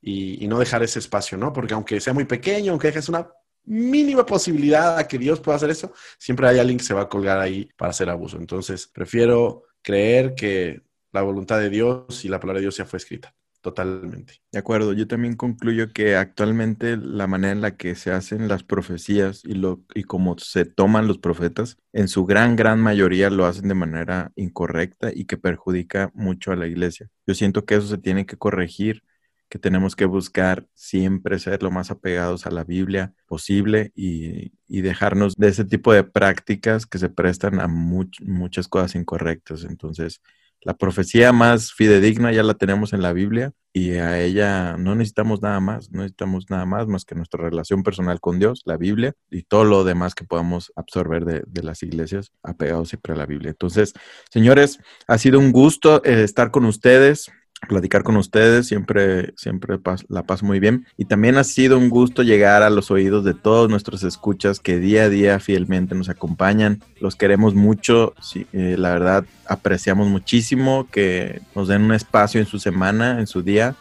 y, 0.00 0.46
no 0.46 0.58
dejar 0.58 0.82
ese 0.82 0.98
espacio, 0.98 1.36
¿no? 1.36 1.52
Porque 1.52 1.74
aunque 1.74 2.00
sea 2.00 2.12
muy 2.12 2.24
pequeño, 2.24 2.72
aunque 2.72 2.88
dejes 2.88 3.08
una 3.08 3.28
mínima 3.64 4.24
posibilidad 4.24 4.98
a 4.98 5.08
que 5.08 5.18
Dios 5.18 5.40
pueda 5.40 5.56
hacer 5.56 5.70
eso, 5.70 5.92
siempre 6.18 6.48
hay 6.48 6.58
alguien 6.58 6.78
que 6.78 6.84
se 6.84 6.94
va 6.94 7.02
a 7.02 7.08
colgar 7.08 7.38
ahí 7.38 7.68
para 7.76 7.90
hacer 7.90 8.08
abuso. 8.08 8.36
Entonces, 8.38 8.86
prefiero 8.86 9.64
creer 9.82 10.34
que 10.34 10.82
la 11.12 11.22
voluntad 11.22 11.58
de 11.58 11.70
Dios 11.70 12.24
y 12.24 12.28
la 12.28 12.38
palabra 12.38 12.58
de 12.58 12.64
Dios 12.64 12.76
ya 12.76 12.84
fue 12.84 12.98
escrita, 12.98 13.34
totalmente. 13.60 14.34
De 14.52 14.58
acuerdo, 14.58 14.92
yo 14.92 15.08
también 15.08 15.34
concluyo 15.34 15.92
que 15.92 16.14
actualmente 16.14 16.96
la 16.96 17.26
manera 17.26 17.52
en 17.52 17.60
la 17.60 17.76
que 17.76 17.94
se 17.94 18.12
hacen 18.12 18.48
las 18.48 18.62
profecías 18.62 19.42
y, 19.44 19.54
lo, 19.54 19.82
y 19.94 20.04
cómo 20.04 20.36
se 20.38 20.64
toman 20.64 21.08
los 21.08 21.18
profetas, 21.18 21.78
en 21.92 22.08
su 22.08 22.26
gran, 22.26 22.54
gran 22.54 22.80
mayoría 22.80 23.30
lo 23.30 23.46
hacen 23.46 23.68
de 23.68 23.74
manera 23.74 24.30
incorrecta 24.36 25.10
y 25.12 25.24
que 25.24 25.36
perjudica 25.36 26.10
mucho 26.14 26.52
a 26.52 26.56
la 26.56 26.66
iglesia. 26.66 27.08
Yo 27.26 27.34
siento 27.34 27.64
que 27.64 27.76
eso 27.76 27.88
se 27.88 27.98
tiene 27.98 28.26
que 28.26 28.36
corregir, 28.36 29.02
que 29.48 29.58
tenemos 29.58 29.94
que 29.94 30.06
buscar 30.06 30.66
siempre 30.74 31.38
ser 31.38 31.62
lo 31.62 31.70
más 31.70 31.90
apegados 31.90 32.46
a 32.46 32.50
la 32.50 32.64
Biblia 32.64 33.14
posible 33.26 33.92
y, 33.94 34.52
y 34.66 34.80
dejarnos 34.80 35.34
de 35.36 35.48
ese 35.48 35.64
tipo 35.64 35.92
de 35.92 36.02
prácticas 36.04 36.86
que 36.86 36.98
se 36.98 37.08
prestan 37.08 37.60
a 37.60 37.68
much- 37.68 38.24
muchas 38.24 38.68
cosas 38.68 38.94
incorrectas. 38.94 39.64
Entonces, 39.64 40.20
la 40.62 40.74
profecía 40.74 41.32
más 41.32 41.72
fidedigna 41.72 42.32
ya 42.32 42.42
la 42.42 42.54
tenemos 42.54 42.92
en 42.92 43.02
la 43.02 43.12
Biblia 43.12 43.52
y 43.72 43.90
a 43.92 44.20
ella 44.20 44.76
no 44.78 44.96
necesitamos 44.96 45.42
nada 45.42 45.60
más, 45.60 45.92
no 45.92 45.98
necesitamos 46.00 46.46
nada 46.50 46.64
más 46.66 46.88
más 46.88 47.04
que 47.04 47.14
nuestra 47.14 47.44
relación 47.44 47.84
personal 47.84 48.20
con 48.20 48.40
Dios, 48.40 48.62
la 48.64 48.76
Biblia 48.76 49.12
y 49.30 49.42
todo 49.42 49.64
lo 49.64 49.84
demás 49.84 50.14
que 50.14 50.24
podamos 50.24 50.72
absorber 50.74 51.24
de, 51.24 51.44
de 51.46 51.62
las 51.62 51.82
iglesias 51.84 52.32
apegados 52.42 52.88
siempre 52.88 53.12
a 53.12 53.16
la 53.16 53.26
Biblia. 53.26 53.50
Entonces, 53.50 53.92
señores, 54.30 54.80
ha 55.06 55.18
sido 55.18 55.38
un 55.38 55.52
gusto 55.52 56.02
eh, 56.04 56.24
estar 56.24 56.50
con 56.50 56.64
ustedes 56.64 57.30
platicar 57.68 58.02
con 58.02 58.16
ustedes, 58.16 58.66
siempre, 58.66 59.32
siempre 59.36 59.78
pas- 59.78 60.04
la 60.08 60.22
paso 60.24 60.44
muy 60.44 60.60
bien. 60.60 60.86
Y 60.96 61.06
también 61.06 61.36
ha 61.36 61.44
sido 61.44 61.78
un 61.78 61.88
gusto 61.88 62.22
llegar 62.22 62.62
a 62.62 62.70
los 62.70 62.90
oídos 62.90 63.24
de 63.24 63.34
todos 63.34 63.68
nuestros 63.70 64.02
escuchas 64.02 64.60
que 64.60 64.78
día 64.78 65.04
a 65.04 65.08
día 65.08 65.40
fielmente 65.40 65.94
nos 65.94 66.08
acompañan. 66.08 66.82
Los 67.00 67.16
queremos 67.16 67.54
mucho, 67.54 68.14
eh, 68.52 68.76
la 68.78 68.90
verdad 68.90 69.24
apreciamos 69.48 70.08
muchísimo 70.08 70.86
que 70.90 71.40
nos 71.54 71.68
den 71.68 71.82
un 71.82 71.92
espacio 71.92 72.40
en 72.40 72.46
su 72.46 72.58
semana, 72.58 73.18
en 73.20 73.26
su 73.26 73.42
día, 73.42 73.74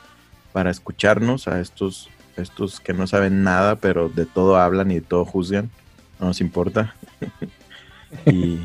para 0.53 0.71
escucharnos 0.71 1.47
a 1.47 1.59
estos, 1.59 2.09
estos 2.37 2.79
que 2.79 2.93
no 2.93 3.07
saben 3.07 3.43
nada, 3.43 3.75
pero 3.75 4.09
de 4.09 4.25
todo 4.25 4.57
hablan 4.57 4.91
y 4.91 4.95
de 4.95 5.01
todo 5.01 5.25
juzgan. 5.25 5.69
No 6.19 6.27
nos 6.27 6.39
importa. 6.39 6.95
y 8.25 8.59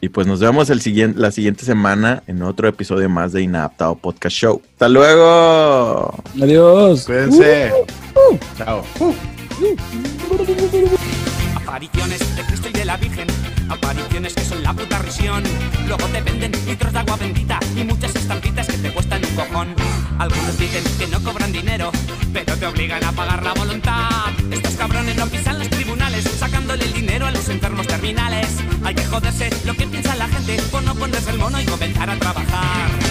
y 0.00 0.08
pues 0.08 0.26
nos 0.26 0.40
vemos 0.40 0.70
el 0.70 0.80
siguiente, 0.80 1.20
la 1.20 1.30
siguiente 1.30 1.64
semana 1.64 2.22
en 2.26 2.42
otro 2.42 2.68
episodio 2.68 3.08
más 3.08 3.32
de 3.32 3.42
Inadaptado 3.42 3.94
Podcast 3.96 4.34
Show. 4.34 4.62
¡Hasta 4.72 4.88
luego! 4.88 6.14
Adiós. 6.40 7.04
Cuídense. 7.04 7.72
Chao. 8.56 8.82
Apariciones 11.54 12.36
de 12.36 12.42
Cristo 12.44 12.68
y 12.70 12.72
de 12.72 12.84
la 12.84 12.96
Virgen, 12.96 13.28
apariciones 13.68 14.34
que 14.34 14.44
son 14.44 14.62
la 14.62 14.72
puta 14.72 14.98
risión. 15.00 15.42
Luego 15.86 16.06
te 16.06 16.22
venden 16.22 16.52
litros 16.66 16.92
de 16.92 16.98
agua 16.98 17.16
bendita 17.16 17.60
y 17.76 17.84
muchas 17.84 18.16
estampitas 18.16 18.66
que 18.68 18.78
te 18.78 18.92
cuestan 18.92 19.22
un 19.24 19.34
cojón. 19.36 19.74
Algunos 20.18 20.58
dicen 20.58 20.82
que 20.98 21.06
no 21.08 21.22
cobran 21.22 21.52
dinero, 21.52 21.90
pero 22.32 22.56
te 22.56 22.66
obligan 22.66 23.04
a 23.04 23.12
pagar 23.12 23.42
la 23.42 23.52
voluntad. 23.52 24.08
Estos 24.50 24.74
cabrones 24.74 25.16
no 25.16 25.26
pisan 25.26 25.58
los 25.58 25.68
tribunales, 25.68 26.24
sacándole 26.24 26.84
el 26.84 26.92
dinero 26.92 27.26
a 27.26 27.30
los 27.30 27.48
enfermos 27.50 27.86
terminales. 27.86 28.48
Hay 28.90 28.96
que 28.96 29.04
joderse 29.04 29.48
lo 29.64 29.72
que 29.74 29.86
piensa 29.86 30.16
la 30.16 30.26
gente 30.26 30.60
por 30.72 30.82
no 30.82 30.96
ponerse 30.96 31.30
el 31.30 31.38
mono 31.38 31.60
y 31.60 31.64
comenzar 31.64 32.10
a 32.10 32.18
trabajar. 32.18 33.09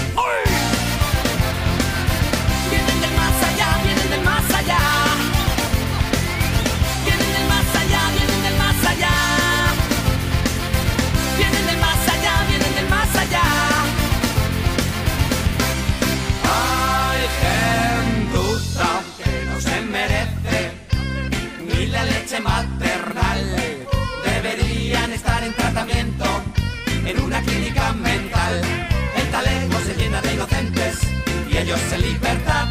Dios 31.70 31.82
es 31.94 32.02
libertad. 32.02 32.68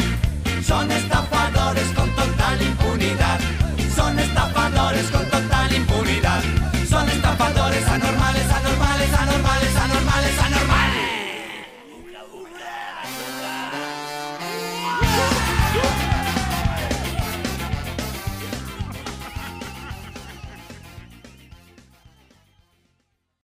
Son 0.66 0.90
esta 0.90 1.22